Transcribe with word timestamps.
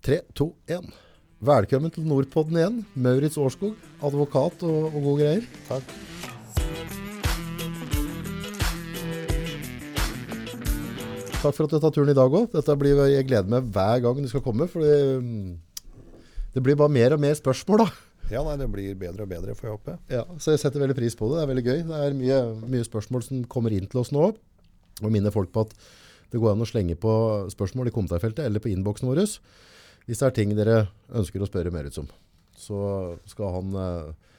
Tre, 0.00 0.22
to, 0.32 0.46
én. 0.64 0.86
Velkommen 1.44 1.92
til 1.92 2.06
Nordpodden 2.08 2.56
igjen. 2.56 2.76
Maurits 2.96 3.36
Årskog, 3.36 3.74
advokat 4.00 4.62
og, 4.64 4.94
og 4.94 5.02
gode 5.04 5.26
greier. 5.26 5.42
Takk. 5.68 5.90
Takk 11.42 11.52
for 11.52 11.66
at 11.66 11.74
du 11.74 11.76
tar 11.84 11.92
turen 11.92 12.14
i 12.14 12.16
dag 12.16 12.32
òg. 12.32 12.48
Dette 12.54 12.78
blir 12.80 13.02
Jeg 13.12 13.28
gleder 13.28 13.52
meg 13.52 13.68
hver 13.76 14.00
gang 14.06 14.24
du 14.24 14.32
skal 14.32 14.44
komme. 14.48 14.70
For 14.72 14.80
det 14.80 16.64
blir 16.64 16.80
bare 16.80 16.96
mer 16.96 17.18
og 17.18 17.20
mer 17.20 17.36
spørsmål, 17.36 17.84
da. 17.84 17.90
Ja, 18.32 18.40
nei, 18.46 18.56
det 18.56 18.72
blir 18.72 18.96
bedre 18.96 19.28
og 19.28 19.32
bedre, 19.36 19.52
får 19.58 19.68
jeg 19.68 19.76
håpe. 19.76 20.00
Ja, 20.16 20.24
så 20.40 20.56
jeg 20.56 20.64
setter 20.64 20.80
veldig 20.80 20.96
pris 20.96 21.18
på 21.18 21.28
det. 21.28 21.42
Det 21.42 21.44
er 21.44 21.52
veldig 21.52 21.68
gøy. 21.68 21.80
Det 21.92 22.04
er 22.06 22.20
mye, 22.24 22.44
mye 22.72 22.88
spørsmål 22.88 23.28
som 23.28 23.44
kommer 23.52 23.76
inn 23.76 23.90
til 23.90 24.00
oss 24.00 24.16
nå. 24.16 24.32
Og 25.04 25.12
minner 25.12 25.34
folk 25.34 25.52
på 25.52 25.68
at 25.68 25.76
det 26.32 26.40
går 26.40 26.54
an 26.54 26.64
å 26.64 26.72
slenge 26.72 26.96
på 26.96 27.18
spørsmål 27.52 27.92
i 27.92 27.92
kommentarfeltet 27.92 28.48
eller 28.48 28.64
på 28.64 28.72
innboksen 28.72 29.12
vår. 29.12 29.28
Hvis 30.10 30.18
det 30.18 30.26
er 30.26 30.34
ting 30.34 30.56
dere 30.58 30.80
ønsker 31.14 31.38
å 31.38 31.46
spørre 31.46 31.70
mer 31.70 31.86
ut 31.86 32.00
om. 32.02 32.08
Så 32.58 32.80
skal 33.30 33.54
han 33.54 33.76
eh, 33.78 34.30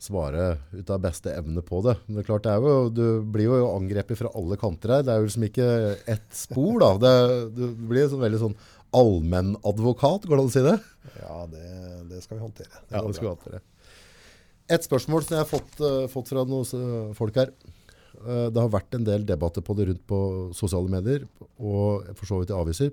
svare 0.00 0.46
ut 0.72 0.90
av 0.94 1.02
beste 1.02 1.34
evne 1.34 1.60
på 1.66 1.82
det. 1.84 1.98
Men 2.06 2.16
det 2.16 2.22
er 2.22 2.28
klart, 2.30 2.46
det 2.46 2.54
er 2.54 2.64
jo, 2.64 2.88
du 2.88 3.04
blir 3.34 3.50
jo 3.50 3.68
angrepet 3.74 4.18
fra 4.20 4.32
alle 4.38 4.56
kanter 4.60 4.94
her. 4.96 5.04
Det 5.04 5.12
er 5.12 5.20
jo 5.20 5.28
liksom 5.28 5.46
ikke 5.48 5.68
ett 6.14 6.28
spor, 6.34 6.78
da. 6.80 6.90
Det, 7.02 7.14
du 7.58 7.64
blir 7.90 8.08
sånn 8.10 8.22
veldig 8.22 8.42
sånn 8.46 8.56
allmennadvokat, 8.96 10.24
går 10.24 10.38
det 10.38 10.44
an 10.44 10.48
å 10.48 10.54
si 10.54 10.62
det? 10.64 10.76
Ja, 11.18 11.40
det, 11.50 11.64
det 12.08 12.22
skal 12.24 12.38
vi 12.38 12.44
håndtere. 12.46 12.72
Det 12.88 12.96
ja, 12.96 13.02
det 13.04 13.18
skal 13.18 13.26
vi 13.26 13.32
håndtere. 13.34 13.60
Et 14.68 14.84
spørsmål 14.84 15.24
som 15.24 15.36
jeg 15.36 15.44
har 15.44 15.50
fått, 15.50 15.74
uh, 15.80 16.06
fått 16.12 16.32
fra 16.32 16.44
noen 16.48 16.64
eh, 16.78 17.12
folk 17.16 17.36
her. 17.40 17.52
Uh, 18.18 18.48
det 18.52 18.60
har 18.60 18.72
vært 18.72 18.96
en 18.96 19.04
del 19.04 19.24
debatter 19.28 19.64
på 19.64 19.76
det 19.76 19.90
rundt 19.90 20.04
på 20.08 20.18
sosiale 20.56 20.92
medier, 20.92 21.24
og 21.60 22.08
for 22.14 22.28
så 22.28 22.40
vidt 22.40 22.52
i 22.52 22.56
aviser. 22.56 22.92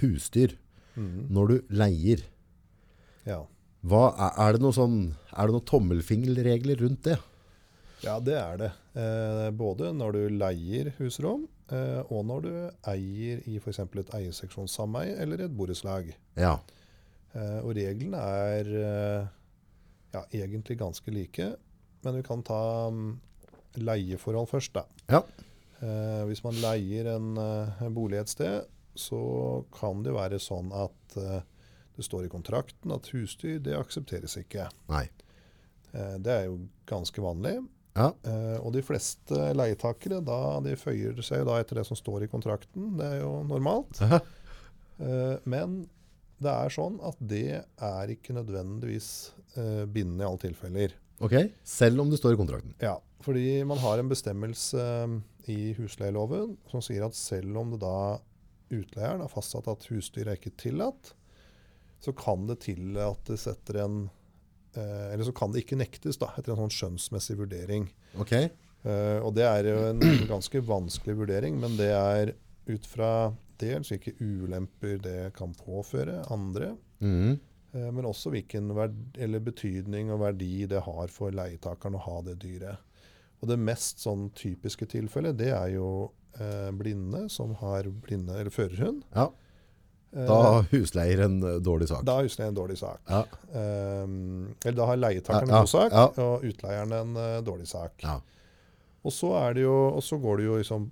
Husdyr. 0.00 0.54
Mhm. 1.00 1.26
Når 1.32 1.48
du 1.48 1.56
leier, 1.80 2.22
Ja. 3.26 3.40
hva, 3.84 4.02
er, 4.12 4.32
er 4.46 4.52
det 4.56 4.60
noen 4.62 4.76
sånn, 4.76 4.98
noe 5.50 5.64
tommelfingerregler 5.64 6.80
rundt 6.84 7.02
det? 7.08 7.18
ja, 8.04 8.18
det 8.20 8.34
er 8.36 8.56
det. 8.56 8.70
Eh, 8.96 9.50
både 9.52 9.90
når 9.96 10.12
du 10.16 10.20
leier 10.40 10.92
husrom, 10.98 11.42
eh, 11.70 12.00
og 12.10 12.24
når 12.28 12.42
du 12.46 12.52
eier 12.88 13.42
i 13.46 13.58
f.eks. 13.60 13.78
et 13.84 14.14
eierseksjonssameie 14.16 15.16
eller 15.20 15.42
et 15.44 15.52
borettslag. 15.56 16.08
Ja. 16.36 16.54
Eh, 17.34 17.58
og 17.60 17.74
reglene 17.76 18.16
er 18.18 18.70
eh, 18.80 19.26
ja, 20.16 20.24
egentlig 20.32 20.78
ganske 20.80 21.12
like, 21.14 21.50
men 22.02 22.16
vi 22.16 22.22
kan 22.26 22.40
ta 22.42 22.88
um, 22.88 23.20
leieforhold 23.76 24.48
først, 24.50 24.72
da. 24.74 24.82
Ja. 25.12 25.20
Eh, 25.84 26.24
hvis 26.28 26.42
man 26.44 26.56
leier 26.60 27.12
en, 27.16 27.34
eh, 27.38 27.84
en 27.86 27.94
bolig 27.94 28.18
et 28.18 28.32
sted, 28.32 28.64
så 29.00 29.22
kan 29.74 30.04
det 30.04 30.14
være 30.16 30.40
sånn 30.42 30.70
at 30.76 31.16
eh, 31.20 31.40
det 31.96 32.06
står 32.06 32.26
i 32.26 32.32
kontrakten 32.32 32.92
at 32.94 33.10
husdyr 33.12 33.58
det 33.64 33.76
aksepteres 33.76 34.38
ikke. 34.40 34.68
Nei. 34.92 35.06
Eh, 35.92 36.16
det 36.22 36.32
er 36.32 36.48
jo 36.48 36.58
ganske 36.88 37.22
vanlig. 37.24 37.58
Ja. 37.98 38.12
Eh, 38.24 38.58
og 38.62 38.72
de 38.76 38.82
fleste 38.86 39.50
leietakere 39.58 40.20
da, 40.24 40.60
de 40.64 40.76
føyer 40.78 41.18
seg 41.26 41.42
jo 41.42 41.50
da 41.50 41.58
etter 41.60 41.80
det 41.80 41.86
som 41.88 41.98
står 41.98 42.24
i 42.24 42.30
kontrakten. 42.30 42.94
Det 43.00 43.16
er 43.16 43.24
jo 43.24 43.40
normalt. 43.48 44.04
Eh, 45.00 45.36
men 45.48 45.78
det 46.44 46.52
er 46.52 46.72
sånn 46.74 46.98
at 47.08 47.16
det 47.24 47.62
er 47.80 48.10
ikke 48.12 48.34
nødvendigvis 48.36 49.06
bindende 49.54 50.20
i 50.20 50.26
alle 50.26 50.42
tilfeller. 50.42 50.92
Ok. 51.24 51.38
Selv 51.64 52.02
om 52.02 52.10
det 52.12 52.18
står 52.20 52.34
i 52.34 52.38
kontrakten. 52.42 52.74
Ja, 52.84 52.98
fordi 53.24 53.62
man 53.64 53.80
har 53.80 53.96
en 53.96 54.10
bestemmelse 54.12 54.84
i 55.48 55.72
husleieloven 55.78 56.52
som 56.68 56.84
sier 56.84 57.06
at 57.08 57.16
selv 57.16 57.62
om 57.62 57.72
det 57.72 57.80
da 57.80 58.20
utleieren 58.70 59.20
har 59.24 59.28
fastsatt 59.32 59.68
at 59.70 59.84
husdyr 59.90 60.28
er 60.30 60.38
ikke 60.38 60.54
tillatt, 60.60 61.12
så 62.00 62.14
kan 62.16 62.46
det 62.48 62.60
tillates 62.64 63.46
etter 63.50 63.82
en 63.84 63.96
eh, 64.74 65.12
Eller 65.12 65.24
så 65.26 65.32
kan 65.36 65.52
det 65.52 65.64
ikke 65.64 65.76
nektes 65.80 66.16
da, 66.22 66.30
etter 66.38 66.54
en 66.54 66.62
sånn 66.64 66.72
skjønnsmessig 66.78 67.36
vurdering. 67.42 67.88
Okay. 68.22 68.48
Eh, 68.86 69.18
og 69.20 69.34
det 69.36 69.44
er 69.44 69.68
jo 69.68 69.78
en 69.90 70.00
ganske 70.30 70.62
vanskelig 70.64 71.18
vurdering, 71.18 71.58
men 71.60 71.76
det 71.76 71.90
er 71.92 72.32
ut 72.70 72.86
fra 72.88 73.10
dels 73.60 73.90
hvilke 73.92 74.14
ulemper 74.22 74.96
det 75.04 75.32
kan 75.36 75.52
påføre 75.58 76.22
andre, 76.32 76.76
Mm. 77.00 77.38
eh, 77.74 77.90
men 77.92 78.04
også 78.08 78.30
hvilken 78.32 78.70
betydning 79.44 80.10
og 80.12 80.20
verdi 80.20 80.66
det 80.68 80.80
har 80.86 81.08
for 81.12 81.30
leietakeren 81.32 81.96
å 81.96 82.04
ha 82.06 82.20
det 82.22 82.38
dyret. 82.40 82.78
Og 83.42 83.48
det 83.48 83.58
mest 83.58 84.00
sånn 84.04 84.30
typiske 84.36 84.86
tilfellet, 84.86 85.36
det 85.36 85.48
er 85.52 85.70
jo 85.74 86.10
eh, 86.40 86.70
blinde 86.76 87.26
som 87.32 87.54
har 87.60 87.88
blinde, 88.04 88.34
eller 88.40 88.50
førerhund. 88.54 89.02
Ja. 89.14 89.28
Eh, 90.12 90.26
Da 90.26 90.38
har 90.42 90.68
husleier 90.72 91.24
en 91.26 91.42
eh, 91.42 91.58
dårlig 91.62 91.88
sak. 91.88 92.04
da 92.04 92.16
har 92.18 92.26
husleie 92.26 92.48
en 92.50 92.56
dårlig 92.56 92.78
sak. 92.80 93.00
Ja. 93.06 93.24
Um, 93.52 94.54
eller 94.64 94.78
da 94.78 94.86
har 94.90 94.96
leietakeren 94.96 95.50
en 95.50 95.60
god 95.60 95.70
sak, 95.70 96.18
og 96.18 96.46
utleieren 96.48 96.92
en 96.96 97.16
uh, 97.16 97.40
dårlig 97.46 97.68
sak. 97.70 97.94
Ja. 98.02 98.18
Og 99.04 99.12
så, 99.14 99.30
er 99.40 99.54
det 99.54 99.62
jo, 99.62 99.76
og 99.96 100.02
så 100.04 100.18
går 100.20 100.40
det 100.40 100.44
jo 100.48 100.56
liksom 100.60 100.90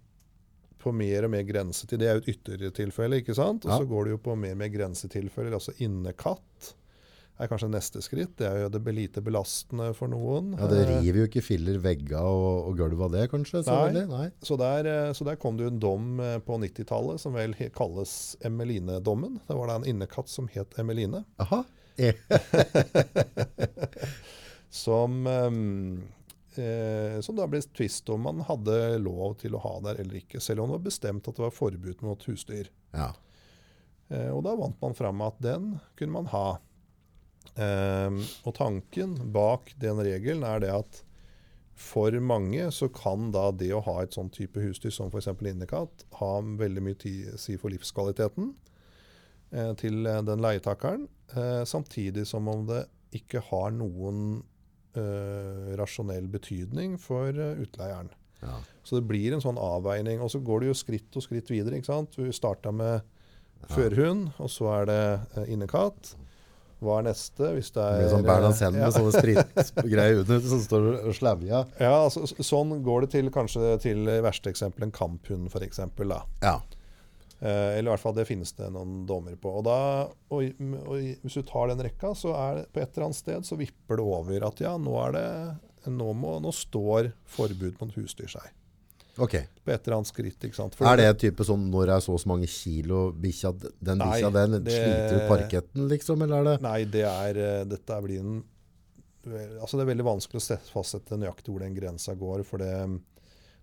på 0.78 0.92
mer 0.94 1.26
og 1.26 1.32
mer 1.34 1.42
grensetid. 1.42 1.98
Det 1.98 2.06
er 2.08 2.18
jo 2.18 2.22
et 2.22 2.28
ytterligere 2.36 2.76
tilfelle, 2.76 3.18
ikke 3.20 3.34
sant? 3.34 3.66
Og 3.66 3.82
så 3.82 3.88
går 3.90 4.04
det 4.06 4.14
jo 4.14 4.20
på 4.28 4.36
mer 4.38 4.54
og 4.54 4.60
mer 4.62 4.70
grensetilfeller, 4.72 5.56
altså 5.58 5.74
innekatt 5.82 6.74
er 7.38 7.48
kanskje 7.50 7.68
neste 7.70 8.00
skritt. 8.02 8.32
Det 8.40 8.46
er 8.48 8.64
jo 8.64 8.68
det 8.74 8.94
lite 8.94 9.22
belastende 9.24 9.92
for 9.94 10.10
noen. 10.10 10.52
ja, 10.58 10.66
det 10.70 10.80
Eh, 10.88 10.90
river 10.98 11.18
jo 11.22 11.26
ikke 11.28 11.42
filler 11.44 11.78
vegga 11.82 12.20
og, 12.26 12.68
og 12.70 12.76
gulv 12.80 13.02
av 13.06 13.12
det, 13.14 13.24
kanskje? 13.30 13.62
Så 13.66 13.76
Nei. 13.94 14.04
Nei. 14.10 14.28
Så 14.42 14.58
der, 14.58 14.86
eh, 14.90 15.12
så 15.14 15.24
der 15.28 15.38
kom 15.40 15.56
det 15.58 15.64
jo 15.68 15.72
en 15.72 15.80
dom 15.82 16.20
eh, 16.24 16.38
på 16.42 16.58
90-tallet 16.58 17.22
som 17.22 17.36
vel 17.38 17.54
kalles 17.74 18.36
Emeline-dommen. 18.46 19.40
Det 19.46 19.56
var 19.58 19.70
da 19.70 19.78
en 19.80 19.86
innekatt 19.94 20.28
som 20.32 20.48
het 20.52 20.78
Emeline. 20.78 21.24
Aha. 21.42 21.64
Som, 24.70 25.26
eh, 25.26 27.20
som 27.24 27.36
da 27.38 27.46
ble 27.48 27.60
tvist 27.72 28.10
om 28.12 28.20
man 28.26 28.42
hadde 28.44 28.98
lov 29.00 29.38
til 29.40 29.56
å 29.56 29.62
ha 29.62 29.72
der 29.86 30.02
eller 30.02 30.18
ikke. 30.20 30.42
Selv 30.44 30.60
om 30.62 30.68
det 30.68 30.76
var 30.76 30.84
bestemt 30.90 31.28
at 31.30 31.38
det 31.38 31.44
var 31.46 31.54
forbud 31.56 32.02
mot 32.04 32.26
husdyr. 32.28 32.68
Ja. 32.92 33.08
Eh, 34.12 34.28
og 34.32 34.42
da 34.46 34.54
vant 34.60 34.76
man 34.82 34.96
fram 34.98 35.24
at 35.24 35.40
den 35.44 35.70
kunne 35.98 36.18
man 36.20 36.28
ha. 36.34 36.46
Eh, 37.56 38.18
og 38.44 38.54
tanken 38.58 39.16
bak 39.34 39.72
den 39.80 40.00
regelen 40.04 40.44
er 40.46 40.60
det 40.64 40.72
at 40.74 41.02
for 41.78 42.10
mange 42.18 42.64
så 42.74 42.88
kan 42.90 43.30
da 43.30 43.52
det 43.54 43.70
å 43.74 43.82
ha 43.86 44.00
et 44.02 44.16
sånn 44.16 44.32
type 44.34 44.58
husdyr 44.58 44.90
som 44.90 45.12
f.eks. 45.12 45.30
innekatt, 45.46 46.04
ha 46.18 46.32
veldig 46.42 46.82
mye 46.82 46.98
tid, 46.98 47.36
si 47.38 47.54
for 47.60 47.70
livskvaliteten 47.70 48.50
eh, 49.54 49.72
til 49.78 50.02
eh, 50.06 50.22
den 50.26 50.42
leietakeren. 50.42 51.06
Eh, 51.36 51.62
samtidig 51.70 52.26
som 52.26 52.50
om 52.50 52.66
det 52.66 52.82
ikke 53.14 53.44
har 53.52 53.70
noen 53.76 54.40
eh, 54.98 55.76
rasjonell 55.78 56.26
betydning 56.32 56.98
for 57.00 57.30
eh, 57.30 57.62
utleieren. 57.62 58.10
ja. 58.42 58.58
Så 58.82 58.98
det 58.98 59.08
blir 59.10 59.34
en 59.36 59.42
sånn 59.44 59.58
avveining. 59.60 60.22
Og 60.24 60.30
så 60.32 60.40
går 60.40 60.62
det 60.62 60.70
jo 60.70 60.76
skritt 60.80 61.16
og 61.20 61.24
skritt 61.24 61.50
videre. 61.52 61.76
ikke 61.76 61.92
sant? 61.92 62.14
Vi 62.16 62.32
starta 62.32 62.72
med 62.72 63.04
førhund 63.68 64.30
og 64.38 64.48
så 64.52 64.70
er 64.78 64.88
det 64.88 65.02
eh, 65.36 65.52
innekatt. 65.54 66.14
Hva 66.84 67.00
er 67.00 67.08
neste? 67.08 67.52
Hvis 67.56 67.72
det 67.74 67.82
Det 67.82 67.86
er 67.86 68.00
blir 68.00 68.12
sånn 68.12 68.26
Bernhard 68.26 68.58
Senn 68.58 68.78
ja. 68.78 68.86
med 68.86 68.96
sånne 68.96 69.12
spritgreier 69.18 70.18
under 70.22 70.42
som 70.52 70.64
står 70.64 70.88
og 71.00 71.14
slavja. 71.18 71.62
Ja, 71.82 71.94
altså, 72.04 72.26
sånn 72.26 72.76
går 72.86 73.06
det 73.06 73.12
til 73.16 73.30
kanskje 73.34 73.76
til 73.82 74.10
verste 74.24 74.52
eksempel 74.52 74.86
en 74.86 74.94
kamphund, 74.94 75.50
f.eks. 75.50 75.82
Ja. 76.44 76.58
Eh, 77.40 77.78
eller 77.78 77.86
i 77.86 77.92
hvert 77.92 78.02
fall 78.02 78.16
det 78.16 78.26
finnes 78.26 78.50
det 78.58 78.70
noen 78.74 79.04
dommer 79.06 79.36
på. 79.38 79.52
Og, 79.60 79.66
da, 79.66 79.78
og, 80.34 80.62
og 80.82 80.94
hvis 81.22 81.38
du 81.38 81.44
tar 81.46 81.70
den 81.70 81.82
rekka, 81.86 82.14
så 82.18 82.34
er 82.34 82.60
det 82.60 82.68
på 82.74 82.82
et 82.82 82.90
eller 82.92 83.08
annet 83.08 83.20
sted 83.20 83.46
så 83.46 83.58
vipper 83.58 84.00
det 84.00 84.06
over 84.06 84.48
at 84.50 84.62
ja, 84.62 84.74
nå 84.78 84.94
er 85.06 85.18
det 85.18 85.28
nå, 85.94 86.12
må, 86.18 86.38
nå 86.42 86.52
står 86.54 87.12
forbud 87.30 87.78
mot 87.80 87.94
husdyr 87.98 88.30
seg. 88.30 88.50
Ok. 89.18 89.34
På 89.64 89.72
et 89.74 89.86
eller 89.86 89.96
annet 89.98 90.10
skritt. 90.12 90.38
ikke 90.46 90.54
sant? 90.54 90.76
Er 90.80 90.96
det 91.00 91.06
en 91.10 91.16
type 91.24 91.44
sånn 91.44 91.64
når 91.72 91.86
det 91.90 91.94
er 91.96 92.04
så 92.04 92.12
og 92.14 92.20
så 92.22 92.28
mange 92.30 92.46
kilo 92.48 93.00
bikkja, 93.12 93.50
den 93.82 93.98
bikkja 93.98 94.30
den 94.32 94.58
det- 94.64 94.76
sliter 94.76 95.16
ut 95.18 95.28
parketten, 95.32 95.88
liksom? 95.90 96.22
Eller 96.22 96.36
er 96.40 96.44
det 96.44 96.62
Nei, 96.62 96.84
det 96.84 97.04
er 97.04 97.36
eh, 97.42 97.64
Dette 97.64 98.00
blir 98.02 98.20
en 98.20 98.44
Altså 99.28 99.76
Det 99.76 99.82
er 99.84 99.90
veldig 99.94 100.06
vanskelig 100.06 100.38
å 100.40 100.44
sette- 100.46 100.70
fastsette 100.72 101.18
nøyaktig 101.18 101.50
hvor 101.52 101.60
den 101.60 101.74
grensa 101.74 102.14
går. 102.16 102.44
For 102.46 102.58
det, 102.62 102.70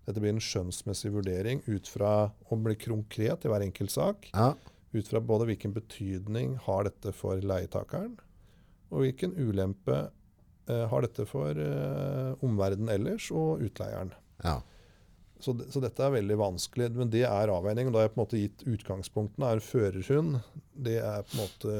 dette 0.06 0.20
blir 0.22 0.30
en 0.36 0.38
skjønnsmessig 0.38 1.10
vurdering 1.10 1.62
ut 1.66 1.88
fra 1.88 2.30
å 2.52 2.58
bli 2.62 2.76
konkret 2.76 3.44
i 3.44 3.48
hver 3.50 3.64
enkelt 3.64 3.90
sak. 3.90 4.28
Ja. 4.32 4.52
Ut 4.94 5.08
fra 5.08 5.18
både 5.20 5.46
hvilken 5.48 5.72
betydning 5.74 6.56
har 6.68 6.84
dette 6.84 7.12
for 7.12 7.40
leietakeren, 7.42 8.14
og 8.92 9.02
hvilken 9.02 9.34
ulempe 9.34 10.10
eh, 10.68 10.86
har 10.86 11.02
dette 11.02 11.26
for 11.26 11.50
eh, 11.50 12.34
omverdenen 12.46 12.88
ellers 12.94 13.30
og 13.32 13.60
utleieren. 13.66 14.12
ja. 14.44 14.60
Så, 15.40 15.52
så 15.70 15.80
dette 15.84 16.00
er 16.00 16.14
veldig 16.14 16.36
vanskelig, 16.40 16.90
men 16.96 17.10
det 17.12 17.24
er 17.28 17.52
avveining. 17.52 17.90
Da 17.92 18.00
har 18.00 18.06
jeg 18.06 18.14
på 18.14 18.20
en 18.20 18.24
måte 18.24 18.40
gitt 18.40 18.62
utgangspunktene. 18.66 19.50
er 19.52 19.64
Førerhund 19.64 20.38
det 20.72 20.98
er 21.00 21.24
på 21.26 21.36
en 21.36 21.42
måte 21.42 21.74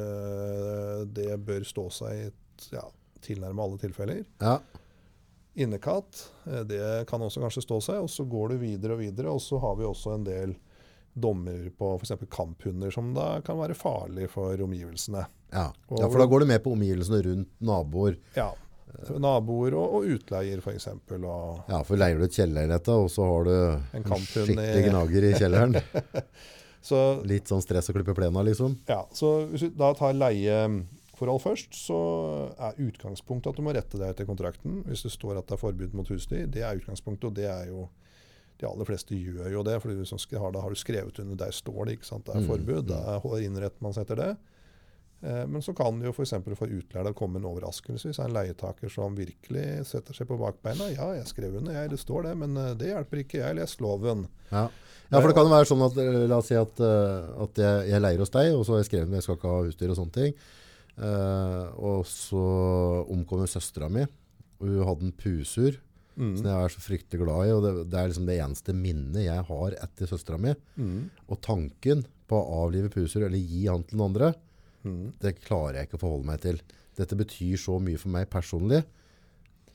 Det 1.16 1.38
bør 1.46 1.64
stå 1.68 1.86
seg 1.92 2.16
i 2.18 2.26
et, 2.30 2.66
ja, 2.72 2.84
tilnærmet 3.24 3.64
alle 3.64 3.80
tilfeller. 3.86 4.24
ja. 4.40 4.58
Innekatt, 5.56 6.18
eh, 6.44 6.64
det 6.68 7.08
kan 7.08 7.22
også 7.24 7.40
kanskje 7.40 7.62
stå 7.64 7.78
seg. 7.80 8.02
Og 8.04 8.10
så 8.12 8.26
går 8.28 8.52
du 8.52 8.56
videre 8.60 8.92
og 8.92 9.00
videre. 9.00 9.32
Og 9.32 9.40
så 9.40 9.56
har 9.62 9.78
vi 9.78 9.86
også 9.88 10.12
en 10.12 10.26
del 10.26 10.52
dommer 11.16 11.70
på 11.78 11.94
f.eks. 11.96 12.12
kamphunder, 12.28 12.92
som 12.92 13.14
da 13.16 13.40
kan 13.40 13.56
være 13.56 13.72
farlig 13.78 14.28
for 14.28 14.60
omgivelsene. 14.60 15.22
Ja. 15.54 15.70
Ja, 15.88 16.10
for 16.10 16.20
da 16.20 16.26
går 16.28 16.44
du 16.44 16.50
med 16.50 16.60
på 16.60 16.74
omgivelsene 16.76 17.22
rundt 17.24 17.48
naboer. 17.64 18.18
Ja. 18.36 18.50
Naboer 19.20 19.74
og, 19.76 19.94
og 19.98 20.06
utleier, 20.16 20.58
f.eks. 20.62 20.86
Ja, 21.68 21.80
for 21.84 21.96
leier 22.00 22.18
du 22.20 22.24
et 22.26 22.36
kjellerleilighet, 22.36 22.88
og 22.94 23.08
så 23.12 23.26
har 23.28 23.44
du 23.48 23.52
En 23.98 24.02
en 24.02 24.04
skikkelig 24.22 24.66
i- 24.80 24.84
gnager 24.88 25.26
i 25.28 25.32
kjelleren. 25.36 25.76
så 26.88 27.00
Litt 27.26 27.50
sånn 27.50 27.62
stress 27.64 27.90
å 27.90 27.96
klippe 27.96 28.14
plena, 28.16 28.42
liksom. 28.46 28.78
Ja, 28.88 29.02
så 29.12 29.46
hvis 29.50 29.66
vi 29.66 29.70
da 29.76 29.92
tar 29.98 30.14
leieforhold 30.16 31.42
først, 31.44 31.74
så 31.76 31.98
er 32.56 32.78
utgangspunktet 32.86 33.50
at 33.52 33.58
du 33.60 33.64
må 33.66 33.74
rette 33.76 33.98
deg 34.00 34.12
etter 34.14 34.28
kontrakten. 34.28 34.82
Hvis 34.86 35.02
det 35.06 35.12
står 35.16 35.40
at 35.40 35.48
det 35.50 35.56
er 35.58 35.62
forbud 35.66 35.94
mot 35.98 36.08
husdyr, 36.12 36.46
det 36.46 36.62
er 36.66 36.78
utgangspunktet, 36.80 37.30
og 37.30 37.38
det 37.38 37.48
er 37.50 37.70
jo 37.74 37.88
De 38.56 38.64
aller 38.64 38.86
fleste 38.88 39.12
gjør 39.12 39.50
jo 39.52 39.62
det, 39.66 39.74
for 39.82 39.92
da 39.92 40.60
har 40.64 40.70
du 40.72 40.78
skrevet 40.80 41.18
under, 41.20 41.36
der 41.36 41.50
står 41.52 41.84
det 41.90 41.98
ikke 41.98 42.06
sant, 42.08 42.24
det 42.24 42.36
er 42.38 42.40
Mm, 42.40 42.46
forbud. 42.48 42.86
Da 42.88 43.18
innretter 43.44 43.82
man 43.84 43.92
seg 43.92 44.06
etter 44.06 44.16
det. 44.16 44.28
Eh, 45.26 45.42
Men 45.50 45.62
så 45.64 45.72
kan 45.74 45.98
det 45.98 46.06
jo 46.06 46.12
f.eks. 46.14 46.34
for, 46.44 46.54
for 46.60 46.70
utleier 46.70 47.14
komme 47.18 47.40
en 47.40 47.48
overraskelse. 47.50 48.06
Hvis 48.08 48.18
det 48.20 48.24
er 48.24 48.28
en 48.30 48.36
leietaker 48.36 48.92
som 48.92 49.16
virkelig 49.18 49.64
setter 49.90 50.14
seg 50.14 50.28
på 50.30 50.38
bakbeina. 50.38 50.86
Ja, 50.94 51.08
jeg 51.18 51.26
skrev 51.32 51.56
under, 51.58 51.74
jeg, 51.74 51.90
det 51.90 51.98
står 52.02 52.28
det, 52.28 52.34
men 52.44 52.56
eh, 52.62 52.74
det 52.78 52.92
hjelper 52.92 53.22
ikke. 53.24 53.40
Jeg 53.42 53.58
leser 53.58 53.82
loven. 53.86 54.26
Ja. 54.52 54.68
ja, 55.10 55.16
for 55.18 55.26
det 55.32 55.34
kan 55.38 55.48
jo 55.48 55.54
være 55.56 55.70
sånn 55.72 55.82
at 55.88 55.98
eh, 56.04 56.20
La 56.30 56.38
oss 56.42 56.52
si 56.52 56.58
at, 56.60 56.78
eh, 56.84 57.32
at 57.46 57.58
jeg, 57.64 57.88
jeg 57.90 58.04
leier 58.04 58.22
hos 58.22 58.34
deg, 58.36 58.52
og 58.54 58.62
så 58.68 58.76
har 58.76 58.84
jeg 58.84 58.90
skrevet 58.92 59.10
at 59.10 59.18
jeg 59.20 59.26
skal 59.26 59.40
ikke 59.40 59.56
ha 59.56 59.64
utstyr 59.72 59.90
og 59.94 59.98
sånne 60.02 60.16
ting. 60.20 60.36
Eh, 60.96 61.64
og 61.90 62.06
så 62.08 62.44
omkommer 63.12 63.50
søstera 63.50 63.90
mi, 63.92 64.06
hun 64.62 64.78
hadde 64.88 65.10
en 65.10 65.18
pusur 65.18 65.82
Mm. 66.16 66.30
som 66.38 66.46
jeg 66.48 66.64
er 66.64 66.72
så 66.72 66.80
fryktelig 66.80 67.18
glad 67.20 67.42
i. 67.44 67.50
og 67.52 67.58
Det, 67.60 67.70
det 67.92 67.96
er 68.00 68.06
liksom 68.08 68.24
det 68.24 68.36
eneste 68.40 68.72
minnet 68.72 69.26
jeg 69.26 69.42
har 69.50 69.74
etter 69.84 70.08
søstera 70.08 70.38
mi. 70.40 70.54
Mm. 70.80 71.10
Og 71.28 71.40
tanken 71.44 72.06
på 72.24 72.38
å 72.40 72.62
avlive 72.62 72.88
pusur 72.88 73.26
eller 73.26 73.36
gi 73.36 73.66
han 73.68 73.82
til 73.84 73.98
noen 74.00 74.14
andre, 74.14 74.30
Mm. 74.86 75.12
det 75.20 75.34
klarer 75.44 75.80
jeg 75.80 75.88
ikke 75.90 75.98
å 75.98 76.04
forholde 76.06 76.30
meg 76.30 76.40
til. 76.46 76.60
Dette 76.96 77.18
betyr 77.18 77.58
så 77.60 77.80
mye 77.82 77.98
for 78.00 78.08
meg 78.14 78.30
personlig. 78.32 78.84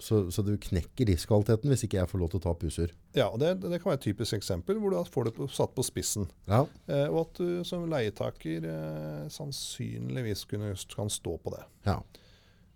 Så, 0.02 0.24
så 0.34 0.42
du 0.42 0.56
knekker 0.58 1.06
livskvaliteten 1.06 1.70
hvis 1.70 1.84
ikke 1.86 2.00
jeg 2.00 2.10
får 2.10 2.18
lov 2.24 2.30
til 2.34 2.40
å 2.40 2.44
ta 2.48 2.54
pusur. 2.58 2.90
Ja, 3.14 3.28
og 3.30 3.38
det, 3.44 3.52
det 3.62 3.78
kan 3.84 3.92
være 3.92 4.00
et 4.00 4.06
typisk 4.08 4.34
eksempel 4.40 4.80
hvor 4.82 4.90
du 4.90 4.98
får 5.14 5.28
det 5.28 5.34
på, 5.36 5.46
satt 5.54 5.76
på 5.78 5.84
spissen. 5.86 6.26
Ja, 6.50 6.64
Eh, 6.90 7.06
og 7.12 7.20
at 7.28 7.38
du 7.38 7.60
som 7.70 7.84
leietaker 7.92 8.66
eh, 8.66 9.28
sannsynligvis 9.30 10.48
kunne, 10.50 10.72
kan 10.96 11.12
stå 11.14 11.36
på 11.44 11.54
det. 11.54 11.62
ja. 11.92 12.00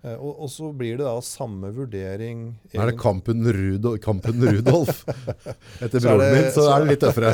Eh, 0.06 0.14
og, 0.22 0.36
og 0.46 0.50
så 0.54 0.68
blir 0.78 1.00
det 1.00 1.06
da 1.08 1.16
samme 1.26 1.72
vurdering 1.74 2.44
Nå 2.76 2.82
er 2.84 2.92
det 2.92 3.00
kampen, 3.02 3.40
Rudolf, 3.58 3.98
kampen 4.06 4.44
Rudolf. 4.52 5.00
Etter 5.82 5.98
er 5.98 6.04
broren 6.06 6.22
det- 6.22 6.36
min, 6.36 6.52
så 6.54 6.62
så- 6.68 6.68
er 6.76 6.84
det 6.86 6.92
litt 6.92 7.02
tøffere. 7.08 7.32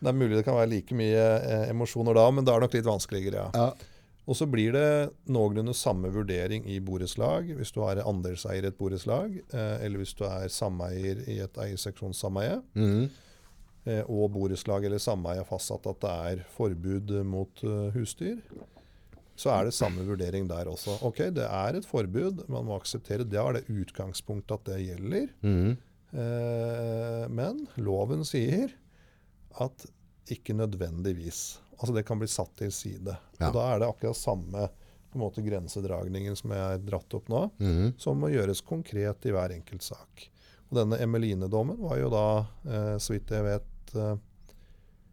Det 0.00 0.08
er 0.08 0.16
mulig 0.16 0.38
det 0.38 0.46
kan 0.46 0.56
være 0.56 0.70
like 0.72 0.96
mye 0.96 1.26
eh, 1.42 1.66
emosjoner 1.74 2.16
da, 2.16 2.24
men 2.32 2.46
det 2.48 2.54
er 2.56 2.64
nok 2.64 2.78
litt 2.78 2.88
vanskeligere. 2.88 3.50
ja. 3.52 3.66
Ja. 3.66 3.92
Og 4.26 4.34
så 4.34 4.46
blir 4.50 4.74
det 4.74 5.12
noenlunde 5.30 5.74
samme 5.76 6.10
vurdering 6.10 6.64
i 6.66 6.80
borettslag 6.82 7.52
hvis 7.54 7.70
du 7.74 7.80
er 7.86 8.02
andelseier 8.02 8.66
i 8.66 8.70
et 8.72 8.78
borettslag, 8.78 9.36
eh, 9.54 9.76
eller 9.86 10.02
hvis 10.02 10.16
du 10.18 10.24
er 10.26 10.50
sameier 10.50 11.22
i 11.30 11.38
et 11.44 11.60
eierseksjonssameie. 11.62 12.58
Mm. 12.74 13.06
eh, 13.86 14.02
og 14.10 14.32
borettslag 14.34 14.88
eller 14.88 15.02
sameie 15.02 15.42
har 15.42 15.48
fastsatt 15.48 15.86
at 15.92 16.02
det 16.02 16.16
er 16.32 16.42
forbud 16.56 17.14
mot 17.28 17.62
uh, 17.62 17.92
husdyr, 17.94 18.42
så 19.36 19.52
er 19.52 19.68
det 19.68 19.76
samme 19.76 20.04
vurdering 20.08 20.48
der 20.48 20.68
også. 20.70 20.96
Ok, 21.04 21.20
det 21.36 21.44
er 21.44 21.76
et 21.76 21.86
forbud, 21.86 22.46
man 22.48 22.64
må 22.66 22.78
akseptere 22.80 23.22
det. 23.22 23.34
Det 23.34 23.42
er 23.42 23.58
det 23.58 23.82
utgangspunktet 23.82 24.56
at 24.56 24.70
det 24.70 24.78
gjelder. 24.86 25.28
Mm. 25.44 25.76
Eh, 26.16 27.26
men 27.28 27.66
loven 27.76 28.24
sier 28.24 28.72
at 29.60 29.86
ikke 30.32 30.56
nødvendigvis. 30.56 31.58
Altså 31.76 31.94
det 31.96 32.06
kan 32.08 32.20
bli 32.20 32.28
satt 32.30 32.54
til 32.58 32.72
side. 32.72 33.16
Ja. 33.38 33.48
Og 33.50 33.56
da 33.58 33.66
er 33.74 33.82
det 33.82 33.88
akkurat 33.90 34.16
samme 34.18 34.68
på 35.10 35.18
en 35.18 35.22
måte 35.22 35.44
grensedragningen 35.44 36.36
som 36.36 36.52
jeg 36.52 36.62
har 36.62 36.80
dratt 36.84 37.14
opp 37.16 37.28
nå 37.32 37.42
mm. 37.60 37.94
som 38.00 38.18
må 38.20 38.32
gjøres 38.32 38.62
konkret 38.66 39.28
i 39.28 39.34
hver 39.34 39.54
enkelt 39.54 39.84
sak. 39.86 40.30
Og 40.70 40.80
denne 40.80 40.98
Emeline-dommen 41.04 41.78
var 41.80 42.00
jo 42.00 42.08
da, 42.12 42.24
eh, 42.66 42.96
så 43.00 43.14
vidt 43.14 43.30
jeg 43.30 43.44
vet 43.46 43.94
eh, 43.94 44.16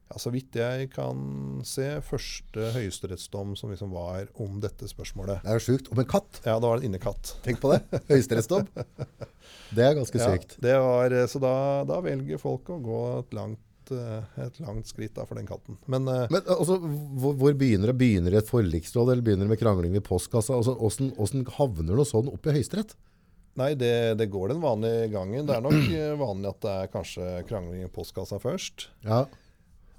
ja, 0.10 0.18
Så 0.22 0.32
vidt 0.34 0.58
jeg 0.58 0.90
kan 0.94 1.62
se, 1.66 1.86
første 2.06 2.72
høyesterettsdom 2.76 3.54
som 3.60 3.72
liksom 3.74 3.94
var 3.94 4.28
om 4.42 4.58
dette 4.64 4.90
spørsmålet. 4.90 5.44
Det 5.46 5.54
er 5.54 5.60
jo 5.60 5.66
sjukt. 5.68 5.92
Om 5.94 6.02
en 6.04 6.10
katt. 6.10 6.42
Ja, 6.46 6.58
da 6.58 6.68
var 6.72 6.80
det 6.82 6.86
en 6.88 6.92
innekatt. 6.92 7.36
Tenk 7.46 7.62
på 7.64 7.72
det. 7.76 7.84
Høyesterettsdom. 8.12 8.68
Det 9.74 9.82
er 9.82 9.96
ganske 9.98 10.20
Ja, 10.22 10.28
sykt. 10.30 10.52
det 10.62 10.74
var, 10.78 11.12
eh, 11.12 11.26
så 11.28 11.40
da, 11.42 11.56
da 11.90 11.98
velger 12.06 12.38
folk 12.42 12.70
å 12.70 12.78
gå 12.84 13.00
et 13.20 13.32
langt, 13.34 13.62
eh, 13.92 14.44
et 14.46 14.60
langt 14.64 14.88
skritt 14.88 15.16
da 15.18 15.26
for 15.28 15.36
den 15.36 15.50
katten. 15.50 15.80
Men 15.92 16.08
eh, 16.08 16.28
Men 16.32 16.42
altså, 16.48 16.78
hvor, 16.80 17.36
hvor 17.36 17.58
begynner 17.60 17.92
det? 17.92 17.98
Begynner 18.00 18.32
det 18.32 18.40
i 18.40 18.44
et 18.46 18.54
forliksråd, 18.54 19.12
eller 19.12 19.26
begynner 19.26 19.50
det 19.50 19.56
med 19.58 19.60
krangling 19.60 19.98
i 20.00 20.04
postkassa? 20.06 20.56
Altså, 20.56 20.78
hvordan, 20.80 21.12
hvordan 21.18 21.50
havner 21.58 22.00
noe 22.00 22.08
sånn 22.08 22.32
opp 22.32 22.48
i 22.48 22.56
høyesterett? 22.56 22.96
nei, 23.60 23.74
det, 23.78 24.18
det 24.18 24.30
går 24.34 24.54
den 24.54 24.62
vanlige 24.64 25.08
gangen. 25.14 25.46
Det 25.48 25.56
er 25.56 25.64
nok 25.64 25.80
eh, 25.94 26.14
vanlig 26.20 26.52
at 26.54 26.62
det 26.64 26.74
er 26.74 26.92
kanskje 26.94 27.30
krangling 27.50 27.86
i 27.86 27.92
postkassa 27.92 28.40
først. 28.42 28.88
Ja. 29.06 29.24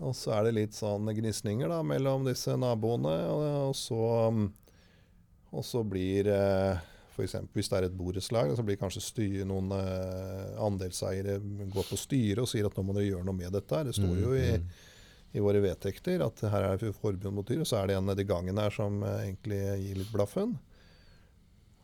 Og 0.03 0.15
så 0.19 0.35
er 0.35 0.49
det 0.49 0.57
litt 0.57 0.75
sånn 0.77 1.07
gnisninger 1.15 1.71
da, 1.71 1.81
mellom 1.87 2.27
disse 2.27 2.57
naboene. 2.59 3.15
Og, 3.31 3.45
og, 3.69 3.77
så, 3.79 4.01
mm, 4.35 4.49
og 5.55 5.67
så 5.67 5.85
blir 5.87 6.31
eh, 6.35 6.83
f.eks. 7.15 7.37
hvis 7.55 7.71
det 7.71 7.79
er 7.79 7.87
et 7.89 7.95
borettslag, 7.97 8.51
så 8.59 8.65
blir 8.67 8.77
kanskje 8.81 9.03
styr, 9.05 9.45
noen 9.49 9.71
eh, 9.77 10.59
andelseiere 10.67 11.39
går 11.73 11.87
på 11.93 11.99
styret 12.01 12.43
og 12.43 12.51
sier 12.51 12.67
at 12.69 12.77
nå 12.77 12.85
må 12.89 12.97
dere 12.97 13.09
gjøre 13.13 13.25
noe 13.29 13.39
med 13.39 13.55
dette. 13.55 13.85
Det 13.89 13.95
står 13.97 14.19
jo 14.21 14.35
i, 14.37 14.51
Mm, 14.59 14.69
i 15.35 15.43
våre 15.43 15.59
vedtekter 15.65 16.23
at 16.23 16.45
her 16.47 16.63
er 16.69 16.79
det 16.79 16.93
forbud 16.95 17.33
mot 17.35 17.47
dyr. 17.49 17.65
Og 17.65 17.67
så 17.67 17.81
er 17.81 17.89
det 17.91 17.97
en 17.99 18.07
nedi 18.07 18.23
gangen 18.29 18.59
her 18.61 18.71
som 18.75 19.01
eh, 19.03 19.25
egentlig 19.25 19.63
gir 19.83 19.99
litt 20.03 20.13
blaffen. 20.15 20.53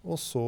Og 0.07 0.17
så 0.17 0.43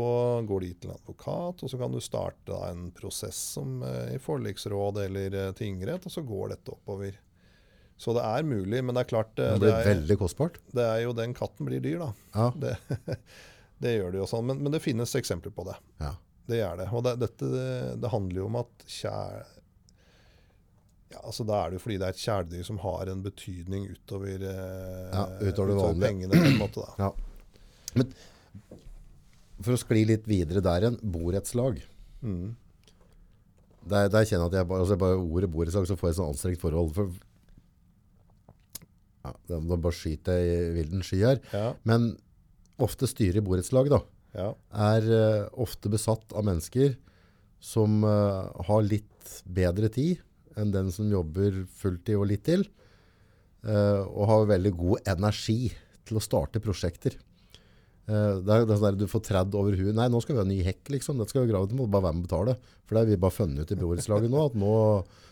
går 0.48 0.62
de 0.64 0.68
til 0.80 0.90
en 0.90 0.96
advokat, 0.96 1.60
og 1.66 1.68
så 1.68 1.76
kan 1.80 1.92
du 1.92 1.98
starte 2.00 2.56
en 2.70 2.86
prosess 2.96 3.36
som, 3.58 3.82
eh, 3.84 4.14
i 4.14 4.20
forliksråd 4.22 5.02
eller 5.06 5.52
tingrett, 5.58 6.06
og 6.08 6.14
så 6.14 6.22
går 6.24 6.54
dette 6.54 6.72
oppover. 6.72 7.18
Så 8.00 8.14
det 8.16 8.22
er 8.24 8.42
mulig, 8.48 8.80
men 8.82 8.96
det 8.96 9.02
er 9.04 9.10
klart 9.12 9.34
Det 9.36 9.50
det 9.52 9.60
blir 9.60 9.74
er, 9.76 9.84
veldig 9.94 10.16
kostbart. 10.18 10.56
det 10.74 10.82
er 10.82 11.02
jo 11.04 11.12
den 11.14 11.34
katten 11.36 11.66
blir 11.68 11.82
dyr, 11.84 12.00
da. 12.00 12.08
Ja. 12.34 12.46
Det, 12.56 12.72
det 13.82 13.96
gjør 13.96 14.12
det 14.14 14.20
jo 14.22 14.28
sånn. 14.30 14.46
Men, 14.48 14.60
men 14.62 14.74
det 14.74 14.82
finnes 14.84 15.12
eksempler 15.18 15.54
på 15.56 15.64
det. 15.68 15.74
Ja. 16.02 16.12
Det 16.50 16.60
er 16.66 16.78
det. 16.80 16.86
Og 16.94 17.04
det, 17.06 17.16
dette 17.22 17.48
det, 18.02 18.10
handler 18.12 18.42
jo 18.42 18.46
om 18.50 18.56
at 18.62 18.86
kjær... 18.90 19.42
Ja, 21.12 21.20
altså 21.28 21.44
Da 21.46 21.58
er 21.60 21.70
det 21.70 21.76
jo 21.78 21.82
fordi 21.84 21.98
det 22.00 22.06
er 22.08 22.14
et 22.16 22.22
kjæledyr 22.22 22.64
som 22.66 22.78
har 22.82 23.10
en 23.12 23.22
betydning 23.24 23.84
utover, 23.92 24.46
eh, 24.48 25.10
Ja, 25.12 25.26
utover 25.44 25.72
det 25.74 25.78
vanlige. 25.78 26.06
pengene. 26.08 26.40
på 26.40 26.50
en 26.50 26.60
måte 26.62 26.86
da. 26.86 26.92
Ja. 27.04 27.12
For 29.62 29.76
å 29.76 29.80
skli 29.82 30.06
litt 30.08 30.24
videre 30.30 30.62
der 30.64 30.86
igjen, 30.86 30.96
borettslag. 31.14 31.82
Mm. 32.24 32.54
Der, 33.92 34.08
der 34.14 34.24
kjenner 34.26 34.46
jeg 34.46 34.52
at 34.54 34.56
jeg 34.60 34.70
bare, 34.70 34.86
altså 34.86 34.96
bare 34.98 35.20
ordet 35.20 35.50
borettslag, 35.52 35.86
så 35.90 35.98
får 35.98 36.08
jeg 36.08 36.14
et 36.16 36.20
sånn 36.22 36.32
anstrengt 36.32 36.62
forhold. 36.62 36.90
For, 36.96 37.12
ja, 39.22 39.32
da 39.52 39.60
bare 39.76 39.94
skyter 39.94 40.38
jeg 40.40 40.66
i 40.66 40.74
vilden 40.80 41.04
sky 41.06 41.20
her. 41.22 41.42
Ja, 41.54 41.68
Men 41.86 42.12
ofte 42.82 43.08
styret 43.10 43.42
i 43.42 43.44
borettslag 43.44 43.90
da, 43.92 44.00
ja, 44.36 44.50
er 44.92 45.08
uh, 45.12 45.48
ofte 45.60 45.90
besatt 45.92 46.32
av 46.32 46.46
mennesker 46.48 46.94
som 47.62 48.00
uh, 48.06 48.48
har 48.68 48.86
litt 48.86 49.34
bedre 49.44 49.90
tid 49.92 50.22
enn 50.58 50.72
den 50.72 50.90
som 50.92 51.10
jobber 51.10 51.62
fulltid 51.78 52.18
og 52.18 52.28
litt 52.30 52.44
til, 52.48 52.64
uh, 53.68 54.02
og 54.04 54.24
har 54.30 54.48
veldig 54.54 54.72
god 54.78 55.12
energi 55.14 55.72
til 56.08 56.18
å 56.18 56.24
starte 56.24 56.62
prosjekter. 56.62 57.18
Det 58.02 58.12
er, 58.50 58.64
det 58.66 58.74
er 58.74 58.78
sånn 58.80 58.82
der, 58.88 58.96
du 58.98 59.06
får 59.08 59.20
tredd 59.28 59.54
over 59.56 59.76
huet. 59.78 59.94
Nei, 59.94 60.08
nå 60.10 60.18
skal 60.20 60.34
vi 60.34 60.40
ha 60.40 60.44
ny 60.44 60.56
hekk, 60.66 60.88
liksom. 60.90 61.20
Dette 61.20 61.30
skal 61.30 61.44
vi 61.44 61.52
grave, 61.52 61.68
til, 61.70 61.78
må 61.78 61.86
bare 61.86 62.08
være 62.08 62.16
med 62.18 62.24
og 62.24 62.26
betale. 62.26 62.54
For 62.82 62.96
det 62.96 63.02
har 63.04 63.08
vi 63.12 63.18
bare 63.22 63.36
funnet 63.36 63.62
ut 63.62 63.72
i 63.72 63.78
borettslaget 63.78 64.32
nå, 64.32 64.40
at 64.50 64.56
nå, 64.58 64.72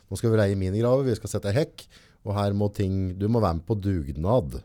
nå 0.07 0.19
skal 0.21 0.31
vi 0.31 0.39
reie 0.39 0.57
minigraver, 0.57 1.09
vi 1.09 1.17
skal 1.19 1.33
sette 1.35 1.53
hekk, 1.57 1.83
og 2.23 2.37
her 2.39 2.55
må 2.57 2.71
ting, 2.73 2.95
du 3.19 3.27
må 3.27 3.43
være 3.43 3.59
med 3.59 3.67
på 3.67 3.77
dugnad. 3.83 4.61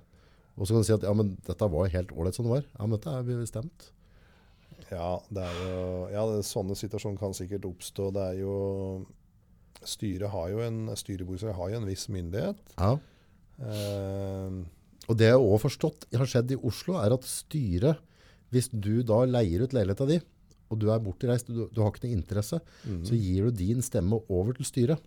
Og 0.55 0.63
så 0.67 0.73
kan 0.73 0.83
du 0.83 0.87
si 0.87 0.95
at, 0.95 1.03
ja, 1.03 1.11
men 1.15 1.33
dette 1.45 1.67
var 1.71 1.91
helt 1.91 2.13
ålreit 2.15 2.37
som 2.37 2.47
det 2.47 2.53
var. 2.53 2.65
Ja, 2.77 2.85
men 2.85 2.95
dette 2.95 3.11
er 3.11 3.27
bestemt. 3.27 3.89
ja, 4.91 5.11
det 5.33 5.43
er 5.43 5.59
jo, 5.59 5.81
ja 6.13 6.23
det, 6.31 6.45
sånne 6.47 6.77
situasjoner 6.79 7.19
kan 7.19 7.35
sikkert 7.35 7.67
oppstå. 7.67 8.11
Det 8.15 8.25
er 8.31 8.41
jo 8.45 8.55
Styret 9.85 10.31
har 10.33 10.47
jo 10.49 10.61
en 10.65 10.87
har 10.89 11.67
jo 11.69 11.77
en 11.77 11.85
viss 11.85 12.07
myndighet. 12.09 12.57
Ja. 12.79 12.95
Eh, 13.61 14.55
Og 15.05 15.17
det 15.19 15.27
jeg 15.27 15.37
også 15.37 15.51
har 15.51 15.61
forstått 15.61 16.07
har 16.15 16.29
skjedd 16.31 16.53
i 16.55 16.61
Oslo, 16.65 16.95
er 16.97 17.13
at 17.13 17.27
styret, 17.29 17.99
hvis 18.49 18.71
du 18.71 19.03
da 19.05 19.19
leier 19.29 19.61
ut 19.61 19.75
leiligheta 19.75 20.07
di, 20.09 20.17
og 20.71 20.79
du 20.81 20.87
er 20.89 21.03
bortreist, 21.03 21.51
du, 21.51 21.67
du 21.69 21.81
har 21.83 21.91
ikke 21.91 22.07
noe 22.07 22.17
interesse, 22.17 22.57
mm. 22.87 23.03
så 23.05 23.19
gir 23.19 23.45
du 23.45 23.59
din 23.61 23.83
stemme 23.85 24.17
over 24.25 24.57
til 24.57 24.65
styret. 24.65 25.03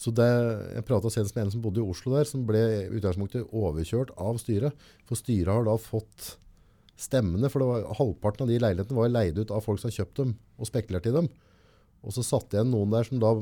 Så 0.00 0.10
det, 0.14 0.26
jeg 0.74 0.86
pratet 0.88 1.14
senest 1.14 1.36
med 1.36 1.46
en 1.46 1.52
som 1.54 1.62
bodde 1.64 1.82
i 1.82 1.86
Oslo 1.86 2.16
der, 2.16 2.26
som 2.28 2.42
ble 2.48 2.62
utgangspunktet 2.90 3.52
overkjørt 3.54 4.10
av 4.20 4.40
styret. 4.42 4.86
For 5.08 5.18
styret 5.18 5.52
har 5.52 5.68
da 5.68 5.76
fått 5.80 6.34
stemmene, 7.00 7.50
for 7.50 7.62
det 7.62 7.68
var, 7.70 7.86
halvparten 7.98 8.44
av 8.44 8.50
de 8.50 8.58
leilighetene 8.60 8.98
var 8.98 9.12
leid 9.12 9.38
ut 9.40 9.54
av 9.54 9.64
folk 9.64 9.80
som 9.80 9.90
har 9.90 9.98
kjøpt 10.00 10.20
dem 10.20 10.34
og 10.58 10.68
spekulert 10.70 11.08
i 11.10 11.14
dem. 11.14 11.30
Og 12.04 12.14
så 12.14 12.24
satt 12.26 12.54
igjen 12.54 12.70
noen 12.74 12.92
der 12.92 13.08
som 13.08 13.22
da 13.22 13.32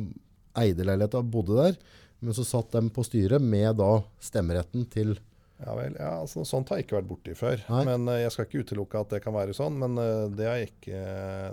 eide 0.62 0.86
leiligheta 0.86 1.20
og 1.22 1.32
bodde 1.32 1.58
der, 1.58 1.76
men 2.22 2.36
så 2.36 2.44
satt 2.46 2.72
de 2.74 2.86
på 2.94 3.04
styret 3.06 3.42
med 3.42 3.76
da 3.80 3.96
stemmeretten 4.22 4.86
til 4.92 5.16
Ja 5.62 5.74
vel, 5.78 5.94
ja, 5.94 6.16
altså 6.22 6.42
Sånt 6.46 6.70
har 6.70 6.80
jeg 6.80 6.88
ikke 6.88 6.96
vært 6.96 7.10
borti 7.10 7.34
før. 7.38 7.60
Nei. 7.70 7.82
Men 7.86 8.08
uh, 8.10 8.18
Jeg 8.18 8.32
skal 8.34 8.48
ikke 8.48 8.62
utelukke 8.64 9.02
at 9.02 9.12
det 9.14 9.20
kan 9.22 9.34
være 9.34 9.54
sånn, 9.54 9.76
men 9.78 9.98
uh, 9.98 10.30
det 10.30 10.48
har 10.48 10.58
jeg 10.58 10.72
ikke, 10.72 11.02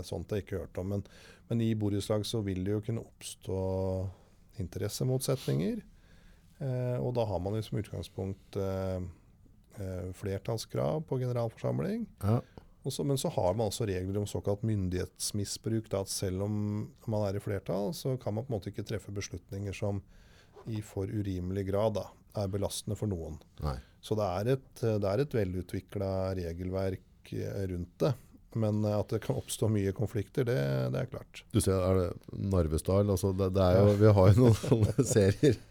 sånt 0.08 0.32
har 0.32 0.40
jeg 0.40 0.48
ikke 0.48 0.62
hørt 0.64 0.80
om. 0.82 0.96
Men, 0.96 1.04
men 1.50 1.62
i 1.66 1.74
borettslag 1.78 2.26
så 2.26 2.42
vil 2.46 2.64
det 2.66 2.74
jo 2.74 2.82
kunne 2.86 3.06
oppstå 3.06 3.60
interessemotsetninger. 4.60 5.82
Eh, 6.60 6.98
og 7.00 7.14
da 7.16 7.26
har 7.26 7.40
man 7.40 7.56
jo 7.56 7.62
som 7.64 7.80
utgangspunkt 7.80 8.58
eh, 8.60 9.02
eh, 9.80 10.10
flertallskrav 10.20 11.06
på 11.08 11.20
generalforsamling. 11.22 12.06
ja, 12.24 12.42
Og 12.86 12.92
så- 12.94 13.04
men 13.06 13.18
så 13.18 13.30
har 13.30 13.54
man 13.54 13.68
altså 13.68 13.86
regler 13.88 14.18
om 14.20 14.26
såkalt 14.26 14.62
myndighetsmisbruk. 14.64 15.90
Da, 15.90 16.00
at 16.02 16.08
selv 16.08 16.44
om 16.44 16.92
man 17.08 17.28
er 17.28 17.36
i 17.38 17.40
flertall, 17.44 17.92
så 17.94 18.18
kan 18.20 18.34
man 18.34 18.46
på 18.46 18.54
en 18.54 18.60
måte 18.60 18.72
ikke 18.72 18.86
treffe 18.88 19.12
beslutninger 19.12 19.74
som 19.76 20.02
i 20.68 20.82
for 20.82 21.06
urimelig 21.08 21.68
grad 21.68 21.94
da, 21.96 22.06
er 22.36 22.48
belastende 22.48 22.96
for 22.98 23.08
noen. 23.08 23.38
Nei. 23.62 23.78
Så 24.02 24.16
det 24.16 24.26
er 24.48 24.54
et, 24.54 24.76
det 24.76 25.04
er 25.04 25.20
et 25.20 25.30
velutvikla 25.34 26.36
regelverk 26.36 27.34
rundt 27.70 27.98
det. 28.00 28.14
Men 28.58 28.82
eh, 28.86 28.98
at 28.98 29.12
det 29.14 29.22
kan 29.26 29.38
oppstå 29.38 29.70
mye 29.72 29.94
konflikter, 29.98 30.48
det, 30.48 30.58
det 30.94 31.04
er 31.04 31.12
klart. 31.12 31.44
Du 31.54 31.62
ser, 31.62 31.78
er 31.78 32.02
det 32.02 32.42
Narvestyle? 32.50 33.06
Altså 33.06 33.34
det, 33.38 33.52
det 33.58 33.68
er 33.68 33.80
jo, 33.84 33.94
vi 34.00 34.18
har 34.18 34.34
jo 34.34 34.48
noen 34.48 34.60
sånne 34.64 35.06
serier. 35.06 35.62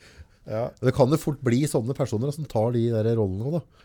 Ja, 0.49 0.71
Det 0.81 0.95
kan 0.97 1.13
jo 1.13 1.21
fort 1.21 1.43
bli 1.45 1.61
sånne 1.69 1.93
personer 1.97 2.33
som 2.33 2.47
tar 2.49 2.73
de 2.77 2.87
der 2.95 3.11
rollene 3.19 3.51
òg, 3.51 3.59
da. 3.59 3.85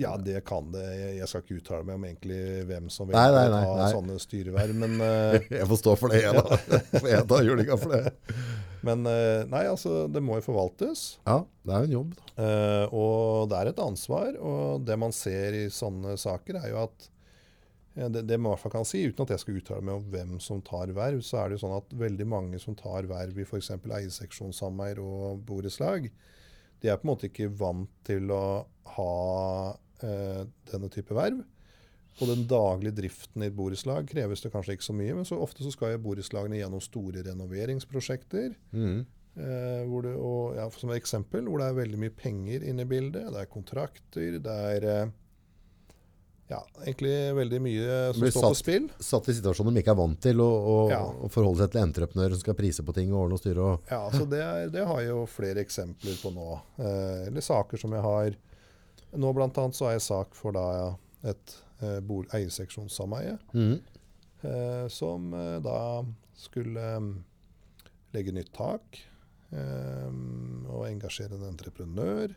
ja 0.00 0.14
det 0.16 0.38
kan 0.48 0.70
det. 0.72 0.86
Jeg, 1.18 1.28
skal 1.28 1.44
ikke 1.44 1.58
uttale 1.58 1.84
meg 1.84 1.98
om 1.98 2.06
egentlig 2.08 2.40
hvem 2.70 2.88
som 2.92 3.10
Nei, 3.12 3.26
nei, 3.34 3.44
nei, 3.52 3.60
ta 3.68 3.90
sånne 3.92 4.16
styreverv. 4.22 4.80
Men, 4.80 4.96
uh, 5.02 5.36
Jeg 5.58 5.68
får 5.74 5.82
stå 5.82 5.98
for 6.00 6.14
det, 6.14 6.22
jeg 6.24 6.38
da. 6.38 6.80
For 6.94 7.10
jeg 7.16 7.28
tar 7.34 7.44
julinga 7.44 7.76
for 7.82 7.92
det. 7.92 8.38
men 8.86 9.04
uh, 9.04 9.44
nei, 9.52 9.66
altså, 9.68 10.06
det 10.08 10.24
må 10.24 10.40
jo 10.40 10.46
forvaltes. 10.48 11.06
Ja, 11.28 11.42
det 11.68 11.76
er 11.76 11.84
jo 11.84 11.90
en 11.90 11.96
jobb. 11.98 12.16
Da. 12.16 12.40
Uh, 12.40 12.98
og 13.02 13.52
det 13.52 13.60
er 13.60 13.74
et 13.74 13.84
ansvar. 13.84 14.32
Og 14.40 14.88
det 14.88 14.96
man 15.04 15.12
ser 15.12 15.60
i 15.60 15.66
sånne 15.68 16.16
saker, 16.20 16.62
er 16.62 16.72
jo 16.72 16.86
at 16.86 17.10
det, 17.94 18.22
det 18.22 18.38
man 18.38 18.50
i 18.50 18.54
hvert 18.54 18.62
fall 18.62 18.74
kan 18.76 18.86
si, 18.86 19.02
uten 19.08 19.26
at 19.26 19.32
jeg 19.34 19.42
skal 19.42 19.56
uttale 19.58 19.84
meg 19.86 19.98
om 19.98 20.10
hvem 20.12 20.34
som 20.42 20.60
tar 20.64 20.92
verv, 20.94 21.22
så 21.26 21.40
er 21.40 21.50
det 21.50 21.58
jo 21.58 21.64
sånn 21.64 21.78
at 21.80 21.94
veldig 21.98 22.26
mange 22.30 22.60
som 22.62 22.76
tar 22.78 23.08
verv 23.10 23.38
i 23.40 23.46
f.eks. 23.46 23.72
eierseksjonssameier 23.76 25.00
og 25.02 25.42
borettslag, 25.48 26.10
de 26.80 26.88
er 26.88 27.00
på 27.00 27.04
en 27.04 27.12
måte 27.12 27.28
ikke 27.28 27.50
vant 27.60 27.90
til 28.06 28.30
å 28.32 28.44
ha 28.96 29.14
eh, 30.06 30.44
denne 30.70 30.90
type 30.92 31.16
verv. 31.16 31.42
På 32.20 32.26
den 32.28 32.46
daglige 32.48 32.98
driften 32.98 33.42
i 33.42 33.48
et 33.48 33.56
borettslag 33.56 34.08
kreves 34.10 34.42
det 34.44 34.52
kanskje 34.52 34.76
ikke 34.76 34.86
så 34.86 34.96
mye, 34.96 35.16
men 35.18 35.28
så 35.28 35.38
ofte 35.40 35.64
så 35.64 35.72
skal 35.74 35.94
jo 35.94 36.04
borettslagene 36.06 36.60
gjennom 36.60 36.82
store 36.84 37.24
renoveringsprosjekter. 37.26 38.54
Mm. 38.76 39.02
Eh, 39.40 39.82
det, 40.04 40.14
og, 40.14 40.56
ja, 40.58 40.66
som 40.74 40.92
et 40.92 41.00
eksempel, 41.00 41.46
hvor 41.48 41.62
det 41.62 41.70
er 41.70 41.78
veldig 41.78 42.00
mye 42.02 42.14
penger 42.14 42.66
inne 42.66 42.86
i 42.86 42.90
bildet. 42.90 43.30
Det 43.34 43.42
er 43.42 43.50
kontrakter, 43.50 44.38
det 44.42 44.56
er 44.74 44.88
eh, 44.90 45.12
ja, 46.50 46.58
egentlig 46.82 47.12
veldig 47.36 47.60
mye 47.62 47.88
som 48.12 48.24
står 48.26 48.34
på 48.34 48.42
satt- 48.48 48.58
spill. 48.58 48.86
Satt 49.06 49.28
i 49.30 49.34
situasjoner 49.38 49.76
de 49.76 49.82
ikke 49.84 49.92
er 49.94 49.98
vant 50.00 50.20
til, 50.24 50.40
og, 50.42 50.66
og, 50.74 50.90
Ja. 50.90 51.00
og 51.06 51.30
forholde 51.30 51.62
seg 51.62 51.70
til 51.76 51.82
entreprenører 51.84 52.34
som 52.34 52.40
skal 52.42 52.56
prise 52.58 52.82
på 52.86 52.94
ting 52.96 53.12
og 53.14 53.20
ordne 53.24 53.38
og 53.38 53.42
styre. 53.44 53.66
Og, 53.74 53.90
Ja, 53.90 54.00
så 54.10 54.26
det, 54.28 54.40
er, 54.42 54.68
det 54.74 54.84
har 54.88 55.00
jeg 55.04 55.12
jo 55.12 55.24
flere 55.30 55.62
eksempler 55.62 56.18
på 56.22 56.32
nå. 56.34 56.48
Eh, 56.82 57.26
eller 57.28 57.40
saker 57.46 57.78
som 57.78 57.92
jeg 57.96 58.02
har 58.02 58.34
Nå 59.12 59.32
annet 59.58 59.74
så 59.74 59.86
har 59.88 59.96
jeg 59.96 60.02
sak 60.06 60.34
for 60.38 60.52
da 60.54 60.94
et 61.26 61.54
eh, 61.82 61.98
eierseksjonssameie. 62.30 63.38
mm. 63.54 63.80
eh, 64.46 64.84
som 64.88 65.32
eh, 65.34 65.56
da 65.64 66.04
skulle 66.38 66.78
eh, 66.96 67.08
legge 68.14 68.32
nytt 68.34 68.52
tak 68.54 69.00
eh, 69.52 70.10
og 70.70 70.86
engasjere 70.88 71.34
en 71.38 71.48
entreprenør. 71.50 72.34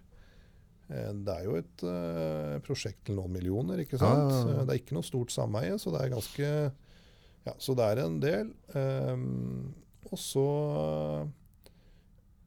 Eh, 0.94 1.12
det 1.26 1.36
er 1.36 1.46
jo 1.48 1.58
et 1.58 1.86
uh, 1.88 2.58
prosjekt 2.66 3.08
til 3.08 3.18
noen 3.18 3.34
millioner, 3.34 3.82
ikke 3.84 4.00
sant? 4.02 4.34
Eh, 4.34 4.64
Det 4.64 4.76
er 4.76 4.82
ikke 4.82 4.98
noe 4.98 5.08
stort 5.08 5.34
sameie, 5.34 5.78
så 5.82 5.94
det 5.94 6.04
er 6.04 6.14
ganske 6.14 6.50
Ja, 7.44 7.54
så 7.60 7.76
det 7.76 7.88
er 7.92 8.04
en 8.06 8.20
del. 8.24 8.54
Um, 8.72 9.74
og 10.12 10.20
så 10.20 10.44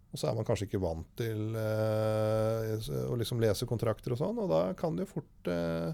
og 0.07 0.21
så 0.21 0.31
er 0.31 0.37
man 0.38 0.47
kanskje 0.49 0.65
ikke 0.71 0.81
vant 0.81 1.09
til 1.19 1.53
uh, 1.53 2.73
å 3.11 3.17
liksom 3.21 3.43
lese 3.43 3.67
kontrakter 3.69 4.15
og 4.15 4.21
sånn, 4.23 4.38
og 4.41 4.49
da 4.49 4.61
kan 4.79 4.97
det 4.97 5.05
jo 5.05 5.11
fort 5.11 5.50
uh, 5.53 5.91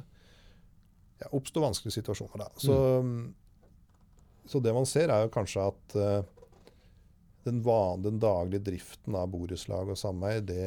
ja, 1.19 1.31
oppstå 1.35 1.65
vanskelige 1.65 1.97
situasjoner. 1.97 2.45
Da. 2.45 2.63
Så, 2.63 2.77
så 4.47 4.63
det 4.63 4.77
man 4.77 4.87
ser, 4.87 5.11
er 5.11 5.25
jo 5.27 5.33
kanskje 5.35 5.67
at 5.73 5.97
den, 7.45 7.63
van, 7.63 8.03
den 8.05 8.21
daglige 8.23 8.63
driften 8.71 9.17
av 9.19 9.31
borettslag 9.33 9.91
og 9.93 9.99
sameie, 9.99 10.43
det, 10.47 10.67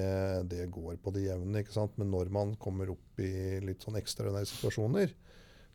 det 0.52 0.66
går 0.74 0.98
på 1.04 1.14
det 1.16 1.28
jevne. 1.28 1.62
ikke 1.62 1.76
sant? 1.76 1.96
Men 2.02 2.12
når 2.12 2.32
man 2.34 2.56
kommer 2.62 2.92
opp 2.92 3.22
i 3.24 3.62
litt 3.64 3.86
sånn 3.86 4.00
ekstraordinære 4.00 4.50
situasjoner, 4.52 5.14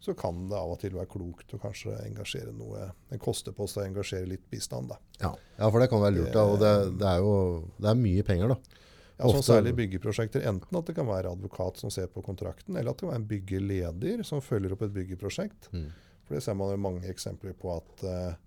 så 0.00 0.14
kan 0.16 0.46
det 0.48 0.56
av 0.56 0.72
og 0.72 0.80
til 0.80 0.94
være 0.96 1.10
klokt 1.12 1.52
å 1.52 1.60
kanskje 1.60 1.92
engasjere 2.06 2.54
noe 2.56 2.86
Det 3.10 3.18
koster 3.20 3.52
på 3.52 3.66
seg 3.68 3.82
å 3.82 3.88
engasjere 3.90 4.30
litt 4.30 4.46
bistand, 4.48 4.88
da. 4.94 4.96
ja. 5.20 5.34
ja, 5.58 5.66
for 5.66 5.80
det 5.82 5.90
kan 5.92 6.00
være 6.00 6.16
lurt. 6.16 6.32
Da, 6.36 6.44
og 6.48 6.60
det, 6.62 6.74
det 7.00 7.08
er 7.10 7.24
jo 7.24 7.34
det 7.76 7.90
er 7.92 7.98
mye 8.00 8.24
penger, 8.26 8.54
da. 8.54 8.78
Ja, 9.20 9.28
sånn 9.28 9.44
særlig 9.44 9.74
byggeprosjekter. 9.76 10.44
Enten 10.48 10.78
at 10.78 10.88
det 10.88 10.94
kan 10.96 11.08
være 11.08 11.32
advokat 11.34 11.80
som 11.82 11.92
ser 11.92 12.08
på 12.12 12.22
kontrakten, 12.24 12.76
eller 12.76 12.94
at 12.94 12.96
det 12.96 13.04
kan 13.04 13.12
være 13.12 13.20
en 13.20 13.32
byggeleder 13.34 14.22
som 14.24 14.40
følger 14.44 14.72
opp 14.72 14.86
et 14.86 14.94
byggeprosjekt. 14.94 15.68
Mm. 15.76 15.90
For 16.24 16.38
det 16.38 16.44
ser 16.46 16.56
man 16.56 16.72
jo 16.72 16.80
mange 16.80 17.10
eksempler 17.10 17.52
på 17.58 17.74
at 17.74 18.06
eh, 18.08 18.38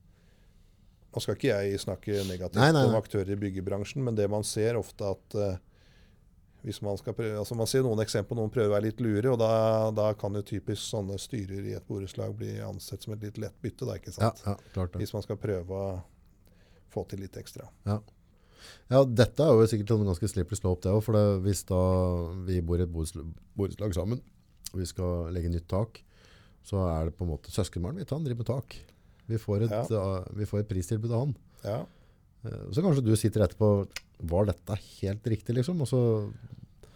Nå 1.13 1.21
skal 1.21 1.37
ikke 1.37 1.51
jeg 1.53 1.81
snakke 1.83 2.23
negativt 2.25 2.57
Nei, 2.57 2.71
nei, 2.71 2.81
nei. 2.81 2.89
om 2.89 2.97
aktører 2.97 3.35
i 3.35 3.39
byggebransjen, 3.39 4.01
men 4.05 4.17
det 4.17 4.25
man 4.31 4.45
ser 4.47 4.79
ofte 4.79 5.11
at 5.13 5.37
uh, 5.37 5.53
hvis 6.63 6.79
Man 6.81 6.95
skal 6.97 7.11
prøve, 7.11 7.35
altså 7.35 7.57
man 7.59 7.67
ser 7.67 7.83
noen 7.83 7.99
eksempler 7.99 8.39
noen 8.39 8.51
prøver 8.51 8.71
å 8.71 8.73
være 8.77 8.85
litt 8.85 9.01
lure, 9.03 9.33
og 9.33 9.39
da, 9.41 9.49
da 9.91 10.05
kan 10.15 10.35
jo 10.39 10.43
typisk 10.47 10.79
sånne 10.79 11.17
styrer 11.19 11.65
i 11.67 11.75
et 11.75 11.83
borettslag 11.89 12.31
bli 12.39 12.53
ansett 12.63 13.03
som 13.03 13.15
et 13.17 13.25
litt 13.25 13.39
lett 13.43 13.57
bytte. 13.59 13.83
Da, 13.83 13.97
ikke 13.99 14.13
sant? 14.15 14.39
ja, 14.47 14.55
klart 14.71 14.93
det. 14.93 15.01
Hvis 15.03 15.11
man 15.11 15.25
skal 15.25 15.39
prøve 15.43 15.75
å 15.75 15.89
få 16.93 17.03
til 17.11 17.19
litt 17.25 17.35
ekstra. 17.41 17.67
Ja, 18.87 19.03
dette 19.03 19.43
er 19.43 19.59
jo 19.59 19.67
sikkert 19.67 19.91
en 19.97 20.07
ganske 20.07 20.29
slippery 20.31 20.55
slope 20.55 20.85
det 20.85 20.93
òg. 20.93 21.03
for 21.03 21.17
det, 21.17 21.25
hvis 21.43 21.65
da 21.67 21.81
vi 22.47 22.61
bor 22.63 22.79
i 22.79 22.87
et 22.87 22.95
borettslag 22.95 23.95
sammen, 23.97 24.23
og 24.71 24.79
vi 24.79 24.87
skal 24.87 25.33
legge 25.35 25.51
nytt 25.51 25.67
tak, 25.67 25.99
så 26.63 26.85
er 26.87 27.09
det 27.09 27.17
på 27.17 27.27
en 27.27 27.33
måte 27.33 27.51
søskenbarnet 27.51 28.05
mitt, 28.05 28.15
han 28.15 28.23
driver 28.23 28.45
med 28.45 28.51
tak. 28.53 28.77
Vi 29.27 29.37
får 29.39 29.63
et, 29.69 29.91
uh, 29.91 30.23
vi 30.35 30.45
får 30.49 30.59
et 30.63 30.67
pristilbud 30.71 31.11
av 31.11 31.19
han. 31.25 31.35
Ja. 31.63 31.77
Eh, 32.43 32.65
Så 32.75 32.81
kanskje 32.83 33.03
du 33.05 33.13
sitter 33.15 33.45
etterpå, 33.45 33.87
var 34.19 34.45
dette 34.45 34.75
helt 35.01 35.23
riktig 35.27 35.55
liksom? 35.55 35.79
Og 35.81 35.87
så, 35.87 36.01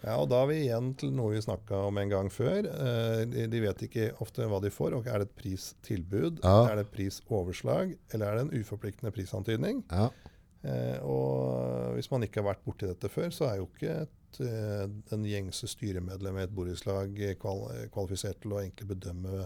Ja, 0.04 0.18
og 0.22 0.30
da 0.30 0.44
er 0.44 0.48
vi 0.48 0.58
igjen 0.68 0.92
til 0.96 1.10
noe 1.12 1.34
vi 1.34 1.42
snakka 1.42 1.88
om 1.88 1.98
en 1.98 2.10
gang 2.12 2.30
før. 2.32 2.68
Eh, 2.70 3.26
de, 3.50 3.60
vet 3.64 3.82
ikke 3.88 4.12
ofte 4.22 4.46
hva 4.48 4.60
de 4.62 4.70
får. 4.70 4.94
og 4.96 5.08
Er 5.08 5.20
det 5.24 5.30
et 5.30 5.36
pristilbud, 5.42 6.40
Ja. 6.44 6.68
er 6.70 6.76
det 6.76 6.86
et 6.88 6.94
prisoverslag, 6.94 7.96
eller 8.14 8.26
er 8.28 8.36
det 8.36 8.46
en 8.54 8.62
uforpliktende 8.62 9.12
prisantydning? 9.12 9.84
ja, 9.92 10.10
Eh, 10.66 10.98
og 11.06 11.94
hvis 11.96 12.10
man 12.12 12.24
ikke 12.26 12.42
har 12.42 12.56
vært 12.56 12.64
borti 12.66 12.88
dette 12.90 13.08
før, 13.14 13.30
så 13.32 13.46
er 13.48 13.58
jo 13.62 13.68
ikke 13.70 14.02
et, 14.02 14.40
eh, 14.42 14.88
den 15.12 15.24
gjengse 15.24 15.68
styremedlem 15.70 16.40
i 16.40 16.44
et 16.44 16.54
borettslag 16.54 17.14
kval, 17.40 17.62
kvalifisert 17.94 18.42
til 18.42 18.52
å 18.52 18.60
egentlig 18.64 18.88
bedømme 18.90 19.46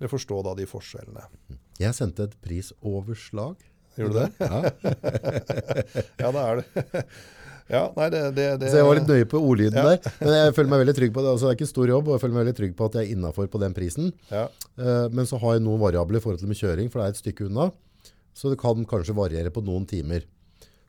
eller 0.00 0.08
forstå 0.10 0.42
da 0.48 0.54
de 0.58 0.66
forskjellene. 0.66 1.26
jeg 1.80 1.94
sendte 1.94 2.24
et 2.26 2.34
prisoverslag. 2.44 3.56
Gjorde 3.98 4.12
du 4.12 4.18
det? 4.20 4.30
Ja. 4.40 4.60
Ja, 6.20 6.30
det 6.32 6.40
er 6.40 6.60
det. 6.60 7.04
ja, 7.74 7.82
nei, 7.96 8.06
det, 8.12 8.20
det, 8.36 8.46
det 8.62 8.70
Så 8.72 8.78
jeg 8.80 8.86
var 8.86 8.98
litt 8.98 9.08
nøye 9.10 9.26
på 9.28 9.40
ordlyden 9.42 9.76
Ja. 9.80 9.84
der. 9.94 10.12
Men 10.22 10.34
jeg 10.36 10.54
føler 10.56 10.70
meg 10.72 10.82
veldig 10.84 10.94
trygg 11.00 11.12
på 11.16 11.24
det. 11.24 11.32
Altså, 11.34 11.46
det 11.48 11.52
er 11.52 11.58
ikke 11.58 11.70
stor 11.70 11.92
jobb, 11.92 12.08
og 12.08 12.16
jeg 12.16 12.22
føler 12.24 12.34
meg 12.36 12.44
veldig 12.46 12.56
trygg 12.60 12.74
på 12.78 12.88
at 12.90 12.96
jeg 12.98 13.06
er 13.08 13.14
innenfor 13.16 13.50
på 13.52 13.60
den 13.62 13.76
prisen. 13.76 14.12
Ja, 14.32 14.48
Uh, 14.80 15.10
Men 15.12 15.26
så 15.28 15.36
har 15.42 15.58
jeg 15.58 15.60
noen 15.66 15.80
variabler 15.82 16.16
i 16.16 16.22
forhold 16.24 16.38
til 16.40 16.48
med 16.48 16.56
kjøring, 16.56 16.86
for 16.88 17.02
det 17.02 17.06
er 17.10 17.12
et 17.12 17.18
stykke 17.20 17.44
unna. 17.50 17.66
Så 18.32 18.48
det 18.48 18.56
kan 18.62 18.80
kanskje 18.88 19.12
variere 19.18 19.50
på 19.52 19.60
noen 19.66 19.84
timer. 19.84 20.22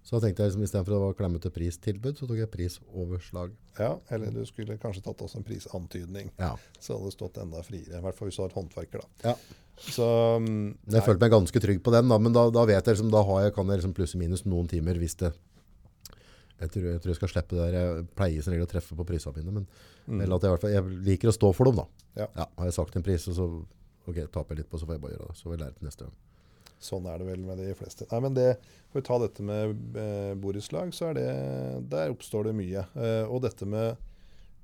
Så 0.02 0.18
da 0.18 0.26
tenkte 0.26 0.44
jeg 0.44 0.52
liksom, 0.52 0.64
i 0.66 0.70
stedet 0.70 0.88
for 0.88 1.08
å 1.08 1.16
klemme 1.18 1.40
til 1.42 1.54
pristilbud, 1.54 2.18
så 2.18 2.28
tok 2.28 2.40
jeg 2.40 2.50
prisoverslag. 2.52 3.54
ja, 3.78 3.92
eller 4.10 4.34
du 4.34 4.42
skulle 4.50 4.80
kanskje 4.82 5.04
tatt 5.06 5.22
også 5.22 5.40
en 5.40 5.46
prisantydning. 5.46 6.32
Ja. 6.42 6.56
Så 6.80 6.96
hadde 6.96 7.12
det 7.12 7.16
stått 7.16 7.38
enda 7.42 7.62
friere. 7.66 8.00
I 8.00 8.06
hvert 8.06 8.18
fall 8.18 8.32
hvis 8.32 8.40
du 8.40 8.44
har 8.44 8.50
et 8.50 8.58
håndverker. 8.58 9.06
da. 9.06 9.32
Ja. 9.32 9.62
Så 9.82 10.08
mm, 10.42 10.66
Jeg 10.94 11.06
følte 11.06 11.24
meg 11.24 11.34
ganske 11.34 11.62
trygg 11.64 11.80
på 11.86 11.94
den, 11.94 12.10
da, 12.12 12.18
men 12.22 12.34
da, 12.36 12.48
da 12.54 12.66
vet 12.70 12.82
jeg 12.82 12.98
liksom, 12.98 13.14
da 13.14 13.22
har 13.26 13.46
jeg, 13.46 13.54
kan 13.56 13.70
jeg 13.70 13.82
liksom 13.82 13.96
plusse 13.98 14.20
minus 14.20 14.44
noen 14.46 14.70
timer 14.70 15.00
hvis 15.02 15.18
det 15.22 15.32
jeg 16.62 16.70
tror, 16.70 16.84
jeg 16.92 17.02
tror 17.02 17.10
jeg 17.10 17.18
skal 17.18 17.30
slippe 17.32 17.58
det 17.58 17.64
der. 17.64 17.76
Jeg 17.78 18.10
pleier 18.14 18.44
som 18.46 18.54
regel 18.54 18.68
å 18.68 18.70
treffe 18.70 18.94
på 18.98 19.06
prisene 19.10 19.42
mine, 19.42 19.54
men 19.56 19.64
mm, 20.06 20.20
eller 20.22 20.36
at 20.36 20.44
jeg, 20.44 20.52
i 20.52 20.54
hvert 20.54 20.66
fall, 20.66 20.74
jeg 20.76 21.06
liker 21.08 21.32
å 21.32 21.34
stå 21.34 21.50
for 21.58 21.70
dem. 21.72 21.80
da. 21.82 21.86
Ja. 22.22 22.46
Har 22.46 22.68
jeg 22.70 22.76
sagt 22.76 22.98
en 23.00 23.06
pris, 23.06 23.26
og 23.32 23.38
så 23.38 23.48
ok, 24.06 24.20
taper 24.30 24.54
jeg 24.54 24.62
litt 24.62 24.70
på, 24.70 24.78
så 24.78 24.86
får 24.86 25.00
jeg 25.00 25.04
bare 25.08 25.16
gjøre 25.16 25.30
det. 25.32 25.38
Så 25.40 25.48
får 25.48 25.56
jeg 25.56 25.64
lære 25.64 25.78
til 25.80 25.90
neste 25.90 26.06
gang. 26.06 26.20
Sånn 26.84 27.06
er 27.08 27.18
det 27.22 27.28
vel 27.32 27.44
med 27.46 27.58
de 27.62 27.74
fleste. 27.78 28.06
Nei, 28.12 28.20
men 28.28 28.34
det, 28.38 28.50
For 28.92 29.00
å 29.02 29.06
ta 29.08 29.18
dette 29.24 29.44
med 29.48 29.76
eh, 29.96 30.34
borettslag, 30.36 30.94
så 30.94 31.10
er 31.12 31.14
det, 31.20 31.28
der 31.90 32.12
oppstår 32.12 32.50
det 32.50 32.56
mye. 32.58 32.86
Eh, 32.96 33.24
og 33.32 33.42
dette 33.46 33.66
med 33.70 33.96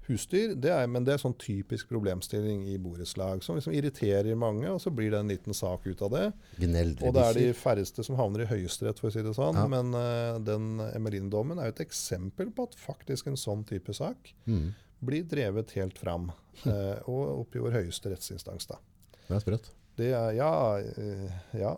husdyr. 0.08 0.54
Det 0.56 0.70
er, 0.72 0.86
men 0.88 1.04
det 1.04 1.14
er 1.18 1.20
sånn 1.20 1.36
typisk 1.40 1.90
problemstilling 1.92 2.62
i 2.72 2.78
borettslag 2.80 3.42
som 3.44 3.58
liksom 3.58 3.74
irriterer 3.76 4.38
mange, 4.40 4.70
og 4.72 4.80
så 4.80 4.92
blir 4.96 5.12
det 5.12 5.20
en 5.20 5.32
liten 5.32 5.56
sak 5.58 5.84
ut 5.90 6.02
av 6.06 6.14
det. 6.14 6.26
Gneldre 6.62 7.08
Og 7.10 7.16
det 7.18 7.24
er 7.28 7.40
de 7.42 7.48
færreste 7.60 8.06
som 8.08 8.16
havner 8.20 8.46
i 8.46 8.50
Høyesterett, 8.52 9.00
for 9.04 9.10
å 9.12 9.16
si 9.16 9.24
det 9.26 9.34
sånn. 9.36 9.60
Ja. 9.60 9.66
Men 9.72 9.92
eh, 10.00 10.40
den 10.48 10.70
Emelin-dommen 10.94 11.60
er 11.60 11.70
jo 11.72 11.76
et 11.76 11.84
eksempel 11.88 12.54
på 12.56 12.70
at 12.70 12.78
faktisk 12.80 13.28
en 13.32 13.40
sånn 13.40 13.66
type 13.68 13.96
sak 13.96 14.32
Mm. 14.48 14.70
blir 15.04 15.24
drevet 15.28 15.72
helt 15.76 15.98
fram. 16.00 16.32
eh, 16.66 17.04
og 17.08 17.44
opp 17.44 17.56
i 17.56 17.60
vår 17.68 17.76
høyeste 17.82 18.10
rettsinstans, 18.14 18.68
da. 18.72 18.80
Det 19.28 19.36
er 19.36 19.44
sprøtt. 19.44 19.68
Det 20.00 20.12
er 20.16 20.32
Ja. 20.40 20.78
eh, 20.80 21.36
ja. 21.60 21.76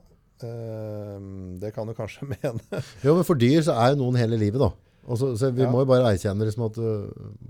Eh, 0.47 1.15
det 1.61 1.73
kan 1.75 1.87
du 1.89 1.93
kanskje 1.97 2.27
mene. 2.33 2.83
Jo, 3.05 3.15
men 3.17 3.25
for 3.27 3.39
dyr 3.39 3.61
så 3.65 3.75
er 3.79 3.93
jo 3.95 4.01
noen 4.03 4.19
hele 4.21 4.37
livet, 4.39 4.61
da. 4.61 4.71
Også, 5.09 5.31
så, 5.41 5.49
vi 5.55 5.63
Ja. 5.63 5.69
må 5.73 5.79
jo 5.81 5.87
bare 5.89 6.11
erkjenne 6.13 6.45
liksom 6.45 6.67
at 6.67 6.75
uh, 6.77 7.07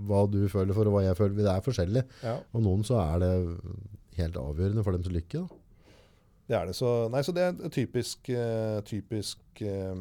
hva 0.08 0.22
du 0.32 0.38
føler 0.48 0.72
for, 0.72 0.88
og 0.88 0.94
hva 0.96 1.02
jeg 1.04 1.16
føler. 1.18 1.34
Det 1.42 1.50
er 1.52 1.64
forskjellig. 1.66 2.02
ja. 2.24 2.38
Og 2.56 2.62
noen 2.64 2.84
så 2.88 2.96
er 3.02 3.18
det 3.20 3.32
helt 4.16 4.38
avgjørende 4.40 4.84
for 4.86 4.96
deres 4.96 5.12
lykke. 5.12 5.42
Da. 5.42 5.58
Det 6.48 6.56
er 6.56 6.70
det. 6.70 6.76
Så, 6.78 6.94
nei, 7.12 7.20
så 7.26 7.34
det 7.36 7.42
er 7.44 7.52
en 7.52 7.70
typisk, 7.74 8.30
uh, 8.32 8.80
typisk 8.88 9.60
eh, 9.60 10.00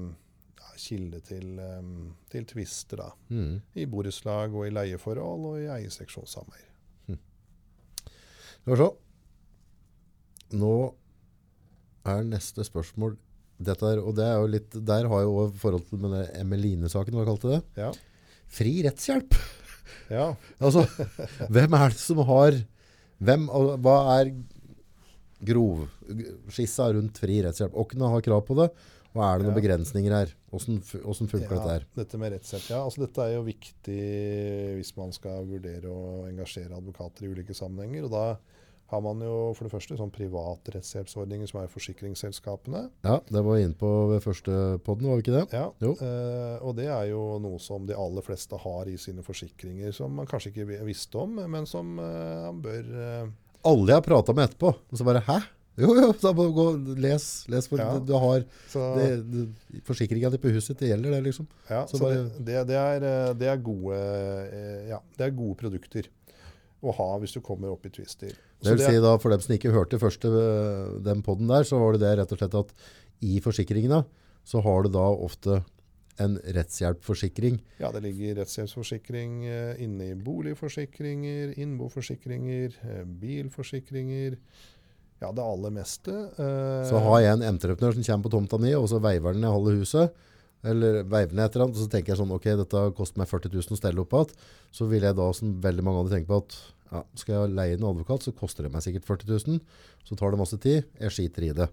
ja, 0.61 0.71
kilde 0.79 1.19
til, 1.27 1.59
um, 1.59 1.91
til 2.31 2.47
tvister, 2.49 3.03
da. 3.03 3.09
Mm. 3.29 3.59
I 3.75 3.85
borettslag 3.91 4.55
og 4.55 4.65
i 4.65 4.71
leieforhold 4.73 5.45
og 5.51 5.59
i 5.59 5.67
eierseksjonssameie. 5.75 6.65
Mm. 7.11 7.19
Nå 10.59 10.77
er 12.05 12.23
neste 12.23 12.63
spørsmål 12.67 13.17
dette 13.59 13.83
er, 13.83 13.99
og 13.99 14.13
det 14.15 14.23
er 14.23 14.37
jo 14.39 14.47
litt, 14.47 14.71
Der 14.87 15.07
har 15.11 15.21
jo 15.25 15.49
forhold 15.59 15.83
til 15.89 15.99
med 15.99 16.29
Emeline-saken, 16.39 17.11
hva 17.17 17.25
kalte 17.27 17.49
det? 17.51 17.61
Ja. 17.75 17.89
Fri 18.47 18.77
rettshjelp! 18.85 19.35
ja. 20.17 20.29
Altså, 20.63 20.85
hvem 21.51 21.73
er 21.75 21.89
det 21.91 21.99
som 21.99 22.21
har 22.29 22.55
hvem, 23.19 23.49
Hva 23.83 23.97
er 24.21 24.31
grovskissa 25.43 26.87
rundt 26.95 27.19
fri 27.19 27.41
rettshjelp? 27.43 27.75
Hvem 27.75 28.07
har 28.13 28.23
krav 28.25 28.45
på 28.47 28.55
det? 28.59 28.69
Og 29.09 29.23
er 29.25 29.39
det 29.39 29.47
noen 29.47 29.55
Ja. 29.55 29.59
begrensninger 29.61 30.13
her? 30.13 30.31
Hvordan, 30.51 30.79
hvordan 31.03 31.29
funker 31.31 31.49
Ja, 31.49 31.57
dette 31.57 31.69
her? 31.73 31.85
Dette 31.97 32.17
med 32.21 32.31
rettshjelp. 32.33 32.69
Ja, 32.69 32.83
altså 32.85 33.01
dette 33.05 33.21
er 33.25 33.33
jo 33.35 33.43
viktig 33.43 33.99
hvis 34.77 34.91
man 34.97 35.11
skal 35.11 35.45
vurdere 35.49 35.89
å 35.89 36.27
engasjere 36.29 36.77
advokater 36.77 37.25
i 37.25 37.31
ulike 37.33 37.55
sammenhenger. 37.57 38.05
og 38.05 38.11
Da 38.11 38.37
har 38.89 39.01
man 39.05 39.19
jo 39.21 39.33
for 39.53 39.67
det 39.67 39.71
første 39.73 39.97
sånn 39.99 40.09
private 40.11 40.71
rettshjelpsordninger 40.73 41.45
som 41.51 41.59
er 41.61 41.67
forsikringsselskapene. 41.69 42.87
Ja, 43.05 43.19
det 43.29 43.43
var 43.45 43.55
vi 43.59 43.65
inne 43.67 43.77
på 43.77 43.89
ved 44.09 44.23
første 44.25 44.55
podden, 44.85 45.09
var 45.11 45.19
vi 45.19 45.25
ikke 45.27 45.35
det? 45.35 45.43
Ja, 45.53 45.67
Jo. 45.83 45.91
eh, 46.01 46.55
og 46.65 46.73
det 46.79 46.87
er 46.89 47.05
jo 47.11 47.21
noe 47.43 47.59
som 47.61 47.85
de 47.85 47.93
aller 47.93 48.25
fleste 48.25 48.57
har 48.57 48.89
i 48.89 48.97
sine 48.97 49.21
forsikringer, 49.21 49.93
som 49.93 50.15
man 50.17 50.25
kanskje 50.29 50.49
ikke 50.55 50.81
visste 50.87 51.21
om, 51.21 51.37
men 51.49 51.65
som 51.69 51.99
eh, 52.01 52.49
man 52.49 52.61
bør 52.65 52.89
eh, 53.05 53.29
Alle 53.69 53.91
jeg 53.91 53.97
har 53.99 54.05
prata 54.09 54.33
med 54.33 54.49
etterpå, 54.49 54.73
og 54.91 54.97
så 54.97 55.05
bare 55.05 55.21
Hæ? 55.27 55.39
Jo, 55.79 55.93
jo, 55.95 56.09
da 56.19 56.33
må 56.35 56.43
du 56.49 56.53
gå 56.57 56.63
les. 56.99 57.25
les 57.47 57.67
for 57.71 57.79
Ja. 57.79 57.93
du, 58.03 58.11
har 58.19 58.41
Forsikringa 59.87 60.29
di 60.33 60.37
på 60.41 60.51
huset 60.51 60.73
ditt, 60.73 60.81
det 60.83 60.89
gjelder 60.91 61.11
det, 61.15 61.21
liksom. 61.29 61.47
Ja, 61.69 61.85
Så 61.87 61.97
så, 61.97 62.03
bare- 62.03 62.23
det, 62.23 62.45
det, 62.45 62.67
det, 62.67 62.75
er, 62.75 63.05
eh, 63.07 63.33
det, 63.39 63.47
er 63.47 63.57
gode, 63.63 63.95
eh, 63.95 64.89
ja, 64.89 64.99
det 65.17 65.27
er 65.29 65.37
gode 65.37 65.55
produkter 65.61 66.09
å 66.83 66.91
ha 66.95 67.07
hvis 67.19 67.33
du 67.37 67.41
kommer 67.43 67.71
opp 67.71 67.85
i 67.85 67.89
tvister. 67.95 68.33
Det 68.61 68.73
vil 68.75 68.83
si 68.83 68.99
da, 68.99 69.17
For 69.17 69.31
dem 69.31 69.41
som 69.43 69.55
ikke 69.55 69.71
hørte 69.71 69.99
første 70.01 70.27
øh, 70.27 70.95
den 71.05 71.21
podden 71.23 71.47
der, 71.47 71.63
så 71.63 71.79
var 71.79 71.95
det 71.95 72.01
det 72.03 72.15
rett 72.19 72.31
og 72.35 72.41
slett 72.41 72.57
at 72.59 72.73
i 73.23 73.39
forsikringene 73.43 74.03
så 74.47 74.61
har 74.63 74.83
du 74.83 74.89
da 74.89 75.03
ofte 75.13 75.61
en 76.19 76.35
rettshjelpforsikring. 76.55 77.59
Ja, 77.79 77.91
det 77.95 78.01
ligger 78.03 78.41
rettshjelpsforsikring 78.41 79.45
eh, 79.47 79.79
inne 79.85 80.09
i 80.11 80.15
boligforsikringer, 80.19 81.53
innboforsikringer, 81.59 82.75
eh, 82.83 83.03
bilforsikringer. 83.21 84.35
Ja, 85.19 85.31
det 85.35 85.43
aller 85.43 85.71
meste. 85.75 86.11
eh, 86.39 86.89
Så 86.89 86.99
har 87.03 87.21
jeg 87.21 87.37
en 87.37 87.47
entreprenør 87.53 87.93
som 87.95 88.03
kommer 88.03 88.27
på 88.27 88.33
tomta 88.35 88.59
mi, 88.59 88.73
og 88.75 88.87
så 88.91 88.99
veiver 89.03 89.33
den 89.35 89.43
i 89.47 89.51
halve 89.53 89.77
huset. 89.79 90.11
Eller 90.63 91.03
veiver 91.03 91.31
den 91.31 91.39
et 91.39 91.55
eller 91.55 91.65
annet, 91.69 91.77
og 91.77 91.85
så 91.85 91.91
tenker 91.91 92.11
jeg 92.13 92.19
sånn, 92.19 92.35
ok, 92.35 92.49
dette 92.59 92.83
koster 92.95 93.19
meg 93.21 93.29
40 93.31 93.53
000 93.55 93.75
å 93.75 93.79
stelle 93.79 94.03
opp 94.03 94.11
igjen. 94.17 94.35
Så 94.75 94.87
vil 94.91 95.01
jeg 95.07 95.15
da, 95.15 95.29
som 95.33 95.55
veldig 95.63 95.83
mange 95.87 96.03
andre 96.03 96.17
tenker 96.17 96.33
på, 96.33 96.41
at 96.43 96.57
ja, 96.89 97.03
skal 97.17 97.35
jeg 97.35 97.53
leie 97.57 97.77
en 97.77 97.85
advokat, 97.91 98.25
så 98.25 98.33
koster 98.35 98.65
det 98.65 98.73
meg 98.73 98.83
sikkert 98.85 99.07
40 99.09 99.29
000. 99.47 99.61
Så 100.07 100.17
tar 100.17 100.33
det 100.33 100.41
masse 100.41 100.57
tid. 100.61 100.87
Jeg 100.99 101.15
skiter 101.15 101.45
i 101.45 101.53
det. 101.57 101.69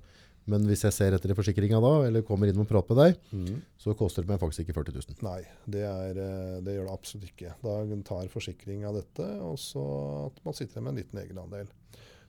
Men 0.46 0.62
hvis 0.68 0.84
jeg 0.86 0.94
ser 0.94 1.14
etter 1.16 1.32
i 1.32 1.34
forsikringa 1.34 1.80
da, 1.82 1.92
eller 2.06 2.22
kommer 2.26 2.46
inn 2.46 2.60
og 2.62 2.68
prater 2.70 2.94
med 2.94 3.00
deg, 3.02 3.16
mm. 3.34 3.62
så 3.82 3.96
koster 3.98 4.22
det 4.22 4.30
meg 4.30 4.38
faktisk 4.38 4.62
ikke 4.62 4.76
40 4.76 4.98
000. 5.00 5.16
Nei, 5.26 5.40
det, 5.66 5.82
er, 5.82 6.20
eh, 6.22 6.52
det 6.62 6.76
gjør 6.76 6.86
det 6.86 6.94
absolutt 6.94 7.32
ikke. 7.32 7.54
Da 7.64 7.74
tar 8.06 8.30
forsikring 8.30 8.84
av 8.86 9.00
dette, 9.00 9.26
og 9.42 9.58
så 9.58 9.82
at 10.28 10.38
man 10.46 10.54
sitter 10.54 10.84
med 10.84 10.94
en 10.94 11.00
liten 11.02 11.22
egenandel. 11.24 11.72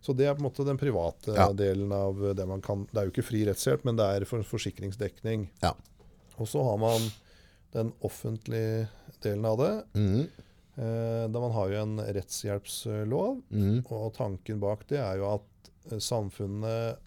Så 0.02 0.16
det 0.18 0.26
er 0.26 0.34
på 0.34 0.42
en 0.42 0.48
måte 0.48 0.66
den 0.66 0.80
private 0.82 1.36
Ja. 1.38 1.52
delen 1.54 1.92
av 1.94 2.20
det 2.38 2.46
man 2.48 2.62
kan 2.62 2.86
Det 2.86 2.98
er 2.98 3.08
jo 3.08 3.14
ikke 3.14 3.28
fri 3.28 3.46
rettshjelp, 3.46 3.86
men 3.86 3.98
det 3.98 4.06
er 4.06 4.26
for 4.30 4.42
forsikringsdekning. 4.46 5.50
Ja. 5.62 5.74
Og 6.38 6.50
så 6.50 6.64
har 6.64 6.78
man 6.82 7.10
den 7.74 7.94
offentlige 8.02 8.88
delen 9.22 9.46
av 9.46 9.58
det. 9.62 9.74
Mhm. 9.94 10.28
Eh, 10.78 11.26
da 11.30 11.42
man 11.42 11.56
har 11.56 11.72
jo 11.72 11.82
en 11.82 11.98
rettshjelpslov, 12.14 13.40
mm. 13.50 13.80
og 13.90 14.12
tanken 14.18 14.60
bak 14.62 14.86
det 14.92 15.00
er 15.02 15.18
jo 15.18 15.32
at 15.32 15.72
eh, 15.90 15.98
samfunnet 15.98 17.00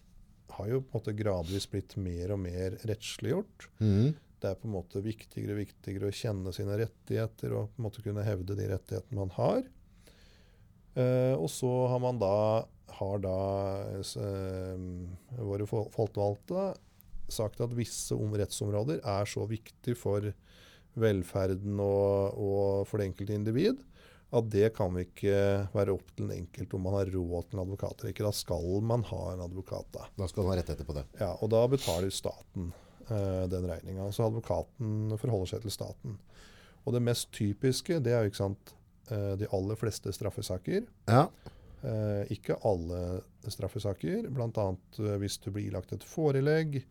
har 0.51 0.67
jo 0.67 0.81
på 0.83 0.91
en 0.91 0.97
måte 0.99 1.15
gradvis 1.15 1.69
blitt 1.71 1.95
mer 1.95 2.33
og 2.35 2.41
mer 2.43 2.75
rettsliggjort. 2.89 3.69
Mm. 3.79 4.11
Det 4.41 4.49
er 4.49 4.57
på 4.59 4.67
en 4.67 4.75
måte 4.75 5.03
viktigere 5.05 5.55
og 5.55 5.61
viktigere 5.61 6.09
å 6.09 6.17
kjenne 6.17 6.51
sine 6.55 6.75
rettigheter 6.81 7.55
og 7.55 7.71
på 7.71 7.79
en 7.79 7.87
måte 7.87 8.03
kunne 8.03 8.25
hevde 8.25 8.57
de 8.59 8.67
rettighetene 8.73 9.21
man 9.21 9.33
har. 9.37 9.63
Eh, 10.99 11.35
og 11.37 11.47
så 11.53 11.71
har 11.93 12.03
man 12.03 12.19
da, 12.19 12.35
har 12.97 13.23
da 13.23 13.39
eh, 13.95 14.87
våre 15.39 15.67
folkevalgte 15.71 16.71
sagt 17.31 17.63
at 17.63 17.71
visse 17.77 18.17
om 18.17 18.33
rettsområder 18.35 18.99
er 19.07 19.29
så 19.29 19.45
viktig 19.47 19.95
for 19.95 20.33
velferden 20.99 21.79
og, 21.79 22.35
og 22.35 22.87
for 22.89 22.99
det 22.99 23.11
enkelte 23.11 23.37
individ 23.37 23.79
at 24.31 24.47
det 24.51 24.69
kan 24.75 24.93
vi 24.95 25.03
ikke 25.09 25.39
være 25.73 25.91
opp 25.91 26.13
til 26.15 26.29
den 26.29 26.45
enkelte 26.45 26.77
om 26.77 26.85
man 26.87 26.95
har 26.95 27.09
råd 27.11 27.49
til 27.49 27.57
en 27.57 27.63
advokat 27.65 27.97
eller 27.99 28.13
ikke. 28.13 28.23
Da 28.23 28.31
skal 28.35 28.85
man 28.87 29.03
ha 29.09 29.21
en 29.33 29.43
advokat. 29.43 29.89
da. 29.91 30.05
Da 30.15 30.27
skal 30.31 30.45
man 30.45 30.53
ha 30.53 30.61
rettigheter 30.61 30.87
på 30.87 30.95
det. 30.95 31.03
Ja, 31.19 31.33
og 31.33 31.51
da 31.51 31.65
betaler 31.71 32.13
staten 32.15 32.69
eh, 33.09 33.43
den 33.51 33.67
regninga. 33.67 34.07
Så 34.15 34.29
advokaten 34.29 35.17
forholder 35.19 35.51
seg 35.51 35.65
til 35.65 35.75
staten. 35.75 36.15
Og 36.85 36.95
det 36.95 37.03
mest 37.03 37.33
typiske, 37.35 37.99
det 37.99 38.15
er 38.15 38.23
jo 38.23 38.31
ikke 38.31 38.39
sant, 38.39 38.73
eh, 39.11 39.33
de 39.41 39.51
aller 39.51 39.79
fleste 39.79 40.15
straffesaker. 40.15 40.87
Ja. 41.11 41.25
Eh, 41.83 42.31
ikke 42.31 42.55
alle 42.63 43.21
straffesaker. 43.51 44.31
Bl.a. 44.31 44.67
Uh, 44.99 45.15
hvis 45.19 45.41
du 45.43 45.51
blir 45.51 45.67
ilagt 45.67 45.91
et 45.91 46.07
forelegg 46.07 46.83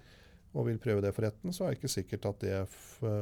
og 0.50 0.66
vil 0.66 0.80
prøve 0.82 1.02
det 1.04 1.12
for 1.14 1.22
retten, 1.26 1.52
så 1.54 1.64
er 1.64 1.72
det 1.72 1.78
ikke 1.78 1.92
sikkert 1.92 2.26
at 2.26 2.40
det 2.42 2.54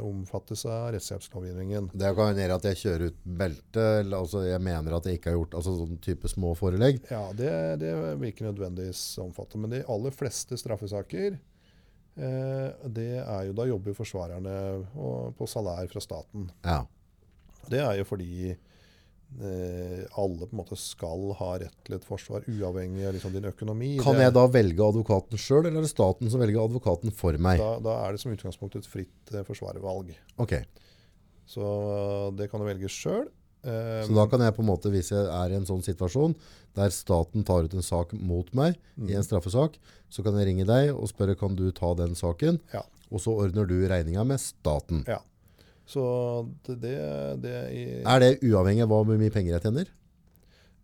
omfattes 0.04 0.64
av 0.68 0.94
rettshjelpslovgivningen. 0.94 1.90
Det 1.92 2.12
kan 2.16 2.38
være 2.38 2.56
at 2.56 2.68
jeg 2.70 2.80
kjører 2.82 3.10
ut 3.10 3.18
belte, 3.42 3.84
eller 4.00 4.22
altså 4.22 4.44
jeg 4.46 4.62
mener 4.64 4.96
at 4.96 5.08
jeg 5.08 5.18
ikke 5.18 5.34
har 5.34 5.36
gjort 5.36 5.58
altså 5.60 5.74
sånn 5.76 6.00
type 6.04 6.30
små 6.32 6.54
forelegg. 6.58 7.02
Ja, 7.12 7.26
det, 7.36 7.52
det 7.84 7.92
vil 8.08 8.32
ikke 8.32 8.48
nødvendigvis 8.48 9.02
omfatte. 9.24 9.60
Men 9.60 9.76
de 9.76 9.82
aller 9.92 10.16
fleste 10.16 10.56
straffesaker, 10.60 11.36
eh, 12.16 12.88
det 12.96 13.10
er 13.20 13.42
jo 13.50 13.58
da 13.60 13.68
jobber 13.68 13.98
forsvarerne 13.98 14.56
og, 14.96 15.34
på 15.36 15.50
salær 15.50 15.92
fra 15.92 16.04
staten. 16.04 16.48
Ja. 16.64 16.80
Det 17.68 17.84
er 17.84 18.00
jo 18.00 18.08
fordi 18.08 18.54
eh, 18.54 18.67
alle 19.38 20.46
på 20.48 20.54
en 20.54 20.60
måte 20.62 20.76
skal 20.80 21.32
ha 21.38 21.50
rett 21.60 21.74
til 21.86 21.94
et 21.98 22.04
forsvar, 22.06 22.46
uavhengig 22.48 23.04
av 23.06 23.14
liksom 23.14 23.34
din 23.36 23.44
økonomi. 23.50 23.90
Kan 24.02 24.18
jeg 24.18 24.32
da 24.34 24.46
velge 24.50 24.82
advokaten 24.88 25.38
sjøl, 25.38 25.66
eller 25.68 25.82
er 25.82 25.86
det 25.86 25.92
staten 25.92 26.30
som 26.32 26.40
velger 26.42 26.62
advokaten 26.64 27.12
for 27.14 27.36
meg? 27.38 27.60
da, 27.60 27.74
da 27.84 27.96
er 28.06 28.16
det 28.16 28.22
som 28.22 28.32
utgangspunkt 28.32 28.78
et 28.80 28.88
fritt 28.88 29.34
eh, 29.34 29.44
forsvarervalg. 29.46 30.14
Ok, 30.40 30.56
Så 31.48 31.60
eh, 31.64 32.30
det 32.40 32.50
kan 32.50 32.60
du 32.60 32.66
velge 32.68 32.88
sjøl. 32.92 33.28
Så 33.68 34.14
da 34.14 34.22
kan 34.30 34.40
jeg 34.40 34.54
på 34.54 34.62
en 34.62 34.68
måte, 34.70 34.88
hvis 34.88 35.10
jeg 35.12 35.26
er 35.34 35.50
i 35.52 35.56
en 35.58 35.64
sånn 35.66 35.82
situasjon 35.84 36.34
der 36.78 36.92
staten 36.94 37.42
tar 37.44 37.66
ut 37.66 37.72
en 37.74 37.82
sak 37.84 38.12
mot 38.14 38.46
meg 38.56 38.76
i 39.02 39.16
en 39.18 39.24
straffesak, 39.26 39.74
så 40.08 40.22
kan 40.24 40.38
jeg 40.38 40.46
ringe 40.46 40.64
deg 40.68 40.92
og 40.94 41.08
spørre 41.10 41.34
kan 41.36 41.56
du 41.58 41.66
ta 41.74 41.90
den 41.98 42.14
saken, 42.16 42.60
Ja. 42.72 42.84
og 43.10 43.20
så 43.20 43.34
ordner 43.34 43.66
du 43.68 43.74
regninga 43.90 44.24
med 44.24 44.38
staten. 44.40 45.02
Ja. 45.10 45.18
Så 45.88 46.02
det, 46.68 46.96
det, 47.40 47.54
i, 47.72 47.84
Er 48.04 48.20
det 48.20 48.34
uavhengig 48.44 48.84
av 48.84 48.90
hvor 48.92 49.08
mye 49.16 49.32
penger 49.32 49.54
jeg 49.56 49.64
tjener? 49.68 49.94